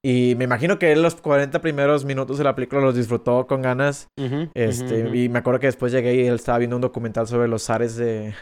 Y 0.04 0.34
me 0.36 0.44
imagino 0.44 0.78
que 0.78 0.92
él 0.92 1.02
los 1.02 1.16
40 1.16 1.60
primeros 1.60 2.04
minutos 2.04 2.38
de 2.38 2.44
la 2.44 2.54
película 2.54 2.80
los 2.80 2.94
disfrutó 2.94 3.46
con 3.46 3.62
ganas. 3.62 4.06
este, 4.54 5.16
Y 5.16 5.28
me 5.28 5.38
acuerdo 5.40 5.60
que 5.60 5.66
después 5.66 5.92
llegué 5.92 6.14
y 6.14 6.26
él 6.26 6.34
estaba 6.34 6.58
viendo 6.58 6.76
un 6.76 6.82
documental 6.82 7.26
sobre 7.26 7.48
los 7.48 7.64
zares 7.64 7.96
de, 7.96 8.34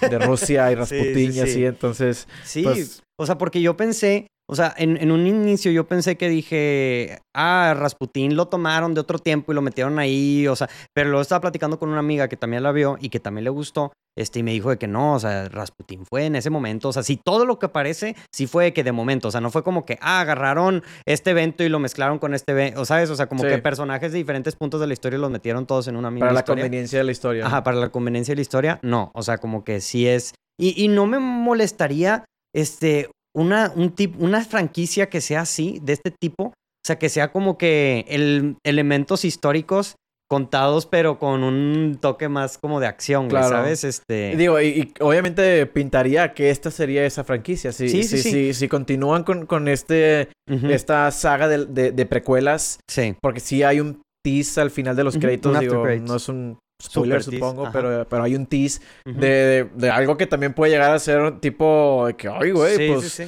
de 0.00 0.18
Rusia 0.26 0.70
y 0.72 0.74
Rasputin 0.74 1.32
y 1.34 1.40
así. 1.40 1.64
Entonces... 1.64 2.28
Sí, 2.44 2.62
pues 2.62 3.02
o 3.18 3.26
sea, 3.26 3.38
porque 3.38 3.60
yo 3.60 3.76
pensé... 3.76 4.26
O 4.50 4.56
sea, 4.56 4.74
en, 4.76 5.12
un 5.12 5.28
inicio 5.28 5.70
yo 5.70 5.86
pensé 5.86 6.16
que 6.16 6.28
dije, 6.28 7.20
ah, 7.36 7.72
Rasputín 7.78 8.34
lo 8.34 8.48
tomaron 8.48 8.94
de 8.94 9.00
otro 9.00 9.20
tiempo 9.20 9.52
y 9.52 9.54
lo 9.54 9.62
metieron 9.62 10.00
ahí, 10.00 10.48
o 10.48 10.56
sea, 10.56 10.68
pero 10.92 11.08
luego 11.08 11.22
estaba 11.22 11.40
platicando 11.40 11.78
con 11.78 11.88
una 11.88 12.00
amiga 12.00 12.26
que 12.26 12.36
también 12.36 12.64
la 12.64 12.72
vio 12.72 12.98
y 13.00 13.10
que 13.10 13.20
también 13.20 13.44
le 13.44 13.50
gustó, 13.50 13.92
este, 14.18 14.40
y 14.40 14.42
me 14.42 14.50
dijo 14.50 14.70
de 14.70 14.76
que 14.76 14.88
no, 14.88 15.14
o 15.14 15.20
sea, 15.20 15.48
Rasputín 15.48 16.04
fue 16.04 16.24
en 16.26 16.34
ese 16.34 16.50
momento, 16.50 16.88
o 16.88 16.92
sea, 16.92 17.04
si 17.04 17.16
todo 17.16 17.46
lo 17.46 17.60
que 17.60 17.68
parece, 17.68 18.16
sí 18.34 18.48
fue 18.48 18.64
de 18.64 18.72
que 18.72 18.82
de 18.82 18.90
momento, 18.90 19.28
o 19.28 19.30
sea, 19.30 19.40
no 19.40 19.52
fue 19.52 19.62
como 19.62 19.86
que, 19.86 20.00
ah, 20.00 20.20
agarraron 20.20 20.82
este 21.06 21.30
evento 21.30 21.62
y 21.62 21.68
lo 21.68 21.78
mezclaron 21.78 22.18
con 22.18 22.34
este 22.34 22.50
evento, 22.50 22.80
o 22.80 22.84
sabes, 22.84 23.08
o 23.10 23.14
sea, 23.14 23.28
como 23.28 23.44
que 23.44 23.56
personajes 23.58 24.10
de 24.10 24.18
diferentes 24.18 24.56
puntos 24.56 24.80
de 24.80 24.88
la 24.88 24.94
historia 24.94 25.16
los 25.20 25.30
metieron 25.30 25.64
todos 25.64 25.86
en 25.86 25.94
una 25.94 26.10
misma 26.10 26.26
Para 26.26 26.40
la 26.40 26.44
conveniencia 26.44 26.98
de 26.98 27.04
la 27.04 27.12
historia. 27.12 27.46
Ajá, 27.46 27.62
para 27.62 27.76
la 27.76 27.90
conveniencia 27.90 28.32
de 28.32 28.36
la 28.36 28.42
historia, 28.42 28.80
no, 28.82 29.12
o 29.14 29.22
sea, 29.22 29.38
como 29.38 29.62
que 29.62 29.80
sí 29.80 30.08
es, 30.08 30.34
y, 30.58 30.74
y 30.82 30.88
no 30.88 31.06
me 31.06 31.20
molestaría, 31.20 32.24
este, 32.52 33.10
una, 33.40 33.72
un 33.74 33.90
tip, 33.90 34.14
una 34.20 34.44
franquicia 34.44 35.08
que 35.08 35.20
sea 35.20 35.40
así, 35.40 35.80
de 35.82 35.94
este 35.94 36.10
tipo, 36.10 36.44
o 36.44 36.86
sea, 36.86 36.98
que 36.98 37.08
sea 37.08 37.32
como 37.32 37.58
que 37.58 38.04
el, 38.08 38.56
elementos 38.64 39.24
históricos 39.24 39.96
contados, 40.30 40.86
pero 40.86 41.18
con 41.18 41.42
un 41.42 41.98
toque 42.00 42.28
más 42.28 42.56
como 42.56 42.78
de 42.78 42.86
acción, 42.86 43.28
¿sabes? 43.30 43.82
Este... 43.82 44.36
Digo, 44.36 44.60
y, 44.60 44.92
obviamente 45.00 45.66
pintaría 45.66 46.34
que 46.34 46.50
esta 46.50 46.70
sería 46.70 47.04
esa 47.04 47.24
franquicia. 47.24 47.72
Si, 47.72 47.88
sí, 47.88 48.04
sí, 48.04 48.18
sí, 48.18 48.54
Si, 48.54 48.68
continúan 48.68 49.24
con, 49.24 49.46
con 49.46 49.66
este, 49.66 50.28
esta 50.46 51.10
saga 51.10 51.48
de, 51.48 51.90
de, 51.90 52.06
precuelas. 52.06 52.78
Sí. 52.88 53.16
Porque 53.20 53.40
sí 53.40 53.64
hay 53.64 53.80
un 53.80 54.02
tease 54.24 54.60
al 54.60 54.70
final 54.70 54.94
de 54.94 55.02
los 55.02 55.18
créditos, 55.18 55.58
digo, 55.58 55.84
no 55.84 56.16
es 56.16 56.28
un 56.28 56.58
spoiler, 56.80 57.22
supongo, 57.22 57.70
pero, 57.72 58.06
pero 58.08 58.22
hay 58.22 58.34
un 58.34 58.46
tease 58.46 58.80
de, 59.04 59.68
de, 59.74 59.90
algo 59.90 60.16
que 60.16 60.26
también 60.26 60.54
puede 60.54 60.72
llegar 60.72 60.92
a 60.92 60.98
ser 60.98 61.40
tipo 61.40 62.04
de 62.06 62.14
que, 62.14 62.28
ay, 62.28 62.50
güey, 62.50 62.92
pues. 62.92 63.22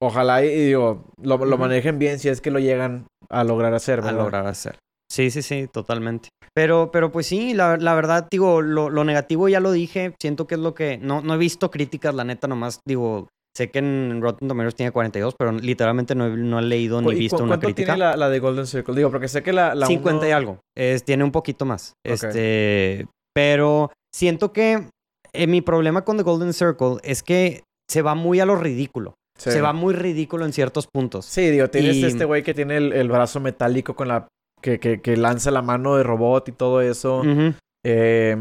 Ojalá 0.00 0.44
y, 0.44 0.66
digo, 0.66 1.04
lo, 1.20 1.44
lo 1.44 1.58
manejen 1.58 1.98
bien 1.98 2.20
si 2.20 2.28
es 2.28 2.40
que 2.40 2.52
lo 2.52 2.60
llegan 2.60 3.06
a 3.30 3.42
lograr 3.42 3.74
hacer, 3.74 3.96
¿verdad? 3.96 4.20
A 4.20 4.22
lograr 4.22 4.46
hacer. 4.46 4.78
Sí, 5.10 5.30
sí, 5.30 5.42
sí, 5.42 5.68
totalmente. 5.72 6.28
Pero, 6.54 6.90
pero 6.92 7.10
pues 7.10 7.26
sí, 7.26 7.54
la, 7.54 7.76
la 7.76 7.94
verdad, 7.94 8.28
digo, 8.30 8.60
lo, 8.62 8.90
lo, 8.90 9.04
negativo 9.04 9.48
ya 9.48 9.60
lo 9.60 9.72
dije. 9.72 10.14
Siento 10.20 10.46
que 10.46 10.54
es 10.54 10.60
lo 10.60 10.74
que. 10.74 10.98
No, 10.98 11.22
no 11.22 11.34
he 11.34 11.38
visto 11.38 11.70
críticas, 11.70 12.14
la 12.14 12.24
neta, 12.24 12.46
nomás 12.46 12.80
digo. 12.86 13.28
Sé 13.58 13.72
que 13.72 13.80
en 13.80 14.20
Rotten 14.22 14.46
Tomatoes 14.46 14.76
tiene 14.76 14.92
42, 14.92 15.34
pero 15.36 15.50
literalmente 15.50 16.14
no 16.14 16.26
he, 16.26 16.36
no 16.36 16.60
he 16.60 16.62
leído 16.62 17.02
ni 17.02 17.12
visto 17.12 17.42
una 17.42 17.58
crítica. 17.58 17.94
tiene 17.94 17.98
la, 17.98 18.16
la, 18.16 18.28
de 18.28 18.38
Golden 18.38 18.68
Circle? 18.68 18.94
Digo, 18.94 19.10
porque 19.10 19.26
sé 19.26 19.42
que 19.42 19.52
la. 19.52 19.74
la 19.74 19.88
50 19.88 20.28
y 20.28 20.30
algo. 20.30 20.60
Es, 20.76 21.02
tiene 21.02 21.24
un 21.24 21.32
poquito 21.32 21.64
más. 21.64 21.94
Este. 22.06 23.08
Pero 23.34 23.90
siento 24.14 24.52
que 24.52 24.90
eh, 25.32 25.46
mi 25.48 25.60
problema 25.60 26.04
con 26.04 26.16
The 26.16 26.22
Golden 26.22 26.52
Circle 26.52 26.98
es 27.02 27.24
que 27.24 27.64
se 27.90 28.00
va 28.00 28.14
muy 28.14 28.38
a 28.38 28.46
lo 28.46 28.54
ridículo. 28.54 29.14
Se 29.36 29.60
va 29.60 29.72
muy 29.72 29.92
ridículo 29.92 30.44
en 30.44 30.52
ciertos 30.52 30.86
puntos. 30.86 31.26
Sí, 31.26 31.50
digo, 31.50 31.68
tienes 31.68 31.96
este 31.96 32.26
güey 32.26 32.44
que 32.44 32.54
tiene 32.54 32.76
el, 32.76 33.08
brazo 33.08 33.40
metálico 33.40 33.96
con 33.96 34.06
la. 34.06 34.28
Que, 34.62 34.78
que, 34.78 35.00
que, 35.00 35.16
lanza 35.16 35.50
la 35.50 35.62
mano 35.62 35.96
de 35.96 36.04
robot 36.04 36.48
y 36.48 36.52
todo 36.52 36.80
eso. 36.80 37.24
eh, 37.84 38.36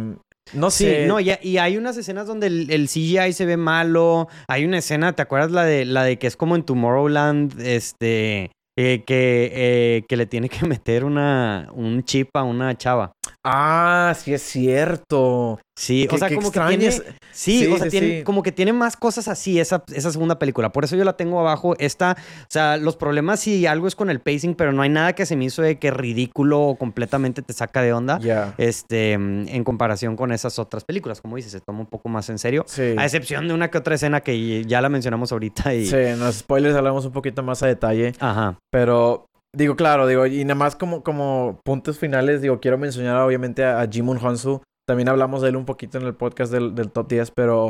no 0.53 0.69
sé. 0.69 1.03
Sí, 1.03 1.07
no, 1.07 1.19
y, 1.19 1.31
y, 1.41 1.57
hay 1.57 1.77
unas 1.77 1.97
escenas 1.97 2.27
donde 2.27 2.47
el, 2.47 2.87
CGI 2.87 3.33
se 3.33 3.45
ve 3.45 3.57
malo. 3.57 4.27
Hay 4.47 4.65
una 4.65 4.79
escena, 4.79 5.13
¿te 5.13 5.21
acuerdas 5.21 5.51
la 5.51 5.65
de 5.65 5.85
la 5.85 6.03
de 6.03 6.17
que 6.17 6.27
es 6.27 6.37
como 6.37 6.55
en 6.55 6.63
Tomorrowland? 6.63 7.59
Este. 7.61 8.51
Eh, 8.79 9.03
que, 9.07 9.51
eh, 9.53 10.05
que 10.07 10.17
le 10.17 10.27
tiene 10.27 10.49
que 10.49 10.63
meter 10.67 11.03
una, 11.03 11.67
un 11.73 12.03
chip 12.03 12.29
a 12.35 12.43
una 12.43 12.77
chava. 12.77 13.11
Ah, 13.49 14.13
sí 14.21 14.33
es 14.33 14.41
cierto. 14.41 15.59
Sí, 15.77 16.07
o 16.11 16.17
sea, 16.17 16.33
como 16.33 16.51
que 16.51 16.59
tiene, 16.59 16.91
sí, 17.31 17.67
o 17.67 17.77
sea, 17.77 17.87
tiene, 17.87 18.23
como 18.23 18.41
que 18.41 18.51
tiene 18.51 18.73
más 18.73 18.97
cosas 18.97 19.27
así 19.27 19.59
esa, 19.59 19.83
esa 19.93 20.11
segunda 20.11 20.39
película. 20.39 20.71
Por 20.71 20.83
eso 20.83 20.95
yo 20.95 21.03
la 21.05 21.15
tengo 21.15 21.39
abajo. 21.39 21.75
Esta, 21.77 22.17
o 22.19 22.45
sea, 22.49 22.77
los 22.77 22.97
problemas 22.97 23.39
sí 23.39 23.67
algo 23.67 23.87
es 23.87 23.95
con 23.95 24.09
el 24.09 24.19
pacing, 24.19 24.55
pero 24.55 24.73
no 24.73 24.81
hay 24.81 24.89
nada 24.89 25.13
que 25.13 25.27
se 25.27 25.35
me 25.35 25.45
hizo 25.45 25.61
de 25.61 25.77
que 25.77 25.91
ridículo 25.91 26.59
o 26.61 26.75
completamente 26.77 27.43
te 27.43 27.53
saca 27.53 27.83
de 27.83 27.93
onda. 27.93 28.19
Este, 28.57 29.13
en 29.13 29.63
comparación 29.63 30.15
con 30.17 30.31
esas 30.31 30.57
otras 30.57 30.83
películas, 30.83 31.21
como 31.21 31.35
dices, 31.35 31.51
se 31.51 31.61
toma 31.61 31.81
un 31.81 31.85
poco 31.85 32.09
más 32.09 32.27
en 32.29 32.39
serio. 32.39 32.65
Sí. 32.67 32.95
A 32.97 33.05
excepción 33.05 33.47
de 33.47 33.53
una 33.53 33.69
que 33.69 33.77
otra 33.77 33.95
escena 33.95 34.21
que 34.21 34.65
ya 34.65 34.81
la 34.81 34.89
mencionamos 34.89 35.31
ahorita 35.31 35.73
y. 35.73 35.85
Sí, 35.85 35.95
en 35.95 36.19
los 36.19 36.37
spoilers 36.37 36.75
hablamos 36.75 37.05
un 37.05 37.13
poquito 37.13 37.43
más 37.43 37.61
a 37.61 37.67
detalle. 37.67 38.13
Ajá. 38.19 38.57
Pero 38.71 39.26
Digo, 39.55 39.75
claro, 39.75 40.07
digo, 40.07 40.25
y 40.25 40.43
nada 40.43 40.55
más 40.55 40.75
como, 40.75 41.03
como 41.03 41.59
puntos 41.63 41.97
finales, 41.97 42.41
digo, 42.41 42.59
quiero 42.59 42.77
mencionar 42.77 43.21
obviamente 43.21 43.63
a, 43.63 43.81
a 43.81 43.87
Jimun 43.87 44.17
Honsu. 44.17 44.61
También 44.87 45.09
hablamos 45.09 45.41
de 45.41 45.49
él 45.49 45.55
un 45.55 45.65
poquito 45.65 45.97
en 45.97 46.05
el 46.05 46.15
podcast 46.15 46.51
del, 46.51 46.73
del 46.73 46.91
top 46.91 47.09
10, 47.09 47.31
pero 47.31 47.69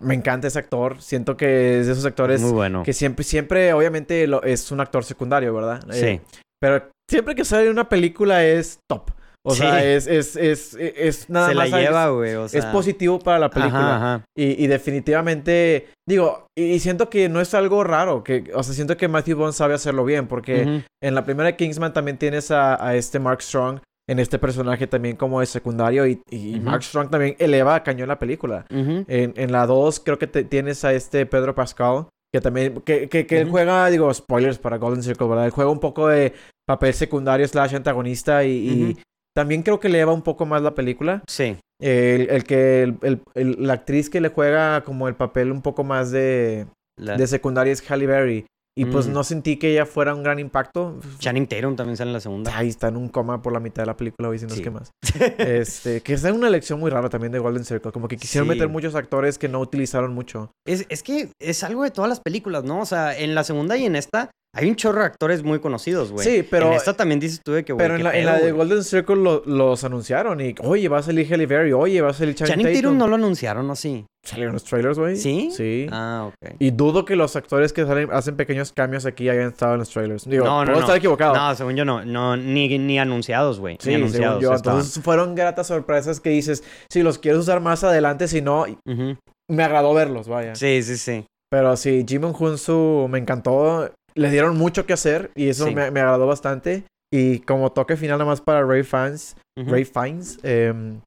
me 0.00 0.14
encanta 0.14 0.46
ese 0.46 0.58
actor. 0.58 1.00
Siento 1.00 1.36
que 1.36 1.80
es 1.80 1.86
de 1.86 1.92
esos 1.92 2.04
actores 2.04 2.40
Muy 2.40 2.52
bueno. 2.52 2.82
que 2.82 2.92
siempre, 2.92 3.24
siempre, 3.24 3.72
obviamente, 3.72 4.26
lo, 4.26 4.42
es 4.42 4.70
un 4.70 4.80
actor 4.80 5.04
secundario, 5.04 5.54
¿verdad? 5.54 5.82
Sí. 5.90 6.06
Eh, 6.06 6.22
pero 6.60 6.88
siempre 7.10 7.34
que 7.34 7.44
sale 7.44 7.70
una 7.70 7.88
película 7.88 8.44
es 8.44 8.78
top. 8.88 9.10
O 9.46 9.54
sea, 9.54 9.84
es, 9.84 10.06
es, 10.06 10.36
es, 10.36 10.74
es, 10.80 11.28
nada 11.28 11.48
Se 11.50 11.54
más. 11.54 11.70
la 11.70 11.80
lleva, 11.80 12.08
güey. 12.08 12.34
O 12.34 12.48
sea... 12.48 12.60
Es 12.60 12.66
positivo 12.66 13.18
para 13.18 13.38
la 13.38 13.50
película. 13.50 13.96
Ajá, 13.96 14.14
ajá. 14.14 14.24
Y, 14.36 14.64
y, 14.64 14.66
definitivamente, 14.68 15.88
digo, 16.08 16.46
y, 16.56 16.78
siento 16.80 17.10
que 17.10 17.28
no 17.28 17.40
es 17.40 17.52
algo 17.54 17.84
raro. 17.84 18.24
Que, 18.24 18.50
o 18.54 18.62
sea, 18.62 18.74
siento 18.74 18.96
que 18.96 19.08
Matthew 19.08 19.36
Bond 19.38 19.52
sabe 19.52 19.74
hacerlo 19.74 20.04
bien. 20.04 20.26
Porque 20.28 20.62
Ujú. 20.62 20.80
en 21.02 21.14
la 21.14 21.24
primera 21.24 21.48
de 21.50 21.56
Kingsman 21.56 21.92
también 21.92 22.16
tienes 22.18 22.50
a, 22.50 22.82
a 22.84 22.94
este 22.96 23.18
Mark 23.18 23.42
Strong. 23.42 23.80
En 24.06 24.18
este 24.18 24.38
personaje 24.38 24.86
también 24.86 25.16
como 25.16 25.40
de 25.40 25.46
secundario. 25.46 26.06
Y, 26.06 26.20
y 26.30 26.54
Ujú. 26.56 26.62
Mark 26.64 26.82
Strong 26.82 27.10
también 27.10 27.36
eleva 27.38 27.74
a 27.74 27.82
cañón 27.82 28.08
la 28.08 28.18
película. 28.18 28.64
Ujú. 28.70 29.04
En, 29.08 29.34
en 29.36 29.52
la 29.52 29.66
2 29.66 30.00
creo 30.00 30.18
que 30.18 30.26
te- 30.26 30.44
tienes 30.44 30.84
a 30.84 30.92
este 30.92 31.26
Pedro 31.26 31.54
Pascal. 31.54 32.06
Que 32.32 32.40
también, 32.40 32.80
que, 32.80 33.08
que, 33.08 33.26
que 33.26 33.40
él 33.40 33.48
juega, 33.48 33.88
digo, 33.90 34.12
spoilers 34.12 34.58
para 34.58 34.76
Golden 34.78 35.04
Circle, 35.04 35.28
¿verdad? 35.28 35.44
Él 35.44 35.52
juega 35.52 35.70
un 35.70 35.78
poco 35.78 36.08
de 36.08 36.32
papel 36.66 36.92
secundario 36.92 37.46
slash 37.46 37.76
antagonista 37.76 38.42
y, 38.42 38.50
y. 38.50 38.98
también 39.34 39.62
creo 39.62 39.80
que 39.80 39.88
eleva 39.88 40.12
un 40.12 40.22
poco 40.22 40.46
más 40.46 40.62
la 40.62 40.74
película. 40.74 41.22
Sí. 41.28 41.56
El, 41.80 42.30
el 42.30 42.44
que 42.44 42.82
el- 42.82 42.96
el- 43.02 43.20
el- 43.34 43.56
la 43.66 43.74
actriz 43.74 44.08
que 44.08 44.20
le 44.20 44.28
juega 44.28 44.82
como 44.84 45.08
el 45.08 45.14
papel 45.16 45.50
un 45.50 45.60
poco 45.62 45.82
más 45.84 46.10
de, 46.10 46.66
La- 46.98 47.16
de 47.16 47.26
secundaria 47.26 47.72
es 47.72 47.82
Halle 47.90 48.06
Berry. 48.06 48.46
Y 48.76 48.86
pues 48.86 49.06
Mm. 49.06 49.12
no 49.12 49.22
sentí 49.22 49.56
que 49.56 49.70
ella 49.70 49.86
fuera 49.86 50.12
un 50.16 50.24
gran 50.24 50.40
impacto. 50.40 50.98
Channing 51.18 51.46
Tatum 51.46 51.76
también 51.76 51.96
sale 51.96 52.08
en 52.10 52.14
la 52.14 52.18
segunda. 52.20 52.56
Ahí 52.56 52.68
está 52.68 52.88
en 52.88 52.96
un 52.96 53.08
coma 53.08 53.40
por 53.40 53.52
la 53.52 53.60
mitad 53.60 53.82
de 53.84 53.86
la 53.86 53.96
película, 53.96 54.28
hoy 54.28 54.38
si 54.40 54.46
no 54.46 54.54
es 54.54 54.60
que 54.60 54.70
más. 54.70 54.90
Este, 55.38 56.00
que 56.00 56.12
es 56.14 56.24
una 56.24 56.48
elección 56.48 56.80
muy 56.80 56.90
rara 56.90 57.08
también 57.08 57.30
de 57.32 57.38
Golden 57.38 57.64
Circle. 57.64 57.92
Como 57.92 58.08
que 58.08 58.16
quisieron 58.16 58.48
Sí. 58.48 58.54
meter 58.54 58.68
muchos 58.68 58.96
actores 58.96 59.38
que 59.38 59.48
no 59.48 59.60
utilizaron 59.60 60.12
mucho. 60.12 60.50
Es, 60.66 60.86
es 60.88 61.04
que 61.04 61.28
es 61.40 61.62
algo 61.62 61.84
de 61.84 61.92
todas 61.92 62.08
las 62.08 62.18
películas, 62.20 62.64
¿no? 62.64 62.80
O 62.80 62.86
sea, 62.86 63.16
en 63.16 63.36
la 63.36 63.44
segunda 63.44 63.76
y 63.76 63.84
en 63.86 63.94
esta 63.94 64.30
hay 64.54 64.68
un 64.70 64.76
chorro 64.76 65.00
de 65.00 65.06
actores 65.06 65.42
muy 65.42 65.58
conocidos, 65.60 66.12
güey. 66.12 66.26
Sí, 66.26 66.46
pero- 66.48 66.68
En 66.68 66.74
esta 66.74 66.94
también 66.94 67.20
dices 67.20 67.40
tú 67.44 67.52
de 67.52 67.64
que, 67.64 67.72
güey, 67.72 67.84
Pero 67.84 67.96
en 67.96 68.04
la, 68.04 68.10
en 68.16 68.24
pedo, 68.24 68.32
la 68.32 68.38
de. 68.38 68.52
Golden 68.52 68.84
Circle 68.84 69.16
lo- 69.16 69.42
los 69.44 69.84
anunciaron 69.84 70.40
y, 70.40 70.54
oye, 70.62 70.88
va 70.88 70.98
a 70.98 71.02
salir 71.02 71.26
Halle 71.30 71.46
Berry, 71.46 71.72
oye, 71.72 72.00
va 72.00 72.10
a 72.10 72.12
salir 72.14 72.34
Channing, 72.34 72.64
Channing 72.66 72.82
Tatum 72.82 72.98
no 72.98 73.06
lo 73.08 73.16
anunciaron, 73.16 73.66
¿no? 73.66 73.74
Sí. 73.76 74.04
Salieron 74.26 74.54
los 74.54 74.64
trailers, 74.64 74.98
güey. 74.98 75.16
¿Sí? 75.16 75.50
Sí. 75.54 75.86
Ah, 75.92 76.28
ok. 76.28 76.54
Y 76.58 76.70
dudo 76.70 77.04
que 77.04 77.14
los 77.14 77.36
actores 77.36 77.74
que 77.74 77.84
salen, 77.84 78.08
hacen 78.10 78.36
pequeños 78.36 78.72
cambios 78.72 79.04
aquí 79.04 79.28
hayan 79.28 79.48
estado 79.48 79.74
en 79.74 79.80
los 79.80 79.90
trailers. 79.90 80.26
Digo, 80.26 80.46
No, 80.46 80.60
no, 80.60 80.64
puedo 80.64 80.76
no. 80.78 80.80
estar 80.80 80.96
equivocado. 80.96 81.34
No, 81.34 81.54
según 81.54 81.76
yo 81.76 81.84
no. 81.84 82.02
No, 82.06 82.34
ni, 82.34 82.78
ni 82.78 82.98
anunciados, 82.98 83.60
güey. 83.60 83.76
Sí, 83.80 83.90
ni 83.90 83.94
según 83.96 84.02
anunciados. 84.28 84.42
yo. 84.42 84.54
estaban. 84.54 84.78
Entonces 84.80 85.02
fueron 85.04 85.34
gratas 85.34 85.66
sorpresas 85.66 86.20
que 86.20 86.30
dices, 86.30 86.64
si 86.90 87.02
los 87.02 87.18
quieres 87.18 87.40
usar 87.42 87.60
más 87.60 87.84
adelante, 87.84 88.26
si 88.26 88.40
no, 88.40 88.62
Ujú. 88.62 89.16
me 89.50 89.62
agradó 89.62 89.92
verlos, 89.92 90.26
vaya. 90.26 90.54
Sí, 90.54 90.82
sí, 90.82 90.96
sí. 90.96 91.26
Pero 91.50 91.76
sí, 91.76 92.06
Jimon 92.08 92.34
Hunsu 92.38 93.06
me 93.10 93.18
encantó. 93.18 93.90
Le 94.16 94.30
dieron 94.30 94.56
mucho 94.56 94.86
que 94.86 94.92
hacer 94.92 95.30
y 95.34 95.48
eso 95.48 95.66
Sí. 95.66 95.74
me, 95.74 95.90
me 95.90 96.00
agradó 96.00 96.26
bastante. 96.26 96.84
Y 97.12 97.40
como 97.40 97.70
toque 97.72 97.96
final 97.96 98.18
nada 98.18 98.30
más 98.30 98.40
para 98.40 98.64
Ray 98.64 98.82
Fans. 98.82 99.36
Ray 99.56 99.84
Fiennes, 99.84 100.40
em, 100.42 101.00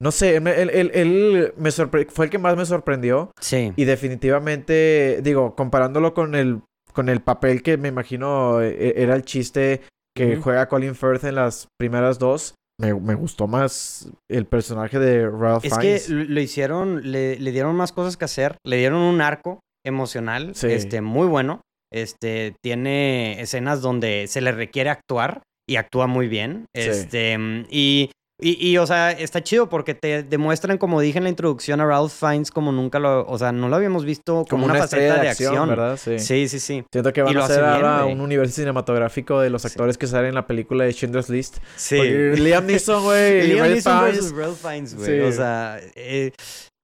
no 0.00 0.12
sé, 0.12 0.36
él, 0.36 0.46
él- 0.46 0.70
él- 0.72 0.90
él 0.94 1.52
me 1.56 1.72
fue 1.72 2.26
el 2.26 2.30
que 2.30 2.38
más 2.38 2.56
me 2.56 2.64
sorprendió. 2.64 3.32
Sí. 3.40 3.72
Y 3.74 3.84
definitivamente, 3.86 5.20
digo, 5.22 5.56
comparándolo 5.56 6.14
con 6.14 6.34
el, 6.36 6.60
con 6.92 7.08
el 7.08 7.20
papel 7.20 7.62
que 7.64 7.76
me 7.76 7.88
imagino 7.88 8.60
eh, 8.62 8.94
era 9.02 9.14
el 9.14 9.22
chiste 9.22 9.82
que 10.16 10.36
juega 10.36 10.68
Colin 10.68 10.94
Firth 10.94 11.24
en 11.24 11.34
las 11.36 11.68
primeras 11.78 12.18
dos, 12.18 12.54
me, 12.80 12.92
me 12.94 13.14
gustó 13.14 13.46
más 13.48 14.08
el 14.28 14.46
personaje 14.46 14.98
de 14.98 15.28
Ralph 15.28 15.64
Es 15.64 15.76
Fiennes. 15.78 16.06
que 16.06 16.12
lo 16.12 16.40
hicieron, 16.40 17.10
le, 17.12 17.38
le 17.38 17.50
dieron 17.52 17.74
más 17.76 17.92
cosas 17.92 18.16
que 18.16 18.24
hacer, 18.24 18.56
le 18.64 18.76
dieron 18.78 19.00
un 19.00 19.20
arco 19.20 19.60
emocional, 19.84 20.54
Sí. 20.54 20.68
este, 20.68 21.00
muy 21.00 21.26
bueno. 21.28 21.60
Este, 21.92 22.54
tiene 22.62 23.40
escenas 23.40 23.80
donde 23.80 24.26
se 24.28 24.40
le 24.40 24.52
requiere 24.52 24.90
actuar 24.90 25.42
y 25.68 25.76
actúa 25.76 26.06
muy 26.06 26.28
bien. 26.28 26.66
Sí. 26.74 26.82
Este, 26.82 27.36
mm, 27.36 27.66
y, 27.70 28.10
y, 28.40 28.68
y, 28.68 28.78
o 28.78 28.86
sea, 28.86 29.10
está 29.10 29.42
chido 29.42 29.68
porque 29.68 29.94
te 29.94 30.22
demuestran, 30.22 30.78
como 30.78 31.00
dije 31.00 31.18
en 31.18 31.24
la 31.24 31.30
introducción, 31.30 31.80
a 31.80 31.86
Ralph 31.86 32.12
Fiennes 32.12 32.52
como 32.52 32.70
nunca 32.70 33.00
lo, 33.00 33.26
o 33.26 33.36
sea, 33.36 33.50
no 33.50 33.68
lo 33.68 33.74
habíamos 33.74 34.04
visto 34.04 34.44
como, 34.48 34.66
una, 34.66 34.78
estrella 34.78 35.14
faceta 35.14 35.22
de 35.22 35.28
acción. 35.30 35.68
¿verdad? 35.68 35.96
Sí. 35.96 36.18
Sí, 36.20 36.48
sí, 36.48 36.60
sí. 36.60 36.84
Siento 36.92 37.12
que 37.12 37.22
van 37.22 37.36
a 37.36 37.48
bien, 37.48 37.64
ahora 37.64 38.04
un 38.04 38.20
universo 38.20 38.54
cinematográfico 38.54 39.40
de 39.40 39.50
los 39.50 39.62
Sí. 39.62 39.68
actores 39.68 39.98
que 39.98 40.06
salen 40.06 40.28
en 40.28 40.34
la 40.36 40.46
película 40.46 40.84
de 40.84 40.92
Schindler's 40.92 41.28
List. 41.28 41.58
Sí. 41.76 42.00
Liam 42.00 42.66
Neeson, 42.66 43.02
güey, 43.02 43.48
Liam 43.48 43.68
Neeson 43.68 44.04
versus 44.04 44.32
Ralph 44.32 44.58
Fiennes, 44.60 44.94
güey. 44.94 45.18
Sí. 45.18 45.20
O 45.20 45.32
sea, 45.32 45.80
eh, 45.96 46.30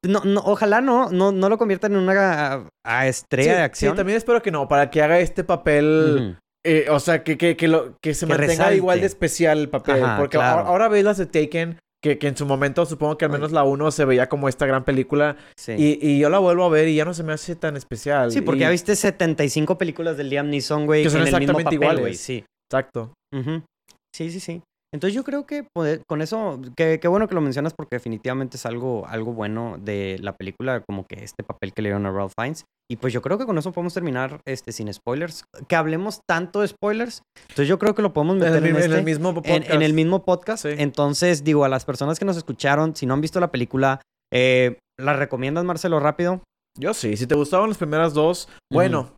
no, 0.05 0.21
no, 0.25 0.41
ojalá 0.45 0.81
no, 0.81 1.11
no, 1.11 1.33
no 1.33 1.49
lo 1.49 1.59
conviertan 1.59 1.93
en 1.93 1.99
una 1.99 2.53
a, 2.55 2.69
a 2.85 3.07
estrella 3.09 3.51
Sí, 3.53 3.57
de 3.57 3.63
acción. 3.63 3.93
Sí, 3.93 3.97
también 3.97 4.17
espero 4.19 4.43
que 4.43 4.51
no, 4.51 4.69
para 4.69 4.91
que 4.91 5.03
haga 5.03 5.19
este 5.21 5.45
papel... 5.45 6.39
Eh, 6.67 6.87
o 6.89 6.99
sea, 6.99 7.23
que, 7.23 7.37
que, 7.37 7.57
que, 7.59 7.69
lo, 7.69 7.99
que 8.03 8.15
se 8.15 8.25
Que 8.25 8.31
mantenga 8.31 8.53
resalte. 8.53 8.77
igual 8.77 9.01
de 9.01 9.07
especial 9.07 9.59
el 9.59 9.69
papel. 9.69 10.03
Ajá, 10.03 10.17
porque 10.17 10.39
claro. 10.39 10.61
ahora, 10.61 10.69
ahora 10.71 10.89
ves 10.89 11.05
las 11.05 11.19
de 11.19 11.27
Taken, 11.27 11.79
que, 12.03 12.17
que 12.19 12.27
en 12.29 12.39
su 12.39 12.47
momento 12.47 12.87
supongo 12.87 13.19
que 13.19 13.27
al 13.27 13.31
menos 13.33 13.53
la 13.53 13.65
1 13.65 13.91
se 13.91 14.07
veía 14.07 14.31
como 14.31 14.49
esta 14.49 14.65
gran 14.65 14.83
película. 14.83 15.37
Sí. 15.59 15.73
Y, 15.77 15.99
y 16.01 16.19
yo 16.19 16.31
la 16.31 16.39
vuelvo 16.39 16.65
a 16.65 16.71
ver 16.71 16.89
y 16.89 16.95
ya 16.97 17.05
no 17.05 17.13
se 17.13 17.23
me 17.23 17.35
hace 17.35 17.55
tan 17.55 17.77
especial. 17.77 18.33
Sí, 18.33 18.41
porque 18.41 18.61
Y- 18.61 18.63
ya 18.63 18.71
viste 18.71 18.97
75 18.97 19.77
películas 19.77 20.17
de 20.17 20.25
Liam 20.25 20.49
Neeson, 20.49 20.87
güey, 20.87 21.03
Que 21.03 21.11
son 21.11 21.21
en 21.21 21.27
el 21.29 21.33
mismo 21.35 21.39
exactamente 21.59 21.65
papel, 21.65 21.83
iguales. 21.83 22.01
güey. 22.01 22.15
Sí. 22.15 22.45
Exacto. 22.71 23.13
Ujú. 23.35 23.63
Sí, 24.17 24.31
sí, 24.31 24.41
sí. 24.41 24.63
Entonces 24.95 25.13
yo 25.15 25.25
creo 25.25 25.45
que 25.45 25.65
poder- 25.75 26.03
con 26.09 26.23
eso, 26.23 26.61
que 26.77 27.01
qué 27.01 27.09
bueno 27.09 27.27
que 27.27 27.35
lo 27.35 27.41
mencionas 27.41 27.75
porque 27.77 27.97
definitivamente 27.97 28.57
es 28.57 28.65
algo, 28.65 29.07
algo 29.09 29.33
bueno 29.33 29.77
de 29.81 30.19
la 30.23 30.35
película, 30.37 30.83
como 30.87 31.05
que 31.05 31.25
este 31.25 31.43
papel 31.43 31.73
que 31.75 31.83
le 31.83 31.89
dieron 31.89 32.07
a 32.07 32.13
Ralph 32.13 32.33
Fiennes. 32.39 32.65
Y 32.89 32.97
pues 32.97 33.13
yo 33.13 33.21
creo 33.21 33.37
que 33.37 33.45
con 33.45 33.59
eso 33.59 33.73
podemos 33.73 33.93
terminar 33.93 34.41
este, 34.47 34.71
sin 34.71 34.93
spoilers. 34.95 35.45
Que 35.67 35.75
hablemos 35.75 36.21
tanto 36.29 36.61
de 36.61 36.69
spoilers. 36.69 37.23
Entonces 37.43 37.67
yo 37.67 37.79
creo 37.81 37.95
que 37.97 38.03
lo 38.03 38.13
podemos 38.13 38.35
En 38.37 38.41
meter 38.41 38.57
el, 38.59 38.65
en, 38.67 38.77
en 38.77 38.83
este. 38.83 38.99
el 38.99 39.05
mismo 39.05 39.35
podcast. 39.35 39.71
en 39.71 39.83
el 39.83 39.93
mismo 39.95 40.25
podcast. 40.25 40.63
Sí. 40.63 40.75
Entonces, 40.79 41.43
digo, 41.43 41.65
a 41.65 41.69
las 41.69 41.85
personas 41.85 42.19
que 42.21 42.25
nos 42.25 42.37
escucharon, 42.37 42.95
si 42.95 43.05
no 43.07 43.15
han 43.15 43.21
visto 43.21 43.41
la 43.41 43.51
película, 43.51 44.01
eh, 44.33 44.79
¿la 45.01 45.15
recomiendas, 45.15 45.65
Marcelo, 45.65 45.99
rápido? 45.99 46.41
Yo 46.79 46.95
sí. 46.95 47.17
Si 47.17 47.27
te 47.27 47.35
gustaron 47.35 47.69
las 47.69 47.79
primeras 47.79 48.15
dos, 48.15 48.49
bueno, 48.73 49.13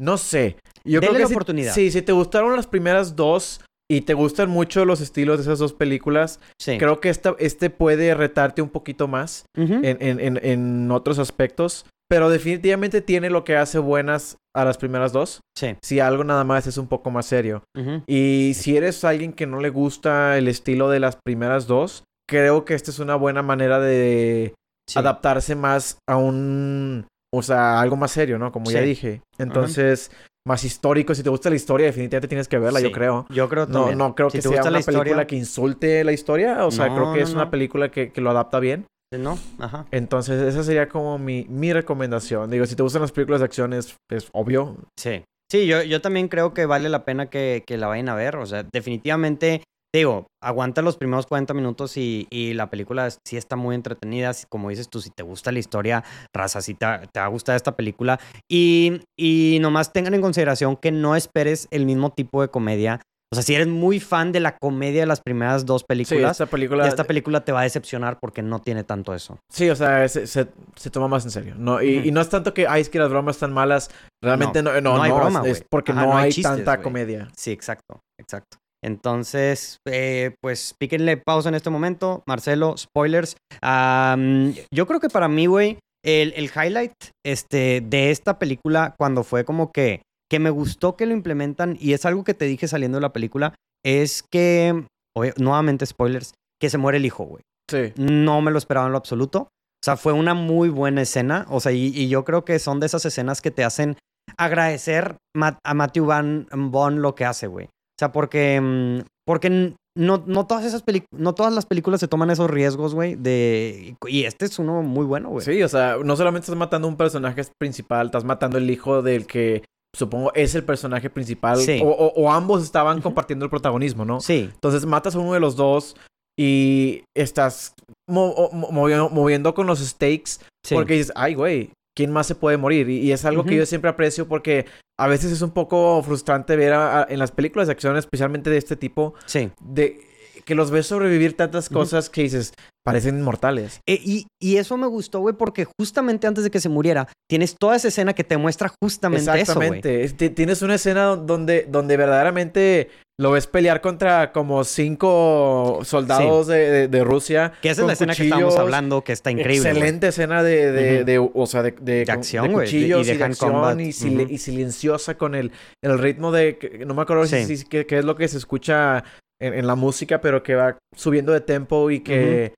no 0.00 0.18
sé. 0.18 0.56
Yo 0.84 1.00
Dele 1.00 1.08
creo 1.08 1.12
que 1.14 1.18
la 1.22 1.26
si- 1.28 1.34
oportunidad. 1.34 1.72
Sí, 1.74 1.90
si 1.90 2.02
te 2.02 2.12
gustaron 2.12 2.54
las 2.54 2.66
primeras 2.68 3.16
dos 3.16 3.60
y 3.90 4.00
te 4.02 4.14
gustan 4.14 4.50
mucho 4.50 4.84
los 4.84 5.00
estilos 5.00 5.38
de 5.38 5.42
esas 5.44 5.58
dos 5.58 5.72
películas, 5.72 6.40
Sí. 6.60 6.76
creo 6.78 7.00
que 7.00 7.08
esta, 7.08 7.36
este 7.38 7.70
puede 7.70 8.14
retarte 8.14 8.62
un 8.62 8.68
poquito 8.70 9.06
más 9.08 9.44
Ujú. 9.56 9.74
en, 9.74 9.96
en, 10.00 10.20
en, 10.20 10.40
en 10.42 10.90
otros 10.90 11.18
aspectos. 11.18 11.86
Pero 12.08 12.30
definitivamente 12.30 13.00
tiene 13.00 13.30
lo 13.30 13.42
que 13.42 13.56
hace 13.56 13.80
buenas 13.80 14.36
a 14.54 14.64
las 14.64 14.78
primeras 14.78 15.12
dos. 15.12 15.40
Sí. 15.58 15.74
Si 15.82 15.98
algo 15.98 16.22
nada 16.22 16.44
más 16.44 16.68
es 16.68 16.78
un 16.78 16.86
poco 16.86 17.10
más 17.10 17.26
serio. 17.26 17.64
Y 18.06 18.52
si 18.54 18.76
eres 18.76 19.02
alguien 19.02 19.32
que 19.32 19.46
no 19.48 19.58
le 19.60 19.70
gusta 19.70 20.38
el 20.38 20.46
estilo 20.46 20.88
de 20.88 21.00
las 21.00 21.16
primeras 21.24 21.66
dos, 21.66 22.04
creo 22.28 22.64
que 22.64 22.74
esta 22.74 22.92
es 22.92 23.00
una 23.00 23.16
buena 23.16 23.42
manera 23.42 23.80
de 23.80 24.54
Sí. 24.88 25.00
adaptarse 25.00 25.56
más 25.56 25.98
a 26.08 26.16
un, 26.16 27.08
o 27.34 27.42
sea, 27.42 27.80
algo 27.80 27.96
más 27.96 28.12
serio, 28.12 28.38
¿no? 28.38 28.52
Como 28.52 28.70
ya 28.70 28.82
dije. 28.82 29.22
Entonces, 29.36 30.12
más 30.46 30.64
histórico. 30.64 31.14
Si 31.14 31.22
te 31.22 31.28
gusta 31.30 31.50
la 31.50 31.56
historia, 31.56 31.86
definitivamente 31.86 32.28
tienes 32.28 32.48
que 32.48 32.58
verla, 32.58 32.80
yo 32.80 32.92
creo. 32.92 33.26
Yo 33.28 33.48
creo 33.48 33.66
No, 33.66 33.72
también. 33.80 33.98
no 33.98 34.14
creo 34.14 34.30
Si 34.30 34.38
que 34.38 34.42
te 34.42 34.48
sea 34.48 34.58
gusta 34.58 34.70
una 34.70 34.78
historia- 34.78 35.00
película 35.00 35.26
que 35.26 35.36
insulte 35.36 36.04
la 36.04 36.12
historia. 36.12 36.64
O 36.66 36.70
sea, 36.70 36.86
No, 36.88 36.94
creo 36.94 37.12
que 37.12 37.18
no, 37.20 37.24
es 37.24 37.32
una 37.34 37.44
no. 37.46 37.50
película 37.50 37.90
que, 37.90 38.12
que 38.12 38.20
lo 38.20 38.30
adapta 38.30 38.60
bien. 38.60 38.86
No, 39.16 39.38
ajá. 39.60 39.86
Entonces, 39.92 40.42
esa 40.42 40.64
sería 40.64 40.88
como 40.88 41.18
mi, 41.18 41.46
mi 41.48 41.72
recomendación. 41.72 42.50
Digo, 42.50 42.66
si 42.66 42.74
te 42.74 42.82
gustan 42.82 43.02
las 43.02 43.12
películas 43.12 43.40
de 43.40 43.44
acción, 43.46 43.72
es, 43.72 43.96
es 44.10 44.28
obvio. 44.32 44.76
Sí. 44.98 45.22
Sí, 45.50 45.66
yo, 45.68 45.82
yo 45.82 46.00
también 46.00 46.26
creo 46.28 46.52
que 46.54 46.66
vale 46.66 46.88
la 46.88 47.04
pena 47.04 47.30
que, 47.30 47.62
que 47.64 47.76
la 47.76 47.86
vayan 47.86 48.08
a 48.08 48.14
ver. 48.16 48.36
O 48.36 48.46
sea, 48.46 48.64
definitivamente, 48.72 49.62
digo, 49.98 50.26
aguanta 50.42 50.82
los 50.82 50.96
primeros 50.96 51.26
40 51.26 51.54
minutos 51.54 51.96
y, 51.96 52.26
y 52.30 52.54
la 52.54 52.70
película 52.70 53.08
sí 53.10 53.36
está 53.36 53.56
muy 53.56 53.74
entretenida. 53.74 54.32
Si- 54.32 54.46
Como 54.48 54.70
dices 54.70 54.88
tú, 54.88 55.00
si 55.00 55.10
te 55.10 55.22
gusta 55.22 55.52
la 55.52 55.58
historia, 55.58 56.04
raza, 56.34 56.60
sí 56.60 56.74
te, 56.74 56.86
te 57.12 57.20
va 57.20 57.26
a 57.26 57.28
gustar 57.28 57.56
esta 57.56 57.76
película. 57.76 58.18
Y, 58.50 59.00
y 59.18 59.58
nomás 59.60 59.92
tengan 59.92 60.14
en 60.14 60.20
consideración 60.20 60.76
que 60.76 60.92
no 60.92 61.16
esperes 61.16 61.68
el 61.70 61.86
mismo 61.86 62.10
tipo 62.10 62.42
de 62.42 62.48
comedia. 62.48 63.00
O 63.32 63.34
sea, 63.34 63.42
si 63.42 63.56
eres 63.56 63.66
muy 63.66 63.98
fan 63.98 64.30
de 64.30 64.38
la 64.38 64.56
comedia 64.56 65.00
de 65.00 65.06
las 65.06 65.20
primeras 65.20 65.66
dos 65.66 65.80
Sí, 65.82 65.86
películas, 65.88 66.30
esta 66.40 66.46
película... 66.46 66.86
esta 66.86 67.02
película 67.04 67.44
te 67.44 67.50
va 67.50 67.60
a 67.60 67.64
decepcionar 67.64 68.18
porque 68.20 68.40
no 68.40 68.60
tiene 68.60 68.84
tanto 68.84 69.14
eso. 69.14 69.40
Sí, 69.52 69.68
o 69.68 69.74
sea, 69.74 70.06
se, 70.08 70.28
se, 70.28 70.46
se 70.76 70.90
toma 70.90 71.08
más 71.08 71.24
en 71.24 71.32
serio. 71.32 71.54
No, 71.58 71.82
y, 71.82 72.12
no 72.12 72.20
es 72.20 72.28
tanto 72.28 72.54
que, 72.54 72.68
ay, 72.68 72.82
es 72.82 72.88
que 72.88 73.00
las 73.00 73.10
bromas 73.10 73.34
están 73.34 73.52
malas. 73.52 73.90
Realmente 74.22 74.62
no, 74.62 74.72
no, 74.80 74.94
no 74.96 75.02
hay 75.02 75.10
broma, 75.10 75.42
es, 75.44 75.64
porque 75.68 75.90
Ajá, 75.90 76.02
no, 76.02 76.12
no 76.12 76.16
hay 76.18 76.26
hay 76.26 76.32
chistes, 76.32 76.56
tanta 76.56 76.80
comedia. 76.80 77.28
Sí, 77.36 77.50
exacto, 77.50 77.98
exacto. 78.16 78.58
Entonces, 78.86 79.80
eh, 79.84 80.36
pues 80.40 80.74
píquenle 80.78 81.16
pausa 81.16 81.48
en 81.48 81.56
este 81.56 81.70
momento. 81.70 82.22
Marcelo, 82.26 82.76
spoilers. 82.76 83.36
Yo 83.60 84.86
creo 84.86 85.00
que 85.00 85.08
para 85.08 85.26
mí, 85.28 85.46
güey, 85.46 85.78
el, 86.04 86.32
el 86.36 86.44
highlight 86.54 86.92
este, 87.24 87.82
de 87.84 88.12
esta 88.12 88.38
película, 88.38 88.94
cuando 88.96 89.24
fue 89.24 89.44
como 89.44 89.72
que, 89.72 90.02
que 90.30 90.38
me 90.38 90.50
gustó 90.50 90.96
que 90.96 91.06
lo 91.06 91.14
implementan, 91.14 91.76
y 91.80 91.94
es 91.94 92.06
algo 92.06 92.22
que 92.22 92.34
te 92.34 92.44
dije 92.44 92.68
saliendo 92.68 92.98
de 92.98 93.02
la 93.02 93.12
película, 93.12 93.54
es 93.84 94.22
que, 94.22 94.86
oye, 95.16 95.32
nuevamente 95.36 95.84
spoilers, 95.84 96.34
que 96.60 96.70
se 96.70 96.78
muere 96.78 96.98
el 96.98 97.06
hijo, 97.06 97.24
güey. 97.24 97.42
Sí. 97.68 97.92
No 97.96 98.40
me 98.40 98.52
lo 98.52 98.58
esperaba 98.58 98.86
en 98.86 98.92
lo 98.92 98.98
absoluto. 98.98 99.40
O 99.40 99.84
sea, 99.84 99.96
fue 99.96 100.12
una 100.12 100.34
muy 100.34 100.68
buena 100.68 101.02
escena. 101.02 101.44
O 101.50 101.58
sea, 101.58 101.72
y, 101.72 101.88
y 101.88 102.08
yo 102.08 102.24
creo 102.24 102.44
que 102.44 102.60
son 102.60 102.78
de 102.78 102.86
esas 102.86 103.04
escenas 103.04 103.42
que 103.42 103.50
te 103.50 103.64
hacen 103.64 103.96
agradecer 104.38 105.16
a 105.64 105.74
Matthew 105.74 106.06
Van 106.06 106.46
Bond 106.52 106.98
lo 107.00 107.16
que 107.16 107.24
hace, 107.24 107.48
güey. 107.48 107.68
Sea, 107.98 108.12
porque, 108.12 108.60
mm, 108.60 109.06
porque 109.26 109.74
no, 109.96 110.22
no 110.26 110.46
todas 110.46 110.64
esas 110.64 110.84
no 111.10 111.34
todas 111.34 111.52
las 111.52 111.66
películas 111.66 112.00
se 112.00 112.08
toman 112.08 112.30
esos 112.30 112.50
riesgos, 112.50 112.94
güey, 112.94 113.14
de... 113.14 113.96
Y 114.06 114.24
este 114.24 114.44
es 114.44 114.58
uno 114.58 114.82
muy 114.82 115.06
bueno, 115.06 115.30
güey. 115.30 115.44
Sí, 115.44 115.62
o 115.62 115.68
sea, 115.68 115.96
no 116.04 116.16
solamente 116.16 116.44
estás 116.44 116.56
matando 116.56 116.86
a 116.86 116.90
un 116.90 116.96
personaje 116.96 117.42
principal, 117.58 118.06
estás 118.06 118.24
matando 118.24 118.58
el 118.58 118.70
hijo 118.70 119.02
del 119.02 119.26
que 119.26 119.62
supongo 119.96 120.32
es 120.34 120.54
el 120.54 120.64
personaje 120.64 121.10
principal. 121.10 121.56
Sí. 121.58 121.80
O, 121.82 122.30
ambos 122.30 122.62
estaban 122.62 123.00
compartiendo 123.00 123.44
el 123.44 123.50
protagonismo, 123.50 124.04
¿no? 124.04 124.20
Sí. 124.20 124.50
Entonces 124.52 124.84
matas 124.84 125.14
a 125.14 125.18
uno 125.18 125.32
de 125.32 125.40
los 125.40 125.56
dos 125.56 125.96
y 126.38 127.02
estás 127.16 127.74
moviendo, 128.06 129.54
con 129.54 129.66
los 129.66 129.78
stakes 129.78 130.32
porque 130.70 130.94
dices, 130.94 131.12
ay, 131.16 131.34
güey, 131.34 131.70
¿quién 131.96 132.12
más 132.12 132.26
se 132.26 132.34
puede 132.34 132.58
morir? 132.58 132.90
Y, 132.90 133.10
es 133.10 133.24
algo 133.24 133.44
que 133.44 133.56
yo 133.56 133.64
siempre 133.64 133.90
aprecio 133.90 134.28
porque 134.28 134.66
a 134.98 135.06
veces 135.08 135.32
es 135.32 135.42
un 135.42 135.50
poco 135.50 136.02
frustrante 136.02 136.56
ver 136.56 136.72
en 137.08 137.18
las 137.18 137.32
películas 137.32 137.68
de 137.68 137.72
acción, 137.72 137.96
especialmente 137.96 138.50
de 138.50 138.58
este 138.58 138.76
tipo, 138.76 139.14
sí. 139.26 139.50
de 139.60 140.00
que 140.44 140.54
los 140.54 140.70
ves 140.70 140.86
sobrevivir 140.86 141.36
tantas 141.36 141.68
cosas 141.68 142.08
que 142.08 142.22
dices, 142.22 142.52
parecen 142.84 143.18
inmortales. 143.18 143.80
Eh, 143.86 144.00
y, 144.02 144.26
y, 144.40 144.58
eso 144.58 144.76
me 144.76 144.86
gustó, 144.86 145.18
güey, 145.18 145.34
porque 145.34 145.66
justamente 145.78 146.28
antes 146.28 146.44
de 146.44 146.50
que 146.50 146.60
se 146.60 146.68
muriera, 146.68 147.08
tienes 147.28 147.56
toda 147.58 147.74
esa 147.74 147.88
escena 147.88 148.14
que 148.14 148.22
te 148.22 148.36
muestra 148.36 148.72
justamente 148.80 149.22
eso, 149.40 149.54
güey. 149.56 149.80
Exactamente. 149.80 150.30
Tienes 150.30 150.62
una 150.62 150.76
escena 150.76 151.16
donde, 151.16 151.66
donde 151.68 151.96
verdaderamente 151.96 152.90
lo 153.18 153.30
ves 153.30 153.46
pelear 153.46 153.80
contra 153.80 154.30
como 154.30 154.62
cinco 154.64 155.80
soldados 155.84 156.46
de, 156.48 156.88
de, 156.88 157.04
Rusia. 157.04 157.52
Que 157.62 157.70
esa 157.70 157.82
es 157.82 157.86
la 157.86 157.92
escena 157.94 158.14
que 158.14 158.24
estamos 158.24 158.56
hablando, 158.56 159.02
que 159.02 159.12
está 159.12 159.30
increíble. 159.30 159.70
Excelente 159.70 160.08
escena 160.08 160.42
de, 160.42 160.70
de, 160.70 161.04
de, 161.04 161.18
o 161.18 161.46
sea, 161.46 161.62
de, 161.62 161.72
de, 161.72 162.04
acción, 162.08 162.52
cuchillos 162.52 163.08
y, 163.08 163.16
de, 163.16 163.24
acción 163.24 163.80
y, 163.80 163.88
y, 163.88 164.38
silenciosa 164.38 165.16
con 165.16 165.34
el, 165.34 165.52
el 165.82 165.98
ritmo 165.98 166.30
de... 166.30 166.84
No 166.86 166.94
me 166.94 167.02
acuerdo 167.02 167.26
si, 167.26 167.64
qué, 167.64 167.86
es 167.88 168.04
lo 168.04 168.16
que 168.16 168.28
se 168.28 168.36
escucha 168.36 169.02
en, 169.40 169.66
la 169.66 169.76
música, 169.76 170.20
pero 170.20 170.42
que 170.42 170.54
va 170.54 170.76
subiendo 170.94 171.32
de 171.32 171.40
tempo 171.40 171.90
y 171.90 172.00
que... 172.00 172.54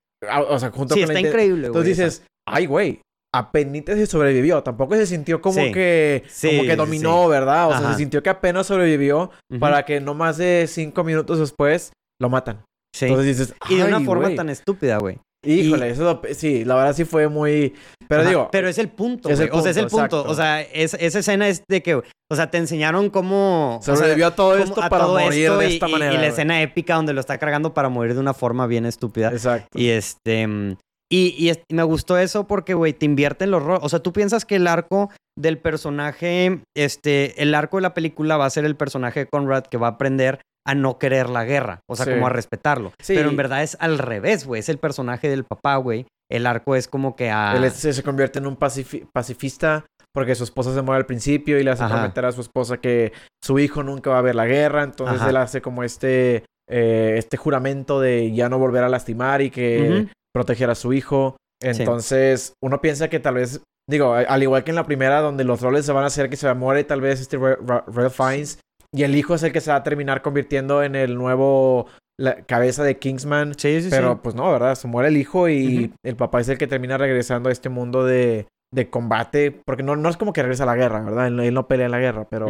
O 0.49 0.59
sea, 0.59 0.71
junto 0.71 0.95
sí, 0.95 1.03
está 1.03 1.21
increíble, 1.21 1.67
Entonces 1.67 1.97
dices, 1.97 2.23
ay, 2.45 2.65
güey, 2.65 2.99
apenas 3.33 3.85
se 3.85 4.05
sobrevivió. 4.05 4.63
Tampoco 4.63 4.95
se 4.95 5.05
sintió 5.05 5.41
como 5.41 5.71
que 5.71 6.23
como 6.41 6.63
que 6.63 6.75
dominó, 6.75 7.27
¿verdad? 7.27 7.69
O 7.69 7.77
sea, 7.77 7.91
se 7.91 7.97
sintió 7.97 8.23
que 8.23 8.29
apenas 8.29 8.67
sobrevivió 8.67 9.31
para 9.59 9.85
que 9.85 9.99
no 9.99 10.13
más 10.13 10.37
de 10.37 10.65
cinco 10.67 11.03
minutos 11.03 11.39
después 11.39 11.91
lo 12.21 12.29
matan. 12.29 12.63
Sí. 12.95 13.05
Entonces 13.05 13.37
dices, 13.37 13.55
y 13.69 13.75
de 13.75 13.83
una 13.83 14.01
forma 14.01 14.33
tan 14.35 14.49
estúpida, 14.49 14.97
güey. 14.97 15.19
Híjole, 15.45 15.91
eso 15.91 16.21
sí, 16.33 16.65
la 16.65 16.75
verdad 16.75 16.93
sí 16.93 17.05
fue 17.05 17.29
muy. 17.29 17.73
Pero 18.09 18.25
digo. 18.25 18.49
Pero 18.51 18.67
es 18.67 18.77
el 18.77 18.89
punto. 18.89 19.29
Es 19.29 19.39
el 19.39 19.47
punto 19.47 19.59
o 19.59 19.61
sea, 19.61 19.71
es 19.71 19.77
el 19.77 19.87
punto. 19.87 20.23
O 20.23 20.33
sea, 20.33 20.61
esa 20.61 20.97
escena 20.97 21.47
es 21.47 21.63
de 21.69 21.81
que. 21.81 21.95
O 21.95 22.35
sea, 22.35 22.51
te 22.51 22.57
enseñaron 22.57 23.09
cómo. 23.09 23.79
Sobrevivió 23.81 24.27
a 24.27 24.35
todo 24.35 24.57
esto 24.57 24.81
para 24.89 25.07
morir 25.07 25.51
de 25.53 25.67
esta 25.67 25.87
manera. 25.87 26.13
Y 26.13 26.17
la 26.17 26.27
escena 26.27 26.61
épica 26.61 26.95
donde 26.95 27.13
lo 27.13 27.21
está 27.21 27.37
cargando 27.37 27.73
para 27.73 27.87
morir 27.87 28.15
de 28.15 28.19
una 28.19 28.33
forma 28.33 28.67
bien 28.67 28.85
estúpida. 28.85 29.29
Exacto. 29.29 29.79
Y 29.79 29.89
este. 29.89 30.75
Y, 31.11 31.51
me 31.71 31.83
gustó 31.83 32.17
eso 32.17 32.47
porque, 32.47 32.73
güey, 32.73 32.93
te 32.93 33.05
invierte 33.05 33.45
en 33.45 33.51
los 33.51 33.63
roles. 33.63 33.81
O 33.83 33.89
sea, 33.89 33.99
tú 33.99 34.13
piensas 34.13 34.45
que 34.45 34.57
el 34.57 34.67
arco 34.67 35.09
del 35.35 35.57
personaje. 35.57 36.61
Este. 36.75 37.41
El 37.41 37.55
arco 37.55 37.77
de 37.77 37.81
la 37.81 37.93
película 37.93 38.37
va 38.37 38.45
a 38.45 38.49
ser 38.49 38.65
el 38.65 38.75
personaje 38.75 39.21
de 39.21 39.27
Conrad 39.27 39.63
que 39.63 39.77
va 39.77 39.87
a 39.87 39.91
aprender 39.91 40.41
a 40.67 40.75
no 40.75 40.99
querer 40.99 41.29
la 41.29 41.45
guerra, 41.45 41.79
o 41.89 41.95
sea, 41.95 42.05
como 42.05 42.27
a 42.27 42.29
respetarlo. 42.29 42.91
Pero 43.07 43.29
en 43.29 43.35
verdad 43.35 43.63
es 43.63 43.75
al 43.79 43.97
revés, 43.97 44.45
güey, 44.45 44.59
es 44.59 44.69
el 44.69 44.77
personaje 44.77 45.27
del 45.27 45.43
papá, 45.43 45.77
güey. 45.77 46.05
El 46.29 46.45
arco 46.45 46.75
es 46.75 46.87
como 46.87 47.15
que 47.15 47.31
a... 47.31 47.55
Él 47.55 47.71
se 47.71 48.03
convierte 48.03 48.37
en 48.37 48.45
un 48.45 48.55
pacifista 48.55 49.85
porque 50.13 50.35
su 50.35 50.43
esposa 50.43 50.73
se 50.73 50.81
muere 50.83 50.99
al 50.99 51.05
principio 51.07 51.59
y 51.59 51.63
le 51.63 51.71
hace 51.71 51.85
prometer 51.85 52.25
a 52.25 52.31
su 52.31 52.41
esposa 52.41 52.77
que 52.77 53.13
su 53.43 53.57
hijo 53.57 53.83
nunca 53.83 54.11
va 54.11 54.19
a 54.19 54.21
ver 54.21 54.35
la 54.35 54.45
guerra, 54.45 54.83
entonces 54.83 55.21
él 55.27 55.37
hace 55.37 55.61
como 55.61 55.83
este, 55.83 56.43
eh, 56.69 57.15
este 57.17 57.37
juramento 57.37 57.99
de 57.99 58.31
ya 58.31 58.49
no 58.49 58.59
volver 58.59 58.83
a 58.83 58.89
lastimar 58.89 59.41
y 59.41 59.49
que 59.49 60.07
proteger 60.33 60.69
a 60.69 60.75
su 60.75 60.93
hijo. 60.93 61.37
Entonces, 61.61 62.53
uno 62.63 62.81
piensa 62.81 63.09
que 63.09 63.19
tal 63.19 63.35
vez, 63.35 63.61
digo, 63.89 64.13
al 64.13 64.43
igual 64.43 64.63
que 64.63 64.71
en 64.71 64.75
la 64.75 64.85
primera, 64.85 65.21
donde 65.21 65.43
los 65.43 65.61
roles 65.61 65.85
se 65.85 65.91
van 65.91 66.03
a 66.03 66.07
hacer 66.07 66.29
que 66.29 66.37
se 66.37 66.53
muere 66.53 66.83
tal 66.83 67.01
vez 67.01 67.19
este 67.19 67.37
Red 67.37 68.09
Fiennes 68.09 68.59
y 68.93 69.03
el 69.03 69.15
hijo 69.15 69.35
es 69.35 69.43
el 69.43 69.51
que 69.51 69.61
se 69.61 69.71
va 69.71 69.77
a 69.77 69.83
terminar 69.83 70.21
convirtiendo 70.21 70.83
en 70.83 70.95
el 70.95 71.15
nuevo 71.15 71.87
la 72.19 72.43
cabeza 72.43 72.83
de 72.83 72.97
Kingsman. 72.97 73.53
Sí, 73.57 73.81
sí, 73.81 73.87
pero 73.89 74.21
pues 74.21 74.35
no, 74.35 74.51
¿verdad? 74.51 74.75
Se 74.75 74.87
muere 74.87 75.09
el 75.09 75.17
hijo 75.17 75.47
y 75.47 75.93
el 76.03 76.15
papá 76.15 76.41
es 76.41 76.49
el 76.49 76.57
que 76.57 76.67
termina 76.67 76.97
regresando 76.97 77.49
a 77.49 77.51
este 77.51 77.69
mundo 77.69 78.03
de, 78.03 78.47
de 78.73 78.89
combate. 78.89 79.51
Porque 79.65 79.83
no, 79.83 79.95
no 79.95 80.09
es 80.09 80.17
como 80.17 80.33
que 80.33 80.41
regresa 80.41 80.63
a 80.63 80.67
la 80.67 80.75
guerra, 80.75 81.01
¿verdad? 81.01 81.27
Él, 81.27 81.53
no 81.53 81.67
pelea 81.67 81.85
en 81.85 81.91
la 81.91 81.99
guerra, 81.99 82.27
pero, 82.29 82.49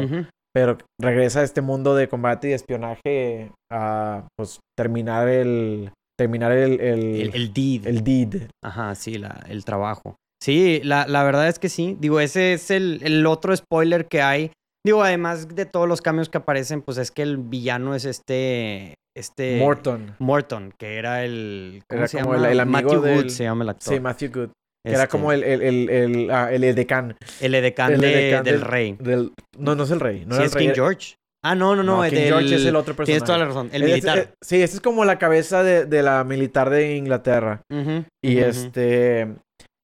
pero 0.54 0.78
regresa 1.00 1.42
a 1.42 1.44
este 1.44 1.62
mundo 1.62 1.96
de 1.96 2.08
combate 2.08 2.50
y 2.50 2.54
espionaje 2.54 3.52
a 3.72 4.28
pues 4.38 4.60
terminar 4.78 5.28
el. 5.28 5.92
Terminar 6.20 6.52
el. 6.52 6.80
El, 6.82 7.32
el, 7.34 7.54
deed. 7.54 7.88
El 7.88 8.04
deed. 8.04 8.50
Ajá, 8.62 8.94
sí, 8.94 9.18
la, 9.18 9.44
el 9.48 9.64
trabajo. 9.64 10.18
Sí, 10.44 10.82
la, 10.84 11.08
la 11.08 11.24
verdad 11.24 11.48
es 11.48 11.60
que 11.60 11.70
sí. 11.70 11.96
Digo, 12.00 12.20
ese 12.20 12.54
es 12.54 12.72
el, 12.72 13.00
el 13.04 13.26
otro 13.26 13.56
spoiler 13.56 14.06
que 14.06 14.22
hay 14.22 14.52
Digo, 14.86 15.04
además 15.04 15.48
de 15.48 15.66
todos 15.66 15.88
los 15.88 16.02
cambios 16.02 16.30
que 16.30 16.38
aparecen, 16.38 16.82
pues 16.82 16.98
es 16.98 17.12
que 17.12 17.22
el 17.22 17.38
villano 17.38 17.96
es 17.96 18.06
este. 18.06 18.96
Este. 19.16 19.60
Morton. 19.60 20.16
Morton, 20.20 20.74
que 20.78 20.98
era 20.98 21.24
el. 21.24 21.84
¿Cómo 21.90 22.08
se 22.08 22.18
llama? 22.18 22.50
El, 22.50 22.60
amigo 22.60 22.94
Matthew 22.94 23.02
Good 23.02 23.28
se 23.30 23.44
llama 23.44 23.64
el 23.64 23.70
actor. 23.70 23.94
Sí, 23.94 24.00
Matthew 24.00 24.32
Good. 24.34 24.50
Que 24.86 24.94
era 24.94 25.08
como 25.08 25.34
el, 25.34 25.44
el, 25.44 25.62
el, 25.62 25.90
el, 25.90 26.32
ah, 26.32 26.52
el 26.52 26.64
edecán. 26.64 27.18
El 27.42 27.54
edecán, 27.54 28.00
del, 28.00 28.62
rey. 28.62 28.96
Del, 29.00 29.34
no, 29.58 29.76
no 29.76 29.84
es 29.84 29.92
el 29.92 30.00
rey. 30.00 30.24
No 30.26 30.38
sí, 30.38 30.44
es 30.44 30.56
King 30.56 30.72
George. 30.74 31.16
Ah, 31.44 31.56
no, 31.56 31.76
no, 31.76 31.84
no. 31.84 32.04
King 32.04 32.28
George 32.28 32.56
es 32.56 32.66
el 32.66 32.76
otro 32.76 32.96
personaje. 32.96 33.20
Tienes 33.20 33.24
toda 33.24 33.38
la 33.38 33.46
razón. 33.46 33.70
El 33.72 33.84
militar. 33.84 34.34
sí, 34.42 34.62
ese 34.62 34.76
es 34.76 34.82
como 34.82 35.06
la 35.06 35.18
cabeza 35.18 35.64
de, 35.64 35.86
de 35.86 36.04
la 36.04 36.24
militar 36.24 36.70
de 36.70 36.96
Inglaterra. 36.96 37.62
y 38.24 38.38
este. 38.40 39.36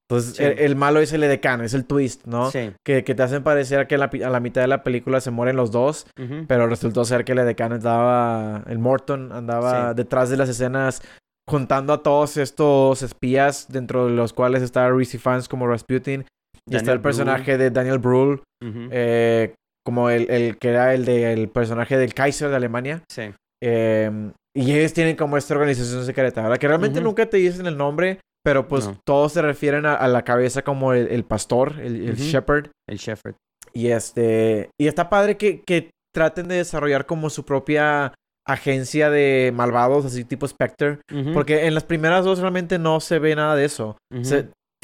Entonces, 0.07 0.39
el, 0.39 0.75
malo 0.75 0.99
es 0.99 1.13
el 1.13 1.23
edecán, 1.23 1.61
es 1.61 1.73
el 1.73 1.85
twist, 1.85 2.27
¿no? 2.27 2.51
Sí. 2.51 2.71
Que, 2.85 3.03
que 3.03 3.15
te 3.15 3.23
hacen 3.23 3.41
parecer 3.41 3.87
que 3.87 3.95
a 3.95 4.29
la 4.29 4.39
mitad 4.39 4.61
de 4.61 4.67
la 4.67 4.83
película 4.83 5.19
se 5.19 5.31
mueren 5.31 5.55
los 5.55 5.71
dos, 5.71 6.05
pero 6.47 6.67
resultó 6.67 7.05
ser 7.05 7.25
que 7.25 7.31
el 7.31 7.39
edecán 7.39 7.73
andaba, 7.73 8.63
el 8.67 8.77
Morton 8.77 9.31
andaba 9.31 9.95
detrás 9.95 10.29
de 10.29 10.37
las 10.37 10.47
escenas 10.47 11.01
juntando 11.49 11.91
a 11.93 12.03
todos 12.03 12.37
estos 12.37 13.01
espías, 13.01 13.65
dentro 13.69 14.05
de 14.05 14.11
los 14.11 14.31
cuales 14.31 14.61
está 14.61 14.87
Reese 14.89 15.17
Fans 15.17 15.47
como 15.47 15.67
Rasputin, 15.67 16.25
y 16.69 16.75
está 16.75 16.91
el 16.91 17.01
personaje 17.01 17.57
de 17.57 17.71
Daniel 17.71 17.97
Brühl, 17.97 18.43
eh, 18.91 19.55
como 19.86 20.10
el, 20.10 20.30
el, 20.32 20.58
que 20.58 20.69
era 20.69 20.93
el 20.93 21.06
del 21.06 21.50
personaje 21.50 21.98
del 21.98 22.13
Kaiser 22.13 22.50
de 22.50 22.56
Alemania. 22.56 23.04
Sí. 23.08 23.32
Eh, 23.63 24.32
y 24.56 24.71
ellos 24.74 24.93
tienen 24.93 25.15
como 25.15 25.38
esta 25.38 25.54
organización 25.54 26.06
secreta, 26.06 26.41
¿verdad? 26.41 26.58
Que 26.58 26.67
realmente 26.67 27.02
nunca 27.02 27.30
te 27.30 27.38
dicen 27.38 27.65
el 27.65 27.78
nombre, 27.78 28.19
pero 28.43 28.67
pues 28.67 28.89
todos 29.04 29.34
se 29.34 29.41
refieren 29.41 29.86
a, 29.86 30.08
la 30.08 30.24
cabeza 30.24 30.62
como 30.62 30.93
el, 30.93 31.24
pastor, 31.26 31.80
el, 31.80 32.15
shepherd. 32.15 32.69
El 32.88 32.98
shepherd. 32.98 33.36
Y 33.74 33.88
este. 33.88 34.69
Y 34.80 34.88
está 34.88 35.10
padre 35.10 35.36
que, 35.36 35.62
que 35.62 35.89
traten 36.13 36.48
de 36.48 36.56
desarrollar 36.56 37.06
como 37.06 37.30
su 37.30 37.43
propia 37.43 38.13
agencia 38.48 39.10
de 39.10 39.52
malvados, 39.54 40.06
así 40.06 40.24
tipo 40.24 40.48
Spectre. 40.48 41.00
Porque 41.34 41.65
en 41.65 41.74
las 41.74 41.84
primeras 41.84 42.24
dos 42.24 42.39
realmente 42.39 42.80
no 42.80 43.00
se 43.02 43.19
ve 43.19 43.36
nada 43.36 43.56
de 43.56 43.65
eso. 43.65 43.98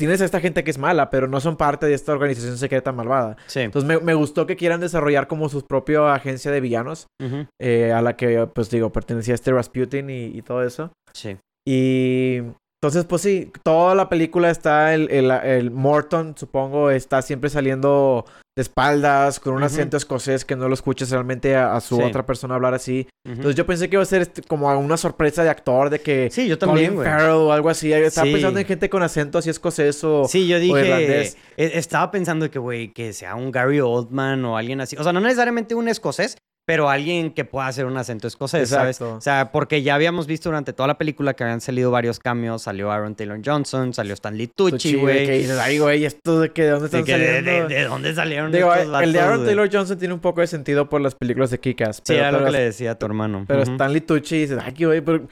Tienes 0.01 0.19
a 0.19 0.25
esta 0.25 0.39
gente 0.39 0.63
que 0.63 0.71
es 0.71 0.79
mala, 0.79 1.11
pero 1.11 1.27
no 1.27 1.39
son 1.39 1.57
parte 1.57 1.85
de 1.85 1.93
esta 1.93 2.11
organización 2.11 2.57
secreta 2.57 2.91
malvada. 2.91 3.37
Sí. 3.45 3.59
Entonces 3.59 4.01
me, 4.01 4.13
gustó 4.15 4.47
que 4.47 4.55
quieran 4.55 4.79
desarrollar 4.81 5.27
como 5.27 5.47
su 5.47 5.63
propia 5.67 6.11
agencia 6.15 6.51
de 6.51 6.59
villanos. 6.59 7.05
Eh, 7.59 7.91
a 7.93 8.01
la 8.01 8.15
que, 8.15 8.47
pues 8.47 8.71
digo, 8.71 8.91
pertenecía 8.91 9.35
este 9.35 9.51
Rasputin 9.51 10.09
y, 10.09 10.25
y 10.25 10.41
todo 10.41 10.63
eso. 10.63 10.91
Sí. 11.13 11.37
Y 11.67 12.41
entonces, 12.83 13.05
pues 13.05 13.21
sí, 13.21 13.51
toda 13.61 13.93
la 13.93 14.09
película 14.09 14.49
está 14.49 14.95
el, 14.95 15.11
el, 15.11 15.69
Morton, 15.69 16.33
supongo, 16.35 16.89
está 16.89 17.21
siempre 17.21 17.51
saliendo 17.51 18.25
de 18.57 18.63
espaldas, 18.63 19.39
con 19.39 19.53
un 19.53 19.61
acento 19.61 19.97
escocés 19.97 20.45
que 20.45 20.55
no 20.55 20.67
lo 20.67 20.73
escuchas 20.73 21.11
realmente 21.11 21.55
a, 21.55 21.79
su 21.79 22.01
otra 22.01 22.25
persona 22.25 22.55
hablar 22.55 22.73
así. 22.73 23.07
Entonces 23.23 23.53
yo 23.53 23.67
pensé 23.67 23.87
que 23.87 23.97
iba 23.97 24.01
a 24.01 24.05
ser 24.07 24.23
este, 24.23 24.41
como 24.41 24.67
una 24.79 24.97
sorpresa 24.97 25.43
de 25.43 25.51
actor, 25.51 25.91
de 25.91 25.99
que 25.99 26.29
sí, 26.31 26.47
yo 26.47 26.57
también, 26.57 26.95
Colin 26.95 27.11
Farrell 27.11 27.35
o 27.35 27.53
algo 27.53 27.69
así. 27.69 27.93
Estaba 27.93 28.25
pensando 28.25 28.59
en 28.59 28.65
gente 28.65 28.89
con 28.89 29.03
acento 29.03 29.37
así 29.37 29.51
escocés 29.51 30.03
o 30.03 30.27
Sí, 30.27 30.47
yo 30.47 30.59
dije, 30.59 31.35
e, 31.57 31.77
estaba 31.77 32.09
pensando 32.09 32.49
que, 32.49 32.57
güey, 32.57 32.91
que 32.93 33.13
sea 33.13 33.35
un 33.35 33.51
Gary 33.51 33.79
Oldman 33.79 34.43
o 34.43 34.57
alguien 34.57 34.81
así. 34.81 34.95
O 34.97 35.03
sea, 35.03 35.13
no 35.13 35.19
necesariamente 35.19 35.75
un 35.75 35.87
escocés, 35.87 36.35
pero 36.65 36.89
alguien 36.89 37.31
que 37.31 37.43
pueda 37.43 37.67
hacer 37.67 37.85
un 37.85 37.97
acento 37.97 38.27
escocés, 38.27 38.69
¿sabes? 38.69 39.01
O 39.01 39.19
sea, 39.19 39.51
porque 39.51 39.81
ya 39.81 39.95
habíamos 39.95 40.27
visto 40.27 40.49
durante 40.49 40.73
toda 40.73 40.87
la 40.87 40.97
película 40.97 41.33
que 41.33 41.43
habían 41.43 41.61
salido 41.61 41.91
varios 41.91 42.19
cambios. 42.19 42.61
Salió 42.61 42.91
Aaron 42.91 43.15
Taylor 43.15 43.39
Johnson, 43.43 43.93
salió 43.93 44.13
Stanley 44.13 44.47
Tucci, 44.47 44.95
güey. 44.95 45.25
Que 45.25 45.39
dices, 45.39 45.57
ay, 45.59 45.79
güey, 45.79 46.05
¿esto 46.05 46.39
de, 46.39 46.51
que, 46.51 46.63
de 46.63 46.69
dónde 46.69 46.85
están 46.85 47.05
saliendo? 47.05 47.67
De, 47.67 47.83
dónde 47.83 48.13
salieron 48.13 48.51
Digo, 48.51 48.73
estos 48.73 49.01
El 49.01 49.13
de 49.13 49.19
Aaron 49.19 49.45
Taylor 49.45 49.69
Johnson 49.71 49.97
tiene 49.97 50.13
un 50.13 50.19
poco 50.19 50.41
de 50.41 50.47
sentido 50.47 50.87
por 50.87 51.01
las 51.01 51.15
películas 51.15 51.49
de 51.49 51.59
Kick-Ass. 51.59 52.01
Sí, 52.03 52.13
era 52.13 52.31
lo 52.31 52.45
que 52.45 52.51
le 52.51 52.59
decía 52.59 52.91
a 52.91 52.95
tu 52.95 53.05
hermano. 53.05 53.45
Pero 53.47 53.63
Stanley 53.63 54.01
Tucci 54.01 54.41
dices, 54.41 54.59
ay, 54.63 54.73
güey, 54.85 55.01
pero... 55.01 55.27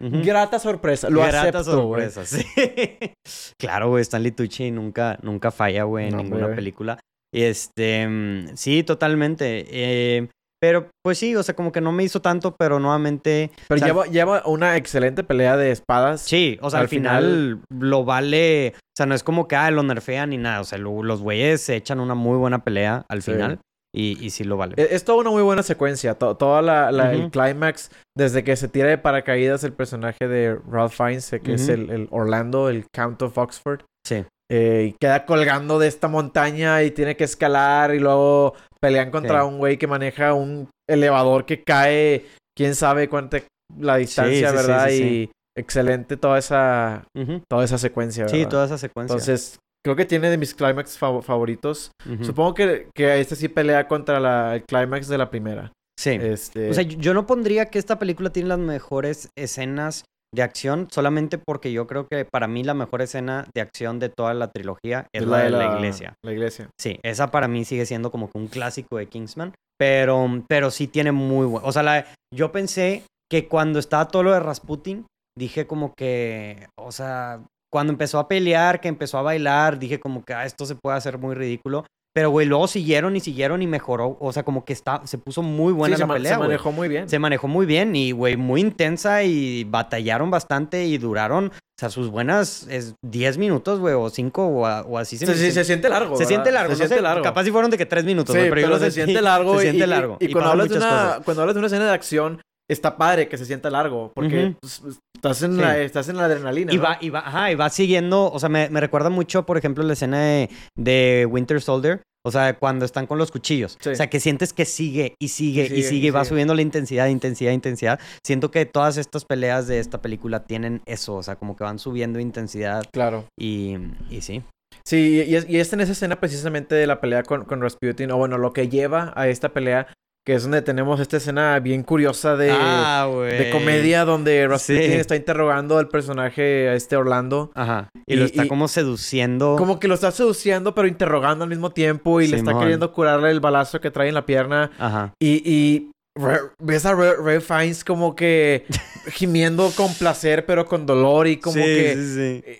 Grata 0.00 0.58
sorpresa, 0.58 1.08
lo 1.08 1.20
Grata 1.20 1.64
sorpresa, 1.64 2.26
sí. 2.26 2.44
claro, 3.58 3.88
güey, 3.90 4.02
Stanley 4.02 4.32
Tucci 4.32 4.70
nunca, 4.70 5.18
nunca 5.22 5.50
falla, 5.50 5.84
güey, 5.84 6.08
en 6.08 6.16
ninguna 6.16 6.54
película. 6.54 6.98
Y 7.32 7.42
este, 7.42 8.06
mm, 8.06 8.56
sí, 8.56 8.84
totalmente. 8.84 9.66
Eh, 9.68 10.28
Pero 10.66 10.88
pues 11.04 11.18
sí, 11.18 11.36
o 11.36 11.42
sea, 11.42 11.54
como 11.54 11.72
que 11.72 11.82
no 11.82 11.92
me 11.92 12.04
hizo 12.04 12.22
tanto, 12.22 12.56
pero 12.58 12.80
nuevamente. 12.80 13.50
Pero 13.68 13.76
o 13.76 13.78
sea, 13.78 13.86
lleva, 13.88 14.06
lleva 14.06 14.42
una 14.46 14.78
excelente 14.78 15.22
pelea 15.22 15.58
de 15.58 15.70
espadas. 15.72 16.22
Sí, 16.22 16.58
o 16.62 16.70
sea, 16.70 16.78
al, 16.80 16.84
al 16.84 16.88
final, 16.88 17.60
lo 17.68 18.04
vale. 18.06 18.72
O 18.76 18.96
sea, 18.96 19.04
no 19.04 19.14
es 19.14 19.22
como 19.22 19.46
que 19.46 19.56
ah, 19.56 19.70
lo 19.70 19.82
nerfean 19.82 20.30
ni 20.30 20.38
nada. 20.38 20.62
O 20.62 20.64
sea, 20.64 20.78
lo- 20.78 21.02
los 21.02 21.20
güeyes 21.20 21.60
se 21.60 21.76
echan 21.76 22.00
una 22.00 22.14
muy 22.14 22.38
buena 22.38 22.64
pelea 22.64 23.04
al 23.10 23.20
Sí. 23.22 23.32
final. 23.32 23.58
Y, 23.94 24.18
y 24.24 24.30
sí 24.30 24.42
lo 24.42 24.56
vale. 24.56 24.74
Es, 24.78 24.90
es 24.90 25.04
toda 25.04 25.18
una 25.18 25.30
muy 25.30 25.42
buena 25.42 25.62
secuencia. 25.62 26.14
To- 26.14 26.36
toda 26.36 26.62
la, 26.62 26.90
la- 26.90 27.12
el 27.12 27.30
climax, 27.30 27.90
desde 28.16 28.42
que 28.42 28.56
se 28.56 28.68
tira 28.68 28.88
de 28.88 28.96
paracaídas 28.98 29.62
el 29.64 29.72
personaje 29.74 30.26
de 30.26 30.58
Ralph 30.68 30.94
Fiennes, 30.96 31.30
eh, 31.34 31.40
que 31.40 31.54
es 31.54 31.68
el 31.68 32.08
Orlando, 32.10 32.70
el 32.70 32.86
Count 32.92 33.20
of 33.22 33.36
Oxford. 33.36 33.82
Sí. 34.06 34.24
eh, 34.50 34.88
y 34.90 34.96
queda 35.00 35.24
colgando 35.24 35.78
de 35.78 35.88
esta 35.88 36.06
montaña 36.08 36.82
y 36.82 36.90
tiene 36.90 37.16
que 37.16 37.24
escalar 37.24 37.94
y 37.94 37.98
luego 37.98 38.54
pelean 38.86 39.10
contra 39.10 39.40
Sí. 39.42 39.46
un 39.48 39.58
güey 39.58 39.76
que 39.78 39.86
maneja 39.86 40.34
un 40.34 40.68
elevador 40.88 41.44
que 41.46 41.62
cae, 41.62 42.26
quién 42.56 42.74
sabe 42.74 43.08
cuánta 43.08 43.38
la 43.78 43.96
distancia, 43.96 44.50
sí, 44.50 44.56
sí, 44.56 44.66
¿verdad? 44.66 44.88
sí, 44.88 44.96
sí. 44.98 45.04
Y 45.04 45.30
excelente 45.58 46.16
toda 46.16 46.38
esa, 46.38 47.04
toda 47.48 47.64
esa 47.64 47.78
secuencia, 47.78 48.28
Sí, 48.28 48.38
¿verdad? 48.38 48.50
toda 48.50 48.66
esa 48.66 48.78
secuencia. 48.78 49.14
Entonces, 49.14 49.58
creo 49.84 49.96
que 49.96 50.04
tiene 50.04 50.30
de 50.30 50.36
mis 50.38 50.54
climax 50.54 50.98
fav- 51.00 51.22
favoritos. 51.22 51.90
Supongo 52.22 52.54
que, 52.54 52.88
que 52.94 53.20
este 53.20 53.36
sí 53.36 53.48
pelea 53.48 53.86
contra 53.88 54.18
la, 54.20 54.56
el 54.56 54.62
climax 54.64 55.08
de 55.08 55.18
la 55.18 55.30
primera. 55.30 55.72
Sí. 55.98 56.10
Este, 56.10 56.70
O 56.70 56.74
sea, 56.74 56.82
yo 56.82 57.14
no 57.14 57.26
pondría 57.26 57.66
que 57.66 57.78
esta 57.78 57.98
película 57.98 58.30
tiene 58.30 58.48
las 58.48 58.58
mejores 58.58 59.28
escenas 59.38 60.04
de 60.34 60.42
acción, 60.42 60.88
solamente 60.90 61.38
porque 61.38 61.72
yo 61.72 61.86
creo 61.86 62.06
que 62.08 62.24
para 62.24 62.46
mí 62.48 62.64
la 62.64 62.74
mejor 62.74 63.02
escena 63.02 63.46
de 63.54 63.60
acción 63.60 63.98
de 63.98 64.08
toda 64.08 64.34
la 64.34 64.50
trilogía 64.50 65.06
es 65.14 65.22
la 65.24 65.38
de 65.38 65.50
la 65.50 65.76
iglesia. 65.76 66.14
La 66.24 66.32
iglesia. 66.32 66.68
Sí, 66.80 66.98
esa 67.02 67.30
para 67.30 67.48
mí 67.48 67.64
sigue 67.64 67.86
siendo 67.86 68.10
como 68.10 68.28
que 68.30 68.38
un 68.38 68.48
clásico 68.48 68.96
de 68.98 69.06
Kingsman, 69.06 69.54
pero, 69.78 70.26
pero 70.48 70.70
sí 70.70 70.86
tiene 70.88 71.12
muy 71.12 71.46
buen... 71.46 71.64
O 71.64 71.72
sea, 71.72 71.82
la- 71.82 72.06
yo 72.34 72.50
pensé 72.52 73.04
que 73.30 73.48
cuando 73.48 73.78
estaba 73.78 74.08
todo 74.08 74.22
lo 74.22 74.32
de 74.32 74.40
Rasputin, 74.40 75.06
dije 75.38 75.66
como 75.66 75.92
que, 75.96 76.68
o 76.78 76.92
sea, 76.92 77.40
cuando 77.72 77.92
empezó 77.92 78.18
a 78.18 78.28
pelear, 78.28 78.80
que 78.80 78.88
empezó 78.88 79.18
a 79.18 79.22
bailar, 79.22 79.78
dije 79.78 79.98
como 79.98 80.24
que 80.24 80.34
ah, 80.34 80.44
esto 80.44 80.64
se 80.66 80.76
puede 80.76 80.96
hacer 80.96 81.18
muy 81.18 81.34
ridículo. 81.34 81.84
Pero, 82.14 82.30
güey, 82.30 82.46
luego 82.46 82.68
siguieron 82.68 83.16
y 83.16 83.20
siguieron 83.20 83.60
y 83.60 83.66
mejoró. 83.66 84.16
O 84.20 84.32
sea, 84.32 84.44
como 84.44 84.64
que 84.64 84.72
está, 84.72 85.02
se 85.04 85.18
puso 85.18 85.42
muy 85.42 85.72
buena 85.72 85.96
Sí, 85.96 86.00
la 86.02 86.06
se, 86.06 86.12
pelea, 86.12 86.32
se 86.34 86.38
manejó 86.38 86.70
muy 86.70 86.86
bien. 86.88 87.08
Se 87.08 87.18
manejó 87.18 87.48
muy 87.48 87.66
bien 87.66 87.96
y, 87.96 88.12
güey, 88.12 88.36
muy 88.36 88.60
intensa 88.60 89.24
y 89.24 89.64
batallaron 89.64 90.30
bastante 90.30 90.84
y 90.84 90.96
duraron, 90.98 91.46
o 91.46 91.52
sea, 91.76 91.90
sus 91.90 92.10
buenas 92.10 92.68
es 92.70 92.94
10 93.02 93.36
minutos, 93.38 93.80
güey, 93.80 93.94
o 93.94 94.08
5 94.10 94.46
o, 94.46 94.96
así 94.96 95.18
se 95.18 95.26
Se, 95.26 95.50
se 95.50 95.64
siente 95.64 95.88
largo. 95.88 96.14
se 96.14 96.20
¿verdad? 96.22 96.28
siente 96.28 96.52
largo, 96.52 96.68
Se 96.68 96.72
no 96.74 96.76
siente 96.78 96.94
sé, 96.96 97.02
largo. 97.02 97.22
Capaz 97.24 97.42
si 97.44 97.50
fueron 97.50 97.70
de 97.72 97.78
que 97.78 97.86
3 97.86 98.04
minutos, 98.04 98.32
Sí, 98.32 98.40
pero, 98.42 98.54
pero, 98.54 98.66
yo 98.68 98.72
lo 98.74 98.78
se 98.78 98.86
sentí- 98.92 98.92
siente 99.06 99.20
largo. 99.20 99.56
Se 99.56 99.62
siente 99.62 99.84
y- 99.84 99.86
largo. 99.88 100.16
Y, 100.20 100.32
cuando, 100.32 100.50
hablas 100.52 100.68
de 100.68 100.76
una, 100.76 100.88
cosas. 100.88 101.20
cuando 101.24 101.42
hablas 101.42 101.54
de 101.56 101.58
una 101.58 101.66
escena 101.66 101.84
de 101.86 101.90
acción, 101.92 102.40
está 102.70 102.96
padre 102.96 103.28
que 103.28 103.36
se 103.38 103.46
sienta 103.46 103.70
largo. 103.70 104.12
Porque 104.14 104.54
pues, 104.60 104.80
pues, 104.82 104.98
estás, 105.14 105.42
en 105.42 105.54
Sí. 105.56 105.60
la, 105.60 105.78
estás 105.78 106.08
en 106.08 106.16
la 106.16 106.24
adrenalina. 106.26 106.72
Y 106.72 106.76
¿no? 106.76 106.82
va, 106.82 106.98
y 107.00 107.10
va, 107.10 107.20
ajá, 107.20 107.50
y 107.50 107.54
va 107.54 107.68
siguiendo, 107.70 108.30
o 108.30 108.38
sea, 108.38 108.48
me, 108.48 108.68
me 108.70 108.80
recuerda 108.80 109.10
mucho, 109.10 109.44
por 109.46 109.56
ejemplo, 109.58 109.84
la 109.84 109.92
escena 109.94 110.20
de, 110.22 110.50
de 110.76 111.26
Winter 111.30 111.60
Soldier, 111.60 112.02
o 112.26 112.30
sea, 112.30 112.56
cuando 112.58 112.86
están 112.86 113.06
con 113.06 113.18
los 113.18 113.30
cuchillos. 113.30 113.76
Sí. 113.80 113.90
O 113.90 113.94
sea, 113.94 114.08
que 114.08 114.18
sientes 114.18 114.52
que 114.54 114.64
sigue 114.64 115.14
y 115.20 115.28
sigue 115.28 115.64
y 115.64 115.68
sigue, 115.68 115.82
sigue, 115.82 116.04
y 116.06 116.08
y 116.08 116.10
va 116.10 116.20
sigue. 116.24 116.28
subiendo 116.30 116.54
la 116.54 116.62
intensidad, 116.62 117.06
intensidad, 117.08 117.52
intensidad. 117.52 118.00
Siento 118.24 118.50
que 118.50 118.64
todas 118.64 118.96
estas 118.96 119.26
peleas 119.26 119.66
de 119.66 119.78
esta 119.78 120.00
película 120.00 120.44
tienen 120.44 120.80
eso, 120.86 121.16
o 121.16 121.22
sea, 121.22 121.36
como 121.36 121.54
que 121.56 121.64
van 121.64 121.78
subiendo 121.78 122.18
intensidad 122.18 122.82
Claro. 122.92 123.26
y, 123.38 123.76
y 124.08 124.22
sí. 124.22 124.42
Sí, 124.86 125.22
y 125.26 125.34
es, 125.36 125.48
y 125.48 125.58
es 125.60 125.72
en 125.72 125.80
esa 125.80 125.92
escena 125.92 126.18
precisamente 126.20 126.74
de 126.74 126.86
la 126.86 127.00
pelea 127.00 127.22
con, 127.22 127.44
con 127.44 127.60
Rasputin, 127.62 128.10
o 128.10 128.16
bueno, 128.16 128.36
lo 128.38 128.52
que 128.52 128.68
lleva 128.68 129.12
a 129.16 129.28
esta 129.28 129.50
pelea, 129.50 129.86
que 130.26 130.34
es 130.34 130.42
donde 130.42 130.62
tenemos 130.62 131.00
esta 131.00 131.18
escena 131.18 131.58
bien 131.60 131.82
curiosa 131.82 132.34
de, 132.36 132.50
ah, 132.50 133.06
de 133.28 133.50
comedia, 133.50 134.04
donde 134.06 134.48
Rasputin 134.48 134.82
Sí. 134.82 134.92
está 134.94 135.16
interrogando 135.16 135.76
al 135.76 135.88
personaje, 135.88 136.68
a 136.70 136.74
este 136.74 136.96
Orlando. 136.96 137.50
Ajá. 137.54 137.90
Y, 138.06 138.14
Y- 138.14 138.16
lo 138.16 138.24
está 138.24 138.44
y- 138.46 138.48
como 138.48 138.68
seduciendo. 138.68 139.56
Como 139.58 139.78
que 139.78 139.86
lo 139.88 139.94
está 139.94 140.10
seduciendo, 140.12 140.74
pero 140.74 140.88
interrogando 140.88 141.44
al 141.44 141.50
mismo 141.50 141.72
tiempo, 141.72 142.22
y 142.22 142.28
le 142.28 142.38
está 142.38 142.58
queriendo 142.58 142.90
curarle 142.92 143.30
el 143.30 143.40
balazo 143.40 143.80
que 143.80 143.90
trae 143.90 144.08
en 144.08 144.14
la 144.14 144.24
pierna. 144.24 144.70
Ajá. 144.78 145.12
Y, 145.20 145.42
y 145.44 145.90
Re- 146.16 146.38
ves 146.60 146.86
a 146.86 146.94
Ray, 146.94 147.10
Ray 147.22 147.40
Fiennes 147.40 147.82
como 147.84 148.14
que 148.14 148.64
gimiendo 149.08 149.70
con 149.76 149.92
placer, 149.94 150.46
pero 150.46 150.64
con 150.64 150.86
dolor, 150.86 151.26
y 151.26 151.38
como 151.38 151.56
sí, 151.56 151.60
que 151.62 151.94
sí, 151.96 152.14
sí. 152.44 152.58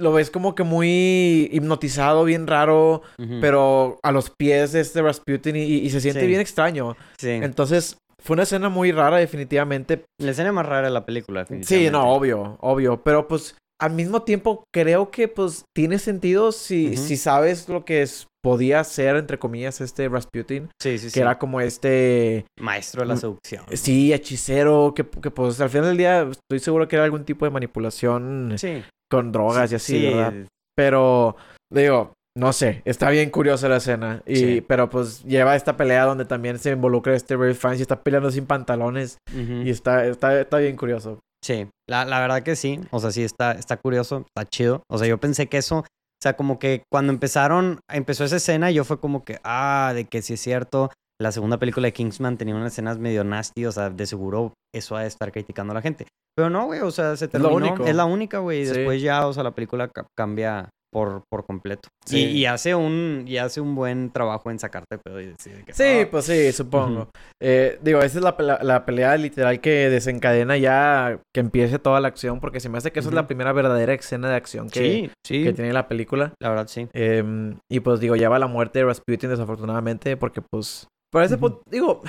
Lo 0.00 0.12
ves 0.12 0.30
como 0.30 0.54
que 0.54 0.62
muy 0.64 1.48
hipnotizado, 1.52 2.24
bien 2.24 2.46
raro. 2.46 3.02
Pero 3.40 3.98
a 4.02 4.12
los 4.12 4.30
pies 4.30 4.72
de 4.72 4.80
este 4.80 5.02
Rasputin 5.02 5.56
y, 5.56 5.62
y 5.62 5.90
se 5.90 6.00
siente 6.00 6.20
Sí. 6.22 6.26
bien 6.26 6.40
extraño. 6.40 6.96
Sí. 7.18 7.30
Entonces, 7.30 7.96
fue 8.22 8.34
una 8.34 8.42
escena 8.42 8.68
muy 8.68 8.92
rara, 8.92 9.18
definitivamente. 9.18 10.04
La 10.18 10.32
escena 10.32 10.52
más 10.52 10.66
rara 10.66 10.88
de 10.88 10.92
la 10.94 11.06
película, 11.06 11.44
Sí, 11.46 11.54
definitivamente. 11.54 11.92
no, 11.92 12.12
obvio, 12.12 12.56
obvio. 12.60 13.02
Pero 13.02 13.28
pues, 13.28 13.56
al 13.80 13.92
mismo 13.92 14.22
tiempo, 14.22 14.64
creo 14.74 15.10
que 15.10 15.26
pues 15.28 15.64
tiene 15.74 15.98
sentido 15.98 16.52
si, 16.52 16.96
si 16.98 17.16
sabes 17.16 17.68
lo 17.68 17.84
que 17.84 18.02
es, 18.02 18.26
podía 18.42 18.82
ser, 18.84 19.16
entre 19.16 19.38
comillas, 19.38 19.80
este 19.80 20.08
Rasputin. 20.08 20.68
Sí, 20.80 20.98
sí, 20.98 21.10
sí. 21.10 21.14
Que 21.14 21.20
era 21.20 21.38
como 21.38 21.60
este, 21.60 22.46
Maestro 22.60 23.02
de 23.02 23.08
la 23.08 23.16
seducción. 23.16 23.64
sí, 23.72 24.12
hechicero, 24.12 24.92
que, 24.94 25.04
que 25.06 25.30
pues 25.30 25.60
al 25.60 25.70
final 25.70 25.86
del 25.88 25.96
día 25.96 26.22
estoy 26.30 26.58
seguro 26.60 26.88
que 26.88 26.96
era 26.96 27.04
algún 27.04 27.24
tipo 27.24 27.44
de 27.44 27.50
manipulación 27.50 28.54
Sí. 28.56 28.82
con 29.10 29.32
drogas 29.32 29.72
y 29.72 29.74
así, 29.74 29.98
Sí, 30.00 30.06
¿verdad? 30.06 30.32
Pero, 30.76 31.36
digo, 31.72 32.12
no 32.38 32.52
sé, 32.52 32.80
está 32.84 33.10
bien 33.10 33.28
curiosa 33.30 33.68
la 33.68 33.76
escena. 33.78 34.22
Y, 34.26 34.36
Sí. 34.36 34.60
Pero 34.66 34.88
pues 34.88 35.22
lleva 35.24 35.56
esta 35.56 35.76
pelea 35.76 36.04
donde 36.04 36.24
también 36.24 36.58
se 36.58 36.70
involucra 36.70 37.14
este 37.14 37.36
Ray 37.36 37.54
Fiennes 37.54 37.80
y 37.80 37.82
está 37.82 38.02
peleando 38.02 38.30
sin 38.30 38.46
pantalones. 38.46 39.18
Y 39.34 39.68
está, 39.68 40.06
está, 40.06 40.40
está 40.40 40.58
bien 40.58 40.76
curioso. 40.76 41.18
Sí, 41.44 41.66
la, 41.88 42.04
la 42.04 42.20
verdad 42.20 42.42
que 42.42 42.54
sí. 42.56 42.80
O 42.90 43.00
sea, 43.00 43.10
sí 43.10 43.22
está, 43.24 43.52
está 43.52 43.76
curioso, 43.78 44.24
está 44.34 44.48
chido. 44.48 44.82
O 44.90 44.98
sea, 44.98 45.08
yo 45.08 45.18
pensé 45.18 45.46
que 45.48 45.58
eso, 45.58 45.84
o 46.20 46.22
sea, 46.22 46.34
como 46.36 46.58
que 46.58 46.82
cuando 46.92 47.12
empezaron, 47.12 47.80
empezó 47.90 48.24
esa 48.24 48.36
escena, 48.36 48.70
yo 48.70 48.84
fue 48.84 49.00
como 49.00 49.24
que, 49.24 49.40
ah, 49.42 49.92
de 49.94 50.04
que 50.04 50.20
sí 50.20 50.34
es 50.34 50.40
cierto. 50.40 50.90
La 51.18 51.32
segunda 51.32 51.58
película 51.58 51.86
de 51.86 51.92
Kingsman 51.92 52.36
tenía 52.36 52.54
unas 52.54 52.72
escenas 52.72 52.98
medio 52.98 53.24
nasty, 53.24 53.64
o 53.66 53.72
sea, 53.72 53.90
de 53.90 54.06
seguro 54.06 54.52
eso 54.74 54.96
ha 54.96 55.02
de 55.02 55.08
estar 55.08 55.32
criticando 55.32 55.72
a 55.72 55.74
la 55.74 55.82
gente. 55.82 56.06
Pero 56.36 56.48
no, 56.50 56.66
güey, 56.66 56.80
o 56.80 56.90
sea, 56.90 57.16
se 57.16 57.26
lo 57.26 57.30
terminó. 57.30 57.54
único. 57.56 57.84
Es 57.86 57.94
la 57.94 58.04
única, 58.04 58.38
güey. 58.38 58.62
Y 58.62 58.66
Sí. 58.66 58.72
después 58.74 59.02
ya, 59.02 59.26
o 59.26 59.32
sea, 59.32 59.42
la 59.42 59.50
película 59.54 59.88
ca- 59.88 60.06
cambia 60.16 60.68
por, 60.92 61.22
por 61.30 61.44
completo. 61.46 61.88
Sí. 62.04 62.24
Y, 62.24 62.38
y 62.38 62.46
hace 62.46 62.74
un, 62.74 63.24
y 63.26 63.38
hace 63.38 63.60
un 63.60 63.74
buen 63.74 64.10
trabajo 64.10 64.50
en 64.50 64.58
sacarte 64.58 64.98
pedo 64.98 65.20
y 65.20 65.26
decir 65.26 65.64
que, 65.64 65.72
Sí, 65.72 66.00
ah, 66.04 66.08
pues 66.10 66.24
sí, 66.26 66.52
supongo. 66.52 67.08
Eh, 67.42 67.78
digo, 67.82 68.00
esa 68.00 68.18
es 68.18 68.24
la, 68.24 68.36
pela- 68.36 68.62
la 68.62 68.84
pelea 68.84 69.16
literal 69.16 69.60
que 69.60 69.88
desencadena 69.88 70.56
ya 70.56 71.20
que 71.34 71.40
empiece 71.40 71.78
toda 71.78 72.00
la 72.00 72.08
acción. 72.08 72.40
Porque 72.40 72.60
se 72.60 72.68
me 72.68 72.78
hace 72.78 72.92
que 72.92 73.00
esa 73.00 73.08
es 73.08 73.14
la 73.14 73.26
primera 73.26 73.52
verdadera 73.52 73.94
escena 73.94 74.28
de 74.28 74.36
acción 74.36 74.68
que, 74.68 74.80
sí, 74.80 75.10
sí, 75.26 75.44
que 75.44 75.52
tiene 75.52 75.72
la 75.72 75.88
película. 75.88 76.32
la 76.40 76.48
verdad 76.50 76.66
sí. 76.68 76.88
Em, 76.92 77.56
y 77.70 77.80
pues 77.80 78.00
digo, 78.00 78.16
lleva 78.16 78.38
la 78.38 78.46
muerte 78.46 78.80
de 78.80 78.84
Rasputin 78.86 79.30
desafortunadamente 79.30 80.16
porque 80.16 80.42
pues... 80.42 80.86
Por 81.12 81.24
ese 81.24 81.38
punto, 81.38 81.60
digo, 81.68 82.02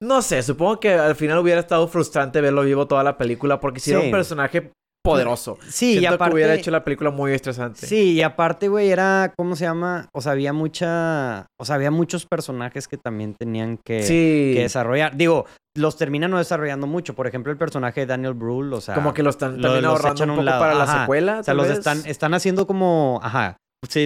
no 0.00 0.22
sé, 0.22 0.40
supongo 0.44 0.78
que 0.78 0.92
al 0.94 1.16
final 1.16 1.38
hubiera 1.38 1.58
estado 1.58 1.88
frustrante 1.88 2.40
verlo 2.40 2.62
vivo 2.62 2.86
toda 2.86 3.02
la 3.02 3.18
película 3.18 3.58
porque 3.58 3.80
si 3.80 3.90
era 3.90 3.98
un 3.98 4.12
personaje 4.12 4.70
poderoso. 5.04 5.58
Sí, 5.68 5.98
y 5.98 6.06
aparte... 6.06 6.30
que 6.30 6.34
hubiera 6.34 6.54
hecho 6.54 6.70
la 6.70 6.82
película 6.82 7.10
muy 7.10 7.32
estresante. 7.32 7.86
Sí, 7.86 8.12
y 8.14 8.22
aparte, 8.22 8.68
güey, 8.68 8.88
era, 8.90 9.32
¿cómo 9.36 9.54
se 9.54 9.64
llama? 9.64 10.08
O 10.14 10.20
sea, 10.20 10.32
había 10.32 10.52
mucha, 10.52 11.46
o 11.60 11.64
sea, 11.64 11.74
había 11.76 11.90
muchos 11.90 12.26
personajes 12.26 12.88
que 12.88 12.96
también 12.96 13.34
tenían 13.38 13.78
que, 13.84 14.02
Sí. 14.02 14.52
que 14.54 14.62
desarrollar. 14.62 15.16
Digo, 15.16 15.44
los 15.76 15.96
terminan 15.96 16.30
no 16.30 16.38
desarrollando 16.38 16.86
mucho. 16.86 17.14
Por 17.14 17.26
ejemplo, 17.26 17.52
el 17.52 17.58
personaje 17.58 18.00
de 18.00 18.06
Daniel 18.06 18.34
Brühl, 18.34 18.72
o 18.72 18.80
sea, 18.80 18.94
Como 18.94 19.12
que 19.12 19.22
lo 19.22 19.30
están 19.30 19.60
también 19.60 19.82
los 19.82 19.92
ahorrando 19.92 20.14
echan 20.14 20.30
un 20.30 20.36
poco 20.36 20.44
lado. 20.46 20.60
para 20.60 20.74
la 20.74 21.00
secuela. 21.00 21.40
o 21.40 21.42
sea, 21.42 21.54
los 21.54 21.68
vez. 21.68 21.78
están, 21.78 22.02
están 22.06 22.32
haciendo 22.34 22.66
como, 22.66 23.20
ajá, 23.22 23.56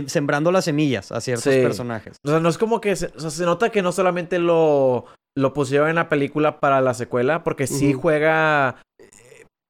sembrando 0.06 0.50
las 0.50 0.64
semillas 0.64 1.12
a 1.12 1.20
ciertos 1.20 1.52
Sí. 1.54 1.60
personajes. 1.62 2.16
O 2.26 2.30
sea, 2.30 2.40
no 2.40 2.48
es 2.48 2.58
como 2.58 2.80
que... 2.80 2.96
Se, 2.96 3.06
o 3.16 3.20
sea, 3.20 3.30
se 3.30 3.44
nota 3.44 3.70
que 3.70 3.82
no 3.82 3.92
solamente 3.92 4.38
lo, 4.40 5.04
lo 5.36 5.52
pusieron 5.54 5.88
en 5.88 5.94
la 5.94 6.08
película 6.08 6.58
para 6.58 6.80
la 6.80 6.94
secuela, 6.94 7.44
porque 7.44 7.68
sí 7.68 7.92
juega 7.92 8.76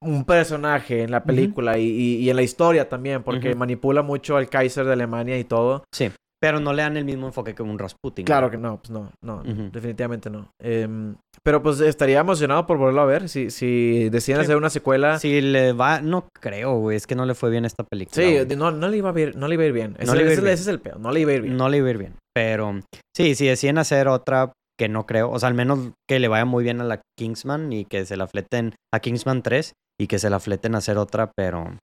un 0.02 0.24
personaje 0.24 1.02
en 1.02 1.10
la 1.10 1.24
película 1.24 1.78
y, 1.78 1.84
y- 1.86 2.16
y 2.16 2.30
en 2.30 2.36
la 2.36 2.42
historia 2.42 2.88
también, 2.88 3.22
porque 3.22 3.54
manipula 3.54 4.02
mucho 4.02 4.36
al 4.36 4.48
Kaiser 4.48 4.84
de 4.86 4.92
Alemania 4.92 5.38
y 5.38 5.44
todo. 5.44 5.84
Sí, 5.92 6.10
pero 6.40 6.60
no 6.60 6.72
le 6.72 6.82
dan 6.82 6.96
el 6.96 7.04
mismo 7.04 7.26
enfoque 7.26 7.52
que 7.54 7.64
un 7.64 7.78
Rasputin. 7.80 8.24
Claro 8.24 8.48
que 8.48 8.56
no, 8.58 8.76
pues 8.78 8.90
no, 8.90 9.10
no, 9.24 9.42
definitivamente 9.42 10.30
no. 10.30 10.50
Em, 10.62 11.16
pero 11.42 11.60
pues 11.62 11.80
estaría 11.80 12.20
emocionado 12.20 12.64
por 12.64 12.78
volverlo 12.78 13.00
a 13.00 13.06
ver. 13.06 13.28
Si, 13.28 13.50
si 13.50 14.08
deciden 14.08 14.40
Sí. 14.40 14.44
hacer 14.44 14.56
una 14.56 14.70
secuela. 14.70 15.18
Si 15.18 15.40
le 15.40 15.72
va, 15.72 16.00
no 16.00 16.28
creo, 16.40 16.78
güey, 16.78 16.96
es 16.96 17.08
que 17.08 17.16
no 17.16 17.26
le 17.26 17.34
fue 17.34 17.50
bien 17.50 17.64
esta 17.64 17.82
película. 17.82 18.14
Sí, 18.24 18.34
güey. 18.44 18.56
no, 18.56 18.70
no 18.70 18.88
le 18.88 18.98
iba 18.98 19.10
a 19.10 19.18
ir, 19.20 19.34
no 19.36 19.48
le 19.48 19.54
iba 19.54 19.64
a 19.64 19.66
ir 19.66 19.72
bien. 19.72 19.96
Ese, 19.98 20.06
No 20.06 20.14
le 20.14 20.20
iba 20.20 20.30
a 20.30 20.32
ir 20.32 20.38
ese- 20.38 20.42
bien. 20.42 20.54
ese 20.54 20.62
es 20.62 20.68
el 20.68 20.80
peor, 20.80 21.00
no 21.00 21.10
le 21.10 21.20
iba 21.20 21.32
a 21.32 21.34
ir 21.34 21.42
bien. 21.42 21.56
No 21.56 21.68
le 21.68 21.78
iba 21.78 21.88
a 21.88 21.90
ir 21.90 21.98
bien. 21.98 22.14
Pero 22.36 22.80
sí, 23.16 23.34
si 23.34 23.46
deciden 23.48 23.78
hacer 23.78 24.06
otra 24.06 24.52
que 24.78 24.88
no 24.88 25.06
creo, 25.06 25.30
o 25.32 25.38
sea, 25.40 25.48
al 25.48 25.54
menos 25.56 25.90
que 26.08 26.20
le 26.20 26.28
vaya 26.28 26.44
muy 26.44 26.62
bien 26.62 26.80
a 26.80 26.84
la 26.84 27.00
Kingsman 27.18 27.72
y 27.72 27.84
que 27.84 28.06
se 28.06 28.16
la 28.16 28.28
fleten 28.28 28.74
a 28.94 29.00
Kingsman 29.00 29.42
3 29.42 29.72
y 30.00 30.06
que 30.06 30.18
se 30.18 30.30
la 30.30 30.40
fleten 30.40 30.74
a 30.74 30.78
hacer 30.78 30.96
otra, 30.98 31.30
pero... 31.36 31.76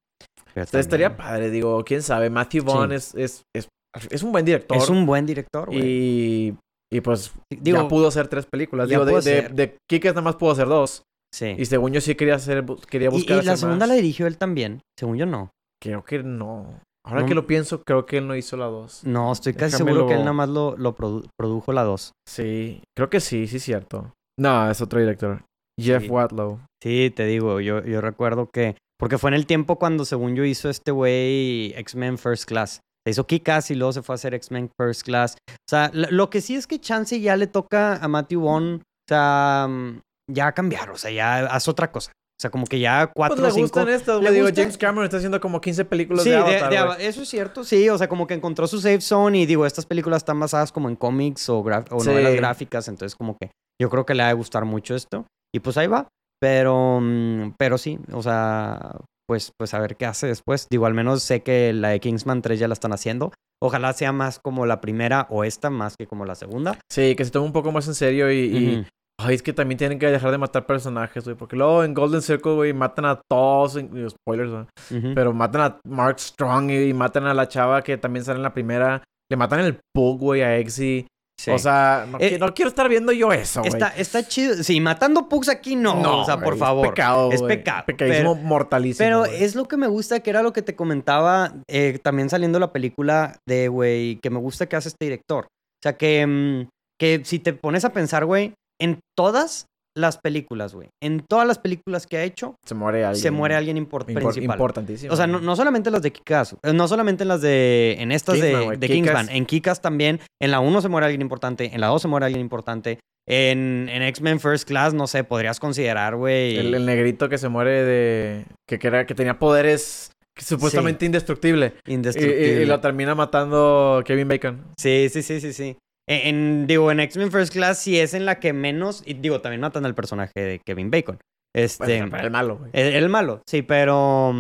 pero 0.54 0.80
estaría 0.80 1.18
padre, 1.18 1.50
digo, 1.50 1.84
quién 1.84 2.02
sabe. 2.02 2.30
Matthew 2.30 2.64
Vaughn 2.64 2.90
Sí. 2.90 2.96
es, 2.96 3.16
es, 3.16 3.44
es, 3.56 3.68
es 4.10 4.24
un 4.24 4.32
buen 4.32 4.46
director. 4.46 4.78
Es 4.78 4.90
un 4.90 5.06
buen 5.06 5.26
director, 5.26 5.68
güey. 5.68 5.82
y, 5.84 6.58
Y 6.92 7.02
pues 7.02 7.34
digo, 7.50 7.82
ya 7.82 7.88
pudo 7.88 8.08
hacer 8.08 8.28
tres 8.28 8.46
películas. 8.46 8.88
Digo, 8.90 9.06
de, 9.06 9.22
de, 9.22 9.50
de 9.50 9.78
Kikes 9.90 10.10
nada 10.10 10.22
más 10.22 10.36
pudo 10.36 10.52
hacer 10.52 10.68
dos. 10.68 11.04
Sí. 11.34 11.56
Y 11.58 11.66
según 11.66 11.92
yo 11.92 12.00
sí 12.00 12.16
quería 12.16 12.36
hacer, 12.36 12.64
quería 12.90 13.10
buscar. 13.10 13.40
Y, 13.40 13.42
y 13.42 13.46
la 13.46 13.58
segunda 13.58 13.88
la 13.88 13.96
dirigió 13.96 14.28
él 14.28 14.38
también. 14.38 14.80
Según 14.98 15.18
yo 15.18 15.26
no. 15.26 15.52
Creo 15.84 16.04
que 16.06 16.24
no. 16.24 16.80
Ahora 17.06 17.26
que 17.28 17.36
lo 17.36 17.46
pienso, 17.46 17.84
creo 17.86 18.06
que 18.08 18.18
él 18.18 18.28
no 18.28 18.36
hizo 18.36 18.58
la 18.58 18.66
dos. 18.66 19.04
No, 19.04 19.32
estoy 19.32 19.54
casi 19.54 19.78
seguro 19.78 20.08
que 20.08 20.14
él 20.14 20.22
nada 20.22 20.34
más 20.34 20.50
lo, 20.50 20.76
lo 20.76 20.96
produjo 20.96 21.72
la 21.72 21.84
dos. 21.84 22.14
Sí, 22.28 22.82
creo 22.98 23.10
que 23.12 23.20
sí, 23.20 23.46
sí 23.48 23.58
es 23.58 23.64
cierto. 23.64 24.12
No, 24.40 24.72
es 24.72 24.82
otro 24.82 25.00
director. 25.00 25.44
Jeff 25.80 26.10
Watlow. 26.10 26.60
Sí, 26.82 27.12
te 27.16 27.26
digo, 27.26 27.60
yo, 27.60 27.84
yo 27.84 28.02
recuerdo 28.02 28.50
que. 28.52 28.76
Porque 28.98 29.18
fue 29.18 29.30
en 29.30 29.34
el 29.34 29.46
tiempo 29.46 29.78
cuando, 29.78 30.06
según 30.06 30.36
yo, 30.36 30.46
hizo 30.46 30.70
este 30.70 30.92
güey 30.92 31.74
X-Men 31.76 32.18
First 32.18 32.46
Class. 32.46 32.80
Se 33.06 33.12
hizo 33.12 33.28
Kikas 33.28 33.70
y 33.72 33.76
luego 33.76 33.92
se 33.94 34.02
fue 34.02 34.14
a 34.14 34.16
hacer 34.16 34.34
X-Men 34.34 34.72
First 34.80 35.04
Class. 35.04 35.36
O 35.50 35.70
sea, 35.70 35.92
lo, 35.94 36.30
que 36.30 36.42
sí 36.42 36.56
es 36.56 36.66
que 36.66 36.80
Chance 36.80 37.20
ya 37.20 37.36
le 37.36 37.48
toca 37.48 37.98
a 37.98 38.08
Matthew 38.08 38.42
Vaughn. 38.42 38.76
O 38.76 39.08
sea, 39.08 39.68
mm, 39.70 40.00
ya 40.32 40.54
cambiar. 40.54 40.90
O 40.92 40.98
sea, 40.98 41.12
ya 41.12 41.46
haz 41.46 41.68
otra 41.68 41.92
cosa. 41.92 42.12
O 42.12 42.42
sea, 42.42 42.50
como 42.50 42.66
que 42.66 42.80
ya 42.80 43.12
cuatro 43.16 43.38
pues 43.38 43.56
le 43.56 43.62
cinco... 43.62 43.80
Esto, 43.82 44.22
le 44.22 44.32
digo, 44.32 44.48
James 44.54 44.78
Cameron 44.78 45.06
está 45.06 45.18
haciendo 45.18 45.40
como 45.40 45.62
15 45.62 45.86
películas 45.86 46.26
de 46.26 46.36
Avatar. 46.36 47.00
eso 47.00 47.22
es 47.22 47.30
cierto, 47.30 47.64
sí. 47.64 47.90
O 47.90 47.98
sea, 47.98 48.10
como 48.10 48.28
que 48.28 48.34
encontró 48.34 48.68
su 48.68 48.82
safe 48.82 49.02
zone 49.02 49.40
y 49.40 49.46
digo, 49.46 49.66
estas 49.66 49.86
películas 49.86 50.18
están 50.18 50.40
basadas 50.40 50.72
como 50.72 50.90
en 50.90 50.96
cómics 50.96 51.48
o, 51.50 51.60
o 51.60 52.04
novelas 52.04 52.36
gráficas. 52.36 52.88
Entonces, 52.88 53.16
como 53.16 53.38
que 53.40 53.52
yo 53.82 53.90
creo 53.90 54.06
que 54.06 54.16
le 54.16 54.24
va 54.24 54.30
a 54.30 54.34
gustar 54.34 54.66
mucho 54.66 54.96
esto. 54.96 55.26
Y 55.56 55.62
pues 55.62 55.78
ahí 55.78 55.88
va. 55.88 56.10
Pero, 56.42 57.00
mm, 57.02 57.54
pero 57.58 57.78
sí, 57.78 57.98
o 58.12 58.22
sea, 58.22 59.00
pues, 59.26 59.54
pues 59.58 59.74
a 59.74 59.80
ver 59.80 59.96
qué 59.96 60.06
hace 60.06 60.28
después. 60.28 60.68
Digo, 60.70 60.86
al 60.86 60.94
menos 60.94 61.24
sé 61.24 61.44
que 61.44 61.72
la 61.72 61.90
de 61.90 62.02
Kingsman 62.02 62.42
3 62.42 62.60
ya 62.60 62.68
la 62.68 62.74
están 62.74 62.92
haciendo. 62.92 63.32
Ojalá 63.64 63.94
sea 63.94 64.12
más 64.12 64.40
como 64.44 64.66
la 64.66 64.82
primera 64.82 65.28
o 65.30 65.46
esta 65.46 65.70
más 65.70 65.96
que 65.98 66.08
como 66.08 66.26
la 66.26 66.36
segunda. 66.36 66.78
Sí, 66.92 67.16
que 67.16 67.24
se 67.24 67.32
tome 67.32 67.46
un 67.46 67.54
poco 67.54 67.72
más 67.72 67.88
en 67.88 67.96
serio 67.96 68.30
y... 68.32 68.86
Ay, 69.18 69.36
es 69.36 69.42
que 69.42 69.54
también 69.54 69.78
tienen 69.78 69.98
que 69.98 70.08
dejar 70.08 70.30
de 70.32 70.38
matar 70.38 70.66
personajes, 70.66 71.24
güey. 71.24 71.38
Porque 71.38 71.56
luego 71.56 71.86
en 71.86 71.94
Golden 71.94 72.22
Circle, 72.22 72.56
güey, 72.56 72.74
matan 72.74 73.06
a 73.06 73.22
todos. 73.32 73.80
Spoilers, 73.80 74.52
güey. 74.52 75.14
Pero 75.16 75.34
matan 75.34 75.62
a 75.62 75.80
Mark 75.88 76.20
Strong 76.20 76.70
y 76.72 76.94
matan 76.94 77.26
a 77.28 77.34
la 77.34 77.48
chava 77.48 77.82
que 77.82 77.98
también 77.98 78.26
sale 78.26 78.40
en 78.40 78.44
la 78.44 78.54
primera. 78.54 79.02
Le 79.32 79.38
matan 79.38 79.62
el 79.62 79.80
Pug, 79.94 80.20
güey, 80.20 80.42
a 80.42 80.58
Exy. 80.58 81.08
O 81.54 81.60
sea, 81.60 82.08
eh, 82.20 82.38
no, 82.40 82.54
quiero 82.54 82.70
estar 82.70 82.88
viendo 82.90 83.12
yo 83.12 83.32
eso, 83.32 83.62
güey. 83.62 83.72
Está, 83.72 83.90
está 83.90 84.28
chido. 84.28 84.64
Sí, 84.64 84.80
matando 84.80 85.30
pugs 85.30 85.50
aquí 85.50 85.76
no. 85.76 86.02
no 86.02 86.22
o 86.22 86.26
sea, 86.26 86.40
por 86.40 86.58
favor. 86.58 86.86
Es 86.86 86.92
pecado. 86.92 87.32
Es 87.32 87.42
pecado. 87.42 87.84
Pecadismo 87.86 88.36
mortalísimo. 88.36 89.06
Pero 89.06 89.26
es 89.26 89.56
lo 89.56 89.66
que 89.68 89.78
me 89.78 89.88
gusta, 89.88 90.20
que 90.20 90.30
era 90.30 90.42
lo 90.42 90.54
que 90.54 90.62
te 90.62 90.76
comentaba 90.76 91.54
eh, 91.68 92.00
también 92.02 92.30
saliendo 92.30 92.60
la 92.60 92.72
película 92.72 93.38
de, 93.48 93.68
güey, 93.68 94.18
que 94.18 94.30
me 94.30 94.40
gusta 94.40 94.68
que 94.68 94.76
hace 94.76 94.90
este 94.90 95.06
director. 95.06 95.46
O 95.46 95.82
sea, 95.84 95.98
que, 95.98 96.26
mm, 96.26 96.68
que 97.00 97.22
si 97.24 97.40
te 97.40 97.54
pones 97.54 97.86
a 97.86 97.94
pensar, 97.94 98.26
güey, 98.26 98.54
en 98.82 99.00
todas 99.18 99.68
las 99.96 100.18
películas, 100.18 100.74
güey. 100.74 100.90
En 101.02 101.22
todas 101.22 101.48
las 101.48 101.58
películas 101.58 102.06
que 102.06 102.18
ha 102.18 102.24
hecho, 102.24 102.56
se 102.66 102.76
muere 102.76 103.06
alguien. 103.06 103.22
Se 103.22 103.32
muere 103.32 103.56
alguien 103.56 103.86
principal. 103.86 104.38
Importantísimo. 104.38 105.14
O 105.14 105.16
sea, 105.16 105.28
no, 105.28 105.56
solamente 105.56 105.90
las 105.92 106.02
de 106.02 106.12
Kikas, 106.12 106.56
eh, 106.64 106.74
no 106.74 106.88
solamente 106.88 107.24
en 107.24 107.30
las 107.30 107.42
de. 107.42 107.96
En 108.00 108.12
estas 108.12 108.40
de, 108.40 108.78
de 108.78 108.88
Kingsman. 108.88 109.30
En 109.30 109.46
Kikas 109.46 109.82
también. 109.82 110.20
En 110.42 110.52
la 110.52 110.60
1 110.60 110.82
se 110.82 110.90
muere 110.90 111.06
alguien 111.06 111.22
importante. 111.22 111.72
En 111.74 111.82
la 111.82 111.88
2 111.88 112.02
se 112.02 112.08
muere 112.08 112.26
alguien 112.26 112.42
importante. 112.42 113.00
En, 113.28 113.90
en 113.90 114.04
X-Men 114.04 114.40
First 114.40 114.68
Class, 114.68 114.94
no 114.94 115.08
sé, 115.08 115.24
podrías 115.24 115.60
considerar, 115.60 116.16
güey. 116.16 116.58
El, 116.58 116.86
negrito 116.86 117.28
que 117.28 117.38
se 117.38 117.50
muere 117.50 117.84
de. 117.84 118.46
Que, 118.68 118.78
que, 118.78 119.06
que 119.08 119.16
tenía 119.16 119.40
poderes 119.40 120.12
supuestamente 120.38 121.06
indestructible. 121.06 121.74
Indestructible. 121.88 122.64
Y, 122.64 122.66
lo 122.66 122.80
termina 122.80 123.16
matando 123.16 124.04
Kevin 124.06 124.28
Bacon. 124.28 124.64
Sí, 124.78 125.08
sí, 125.10 125.24
sí, 125.24 125.40
sí, 125.40 125.54
sí. 125.54 125.78
En, 126.08 126.68
digo, 126.68 126.92
en 126.92 127.00
X-Men 127.00 127.32
First 127.32 127.54
Class 127.54 127.80
sí 127.80 128.00
es 128.00 128.14
en 128.14 128.26
la 128.26 128.40
que 128.40 128.54
menos. 128.54 129.04
Y 129.06 129.16
digo, 129.16 129.42
también 129.42 129.62
matan 129.62 129.86
al 129.86 129.96
personaje 129.96 130.40
de 130.40 130.60
Kevin 130.60 130.92
Bacon. 130.92 131.20
Este. 131.56 131.98
el 131.98 132.32
malo, 132.32 132.58
güey. 132.58 132.72
El, 132.74 133.10
malo, 133.10 133.42
sí, 133.48 133.62
pero. 133.62 134.34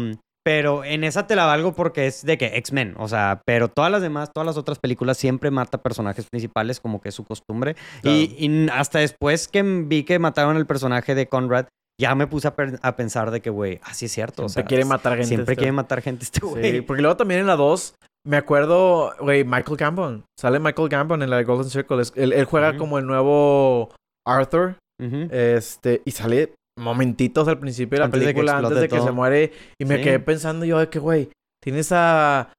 Pero 0.43 0.84
en 0.84 1.03
esa 1.03 1.26
te 1.26 1.36
la 1.36 1.45
valgo 1.45 1.74
porque 1.74 2.05
es 2.05 2.24
de 2.24 2.38
que 2.38 2.57
X-Men. 2.57 2.93
O 2.99 3.07
sea, 3.07 3.41
pero 3.47 3.68
todas 3.68 3.91
las 3.91 4.03
demás, 4.03 4.32
todas 4.32 4.45
las 4.45 4.57
otras 4.57 4.78
películas 4.78 5.18
siempre 5.18 5.49
mata 5.49 5.82
personajes 5.82 6.28
principales, 6.30 6.80
como 6.80 7.01
que 7.01 7.09
es 7.09 7.16
su 7.16 7.24
costumbre. 7.24 7.76
Y, 8.03 8.70
hasta 8.70 8.99
después 8.99 9.47
que 9.47 9.63
vi 9.63 10.03
que 10.03 10.20
mataron 10.20 10.55
al 10.55 10.68
personaje 10.68 11.16
de 11.16 11.26
Conrad, 11.26 11.66
ya 11.99 12.13
me 12.13 12.28
puse 12.28 12.47
a, 12.47 12.95
pensar 12.95 13.32
de 13.32 13.41
que, 13.41 13.49
güey, 13.49 13.80
así 13.82 14.05
es 14.05 14.11
cierto. 14.11 14.47
Siempre 14.47 14.68
quiere 14.68 14.86
matar 14.86 15.13
gente. 15.13 15.28
Siempre 15.28 15.53
este 15.53 15.55
quiere 15.55 15.72
matar 15.72 16.01
gente 16.03 16.26
este 16.26 16.41
güey. 16.41 16.72
Sí, 16.72 16.82
porque 16.82 17.01
luego 17.01 17.18
también 17.18 17.39
en 17.39 17.47
la 17.47 17.55
2 17.55 17.95
me 18.26 18.38
acuerdo, 18.38 19.13
güey, 19.19 19.43
Michael 19.43 19.78
Gambon. 19.78 20.26
Sale 20.38 20.59
Michael 20.59 20.89
Gambon 20.89 21.21
en 21.21 21.30
la 21.30 21.38
de 21.38 21.43
Golden 21.43 21.69
Circle. 21.69 22.01
Él, 22.15 22.45
juega 22.45 22.76
como 22.76 22.97
el 22.97 23.05
nuevo 23.05 23.93
Arthur. 24.28 24.78
Este, 24.99 26.01
y 26.05 26.11
sale 26.11 26.53
momentitos 26.78 27.47
al 27.47 27.59
principio 27.59 27.99
de 27.99 28.05
la 28.05 28.11
película, 28.11 28.57
antes 28.57 28.80
de 28.80 28.89
que 28.89 28.99
se 28.99 29.11
muere. 29.11 29.53
Y 29.80 29.86
me 29.86 30.01
quedé 30.01 30.19
pensando 30.19 30.65
yo 30.65 30.80
de 30.80 30.89
que, 30.89 30.99
güey, 30.99 31.30
tienes 31.63 31.91
a, 31.91 32.51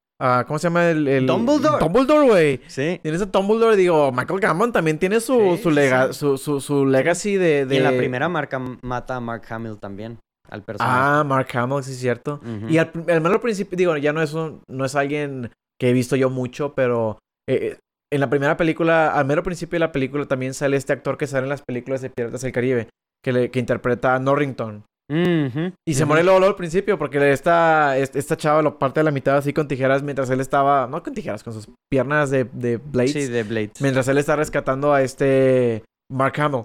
¿Cómo 0.46 0.58
se 0.58 0.68
llama 0.68 0.88
el. 0.88 1.08
el 1.08 1.26
Dumbledore. 1.26 1.78
Dumbledore, 1.84 2.26
güey. 2.26 2.60
Sí. 2.68 3.00
Tienes 3.02 3.20
a 3.22 3.26
Dumbledore. 3.26 3.76
Digo, 3.76 4.12
Michael 4.12 4.40
Gambon 4.40 4.72
también 4.72 4.98
tiene 4.98 5.20
su, 5.20 5.58
su, 5.60 5.70
lega, 5.70 6.12
su, 6.12 6.38
su, 6.38 6.86
legacy 6.86 7.34
de, 7.34 7.66
de, 7.66 7.74
Y 7.74 7.78
en 7.78 7.84
la 7.84 7.90
primera 7.90 8.28
marca 8.28 8.58
mata 8.82 9.16
a 9.16 9.20
Mark 9.20 9.42
Hamill 9.50 9.78
también 9.78 10.18
al 10.51 10.62
personaje. 10.62 10.99
Ah, 10.99 11.24
Mark 11.24 11.49
Hamill, 11.55 11.82
sí 11.82 11.92
es 11.92 11.99
cierto. 11.99 12.40
Y 12.68 12.78
al, 12.78 12.90
al 13.09 13.20
menos 13.20 13.40
principio, 13.40 13.76
digo, 13.76 13.97
ya 13.97 14.12
no 14.12 14.22
es, 14.22 14.34
un, 14.34 14.62
no 14.68 14.84
es 14.84 14.94
alguien 14.94 15.51
que 15.80 15.90
he 15.90 15.92
visto 15.92 16.16
yo 16.16 16.30
mucho, 16.30 16.74
pero 16.74 17.18
eh, 17.49 17.72
eh, 17.72 17.78
en 18.12 18.20
la 18.20 18.30
primera 18.30 18.57
película, 18.57 19.12
al 19.12 19.26
mero 19.26 19.42
principio 19.42 19.76
de 19.76 19.80
la 19.80 19.92
película, 19.92 20.26
también 20.26 20.55
sale 20.55 20.76
este 20.76 20.92
actor 20.92 21.18
que 21.18 21.26
sale 21.26 21.44
en 21.44 21.51
las 21.51 21.62
películas 21.62 22.01
de 22.01 22.11
Piratas 22.11 22.42
del 22.42 22.53
Caribe, 22.53 22.88
que, 23.22 23.32
le, 23.32 23.51
que 23.51 23.59
interpreta 23.59 24.14
a 24.14 24.18
Norrington. 24.18 24.84
y 25.09 25.94
se 25.94 26.05
muere 26.05 26.24
luego, 26.24 26.44
al 26.44 26.57
principio 26.57 26.99
porque 26.99 27.30
esta, 27.30 27.97
esta 27.97 28.36
chava 28.36 28.62
lo 28.62 28.78
parte 28.78 29.01
de 29.01 29.05
la 29.05 29.12
mitad 29.12 29.36
así 29.36 29.53
con 29.53 29.68
tijeras 29.68 30.03
mientras 30.03 30.30
él 30.30 30.40
estaba, 30.40 30.86
no 30.88 31.03
con 31.03 31.14
tijeras, 31.14 31.44
con 31.44 31.53
sus 31.53 31.68
piernas 31.90 32.30
de, 32.30 32.44
de 32.44 32.78
Blades. 32.78 33.12
Sí, 33.12 33.26
de 33.26 33.42
Blades. 33.44 33.80
Mientras 33.80 34.09
él 34.09 34.18
está 34.18 34.34
rescatando 34.34 34.92
a 34.92 35.03
este 35.03 35.84
Mark 36.11 36.38
Hamill. 36.40 36.64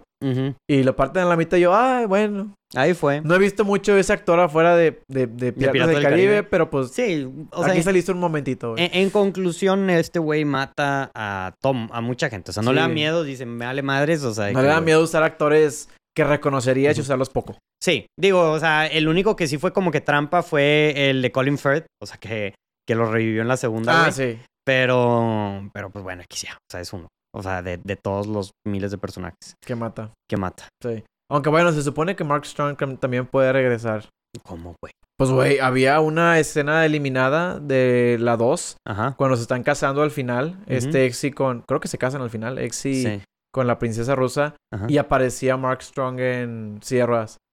Y 0.70 0.84
lo 0.84 0.96
parten 0.96 1.24
en 1.24 1.30
la 1.30 1.36
mitad 1.36 1.58
y 1.58 1.62
yo, 1.62 1.76
ay, 1.76 2.06
bueno. 2.06 2.54
Ahí 2.76 2.94
fue. 2.94 3.22
No 3.22 3.36
he 3.36 3.39
visto 3.39 3.66
mucho 3.66 3.98
ese 3.98 4.14
actor 4.14 4.39
afuera 4.39 4.76
de, 4.78 5.02
de, 5.10 5.28
de 5.28 5.52
Piratas, 5.52 5.88
del, 5.88 6.02
Caribe, 6.04 6.44
pero 6.44 6.70
pues. 6.70 6.92
Sí, 6.92 7.28
o 7.52 7.64
sea, 7.64 7.74
aquí 7.74 7.84
se 7.84 7.92
listo 7.92 8.14
un 8.14 8.20
momentito, 8.20 8.78
en, 8.78 8.92
en, 8.94 9.10
conclusión, 9.10 9.89
este 9.89 10.20
güey 10.20 10.46
mata 10.46 11.12
a 11.14 11.54
Tom, 11.62 11.89
a 11.92 12.00
mucha 12.02 12.30
gente. 12.30 12.52
O 12.52 12.54
sea, 12.54 12.64
no 12.64 12.72
le 12.72 12.80
da 12.80 12.88
miedo, 12.88 13.24
dicen, 13.24 13.50
me 13.50 13.66
vale 13.66 13.82
madres, 13.82 14.24
o 14.24 14.34
sea. 14.34 14.52
No 14.52 14.62
le 14.62 14.68
da 14.68 14.80
miedo 14.80 15.04
usar 15.04 15.24
actores 15.24 15.89
que 16.16 16.24
reconocerías 16.24 16.98
y 16.98 17.02
usarlos 17.02 17.30
poco. 17.30 17.58
Sí, 17.82 18.06
digo, 18.18 18.52
o 18.52 18.60
sea, 18.60 18.86
el 18.86 19.08
único 19.08 19.36
que 19.36 19.48
sí 19.48 19.58
fue 19.58 19.74
como 19.74 19.92
que 19.92 20.02
trampa 20.02 20.44
fue 20.44 21.10
el 21.10 21.22
de 21.22 21.32
Colin 21.32 21.58
Firth, 21.58 21.88
o 22.02 22.06
sea, 22.06 22.18
que, 22.18 22.54
que 22.88 22.96
lo 22.96 23.12
revivió 23.12 23.42
en 23.42 23.48
la 23.48 23.58
segunda. 23.58 24.06
Ah, 24.06 24.12
sí. 24.12 24.38
Pero, 24.64 25.70
pero 25.74 25.89
pues 25.89 26.04
bueno, 26.04 26.22
aquí 26.22 26.46
ya, 26.46 26.54
o 26.54 26.72
sea, 26.72 26.82
es 26.82 26.94
uno. 26.94 27.08
O 27.34 27.42
sea, 27.42 27.62
de, 27.62 27.78
de 27.78 27.96
todos 27.96 28.28
los 28.28 28.52
miles 28.66 28.92
de 28.92 28.98
personajes. 28.98 29.56
Que 29.66 29.76
mata. 29.76 30.12
Que 30.30 30.38
mata. 30.38 30.68
Sí. 30.84 31.04
Aunque 31.32 31.50
bueno, 31.50 31.72
se 31.72 31.82
supone 31.82 32.16
que 32.16 32.24
Mark 32.24 32.46
Strong 32.46 32.78
también 33.00 33.26
puede 33.26 33.54
regresar. 33.54 34.10
¿Cómo, 34.44 34.76
güey? 34.82 34.94
Pues, 35.18 35.30
güey, 35.30 35.60
había 35.60 36.00
una 36.00 36.40
escena 36.40 36.86
eliminada 36.86 37.60
de 37.60 38.18
la 38.20 38.38
2. 38.38 38.78
Ajá. 38.88 39.16
Cuando 39.18 39.36
se 39.36 39.44
están 39.44 39.64
casando 39.64 40.02
al 40.02 40.12
final. 40.12 40.58
Este 40.68 41.06
Exy 41.06 41.32
con... 41.32 41.62
Creo 41.68 41.80
que 41.80 41.88
se 41.88 41.98
casan 41.98 42.22
al 42.22 42.30
final. 42.30 42.58
Exy 42.58 43.04
sí. 43.04 43.22
con 43.54 43.68
la 43.68 43.78
princesa 43.78 44.16
rusa. 44.16 44.56
Ajá. 44.74 44.88
Y 44.90 44.98
aparecía 44.98 45.58
Mark 45.58 45.84
Strong 45.84 46.20
en 46.20 46.80
silla 46.82 47.06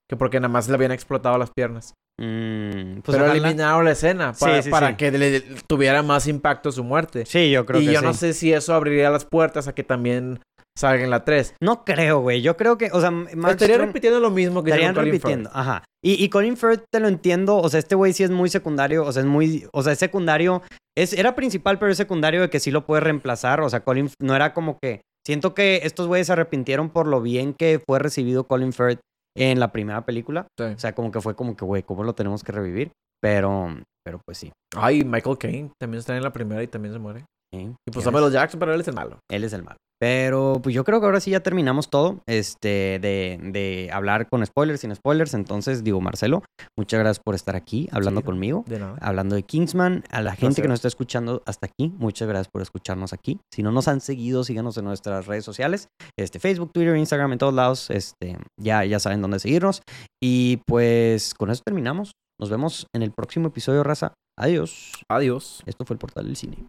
Que 0.09 0.16
porque 0.16 0.40
nada 0.40 0.52
más 0.52 0.68
le 0.68 0.74
habían 0.74 0.92
explotado 0.92 1.36
las 1.38 1.50
piernas. 1.50 1.94
Mm, 2.20 3.00
pues 3.00 3.16
Pero 3.16 3.30
eliminaron 3.30 3.84
la 3.84 3.92
escena 3.92 4.32
para, 4.32 4.62
para 4.62 4.96
que 4.96 5.11
le 5.12 5.40
tuviera 5.68 6.02
más 6.02 6.26
impacto 6.26 6.72
su 6.72 6.82
muerte. 6.82 7.26
Sí, 7.26 7.50
yo 7.50 7.64
creo 7.64 7.80
y 7.80 7.86
que 7.86 7.92
yo 7.92 8.02
no 8.02 8.14
sé 8.14 8.32
si 8.32 8.52
eso 8.52 8.74
abriría 8.74 9.11
las 9.11 9.24
puertas 9.24 9.68
a 9.68 9.74
que 9.74 9.84
también 9.84 10.40
salga 10.76 11.04
en 11.04 11.11
la 11.11 11.24
3. 11.24 11.54
No 11.61 11.84
creo, 11.84 12.20
güey. 12.20 12.40
Yo 12.40 12.56
creo 12.56 12.78
que, 12.78 12.90
o 12.92 13.00
sea, 13.00 13.12
estaría 13.50 13.78
repitiendo 13.78 14.20
lo 14.20 14.30
mismo 14.30 14.62
que 14.62 14.70
estarían 14.70 14.94
repitiendo. 14.94 15.50
Ajá. 15.52 15.84
Y, 16.02 16.22
y 16.22 16.28
Colin 16.28 16.56
Firth 16.56 16.84
te 16.92 17.00
lo 17.00 17.09
entiendo, 17.09 17.56
o 17.56 17.68
sea, 17.68 17.78
este 17.78 17.96
güey 17.96 18.12
sí 18.12 18.22
es 18.22 18.30
muy 18.30 18.48
secundario, 18.48 19.04
o 19.04 19.12
sea, 19.12 19.22
es 19.22 19.28
muy, 19.28 19.66
o 19.72 19.82
sea, 19.82 19.92
es 19.92 19.98
secundario, 19.98 20.62
es 20.96 21.12
era 21.12 21.34
principal, 21.34 21.78
pero 21.78 21.90
es 21.90 21.98
secundario 21.98 22.40
de 22.40 22.50
que 22.50 22.61
sí 22.61 22.70
lo 22.70 22.86
puede 22.86 23.00
reemplazar, 23.00 23.61
o 23.61 23.68
sea, 23.68 23.80
Colin 23.80 24.09
no 24.20 24.36
era 24.36 24.54
como 24.54 24.78
que 24.80 25.00
siento 25.26 25.54
que 25.54 25.80
estos 25.82 26.06
güeyes 26.06 26.28
se 26.28 26.34
arrepintieron 26.34 26.90
por 26.90 27.09
lo 27.09 27.20
bien 27.20 27.52
que 27.52 27.82
fue 27.84 27.98
recibido 27.98 28.44
Colin 28.44 28.72
Firth 28.72 29.00
en 29.39 29.61
la 29.61 29.72
primera 29.72 30.05
película. 30.05 30.47
O 30.61 30.78
sea, 30.78 30.95
como 30.95 31.11
que 31.11 31.20
fue 31.20 31.34
como 31.34 31.57
que, 31.57 31.64
güey, 31.64 31.82
¿cómo 31.82 32.05
lo 32.05 32.14
tenemos 32.14 32.43
que 32.43 32.53
revivir? 32.53 32.93
Pero, 33.20 33.68
pero 34.05 34.20
pues 34.24 34.39
sí. 34.39 34.53
Ay, 34.76 35.05
Michael 35.05 35.39
Caine 35.39 35.70
también 35.80 36.01
está 36.01 36.16
en 36.16 36.22
la 36.22 36.32
primera 36.32 36.62
y 36.62 36.68
también 36.68 36.93
se 36.93 36.99
muere. 36.99 37.24
Y 37.53 37.72
pues 37.91 38.05
Samuel 38.05 38.30
Jackson, 38.30 38.61
pero 38.61 38.74
él 38.74 38.80
es 38.80 38.89
el 38.89 38.95
malo. 38.95 39.18
Él 39.30 39.45
es 39.45 39.53
el 39.53 39.62
malo. 39.62 39.78
Pero 40.01 40.61
pues 40.62 40.74
yo 40.74 40.84
creo 40.84 41.01
que 41.01 41.07
ahora 41.07 41.20
sí 41.20 41.32
ya 41.32 41.40
terminamos 41.40 41.90
todo 41.90 42.22
este, 42.26 42.99
de, 43.01 43.38
de 43.42 43.90
hablar 43.92 44.28
con 44.28 44.44
spoilers, 44.46 44.80
sin 44.80 44.94
spoilers. 44.94 45.34
Entonces, 45.34 45.82
digo, 45.82 46.01
Marcelo, 46.01 46.42
muchas 46.76 47.01
gracias 47.01 47.20
por 47.24 47.34
estar 47.34 47.57
aquí 47.57 47.88
hablando 47.90 48.22
conmigo. 48.22 48.64
De 48.68 48.78
nada. 48.78 48.96
Hablando 49.01 49.34
de 49.34 49.42
Kingsman. 49.42 50.05
A 50.11 50.22
la 50.22 50.36
gente 50.36 50.62
que 50.62 50.68
nos 50.68 50.76
está 50.76 50.88
escuchando 50.88 51.42
hasta 51.46 51.66
aquí, 51.66 51.92
muchas 51.99 52.28
gracias 52.28 52.49
por 52.49 52.62
escucharnos 52.62 53.12
aquí. 53.12 53.40
Si 53.53 53.62
no 53.62 53.72
nos 53.72 53.88
han 53.88 54.01
seguido, 54.01 54.44
síganos 54.44 54.76
en 54.78 54.84
nuestras 54.84 55.26
redes 55.26 55.44
sociales. 55.44 55.88
Este, 56.16 56.38
Facebook, 56.38 56.70
Twitter, 56.72 56.96
Instagram, 56.96 57.32
en 57.32 57.38
todos 57.38 57.55
lados. 57.55 57.90
Este, 57.90 58.38
ya, 58.61 58.84
ya 58.84 59.01
saben 59.01 59.20
dónde 59.20 59.40
seguirnos. 59.40 59.82
Y 60.22 60.59
pues 60.66 61.34
con 61.34 61.51
eso 61.51 61.62
terminamos. 61.64 62.12
Nos 62.40 62.51
vemos 62.51 62.86
en 62.94 63.03
el 63.03 63.11
próximo 63.11 63.49
episodio, 63.49 63.82
raza. 63.82 64.14
Adiós. 64.38 64.92
Adiós. 65.11 65.62
Esto 65.66 65.84
fue 65.84 65.94
el 65.94 65.99
Portal 65.99 66.26
del 66.26 66.36
Cine. 66.36 66.68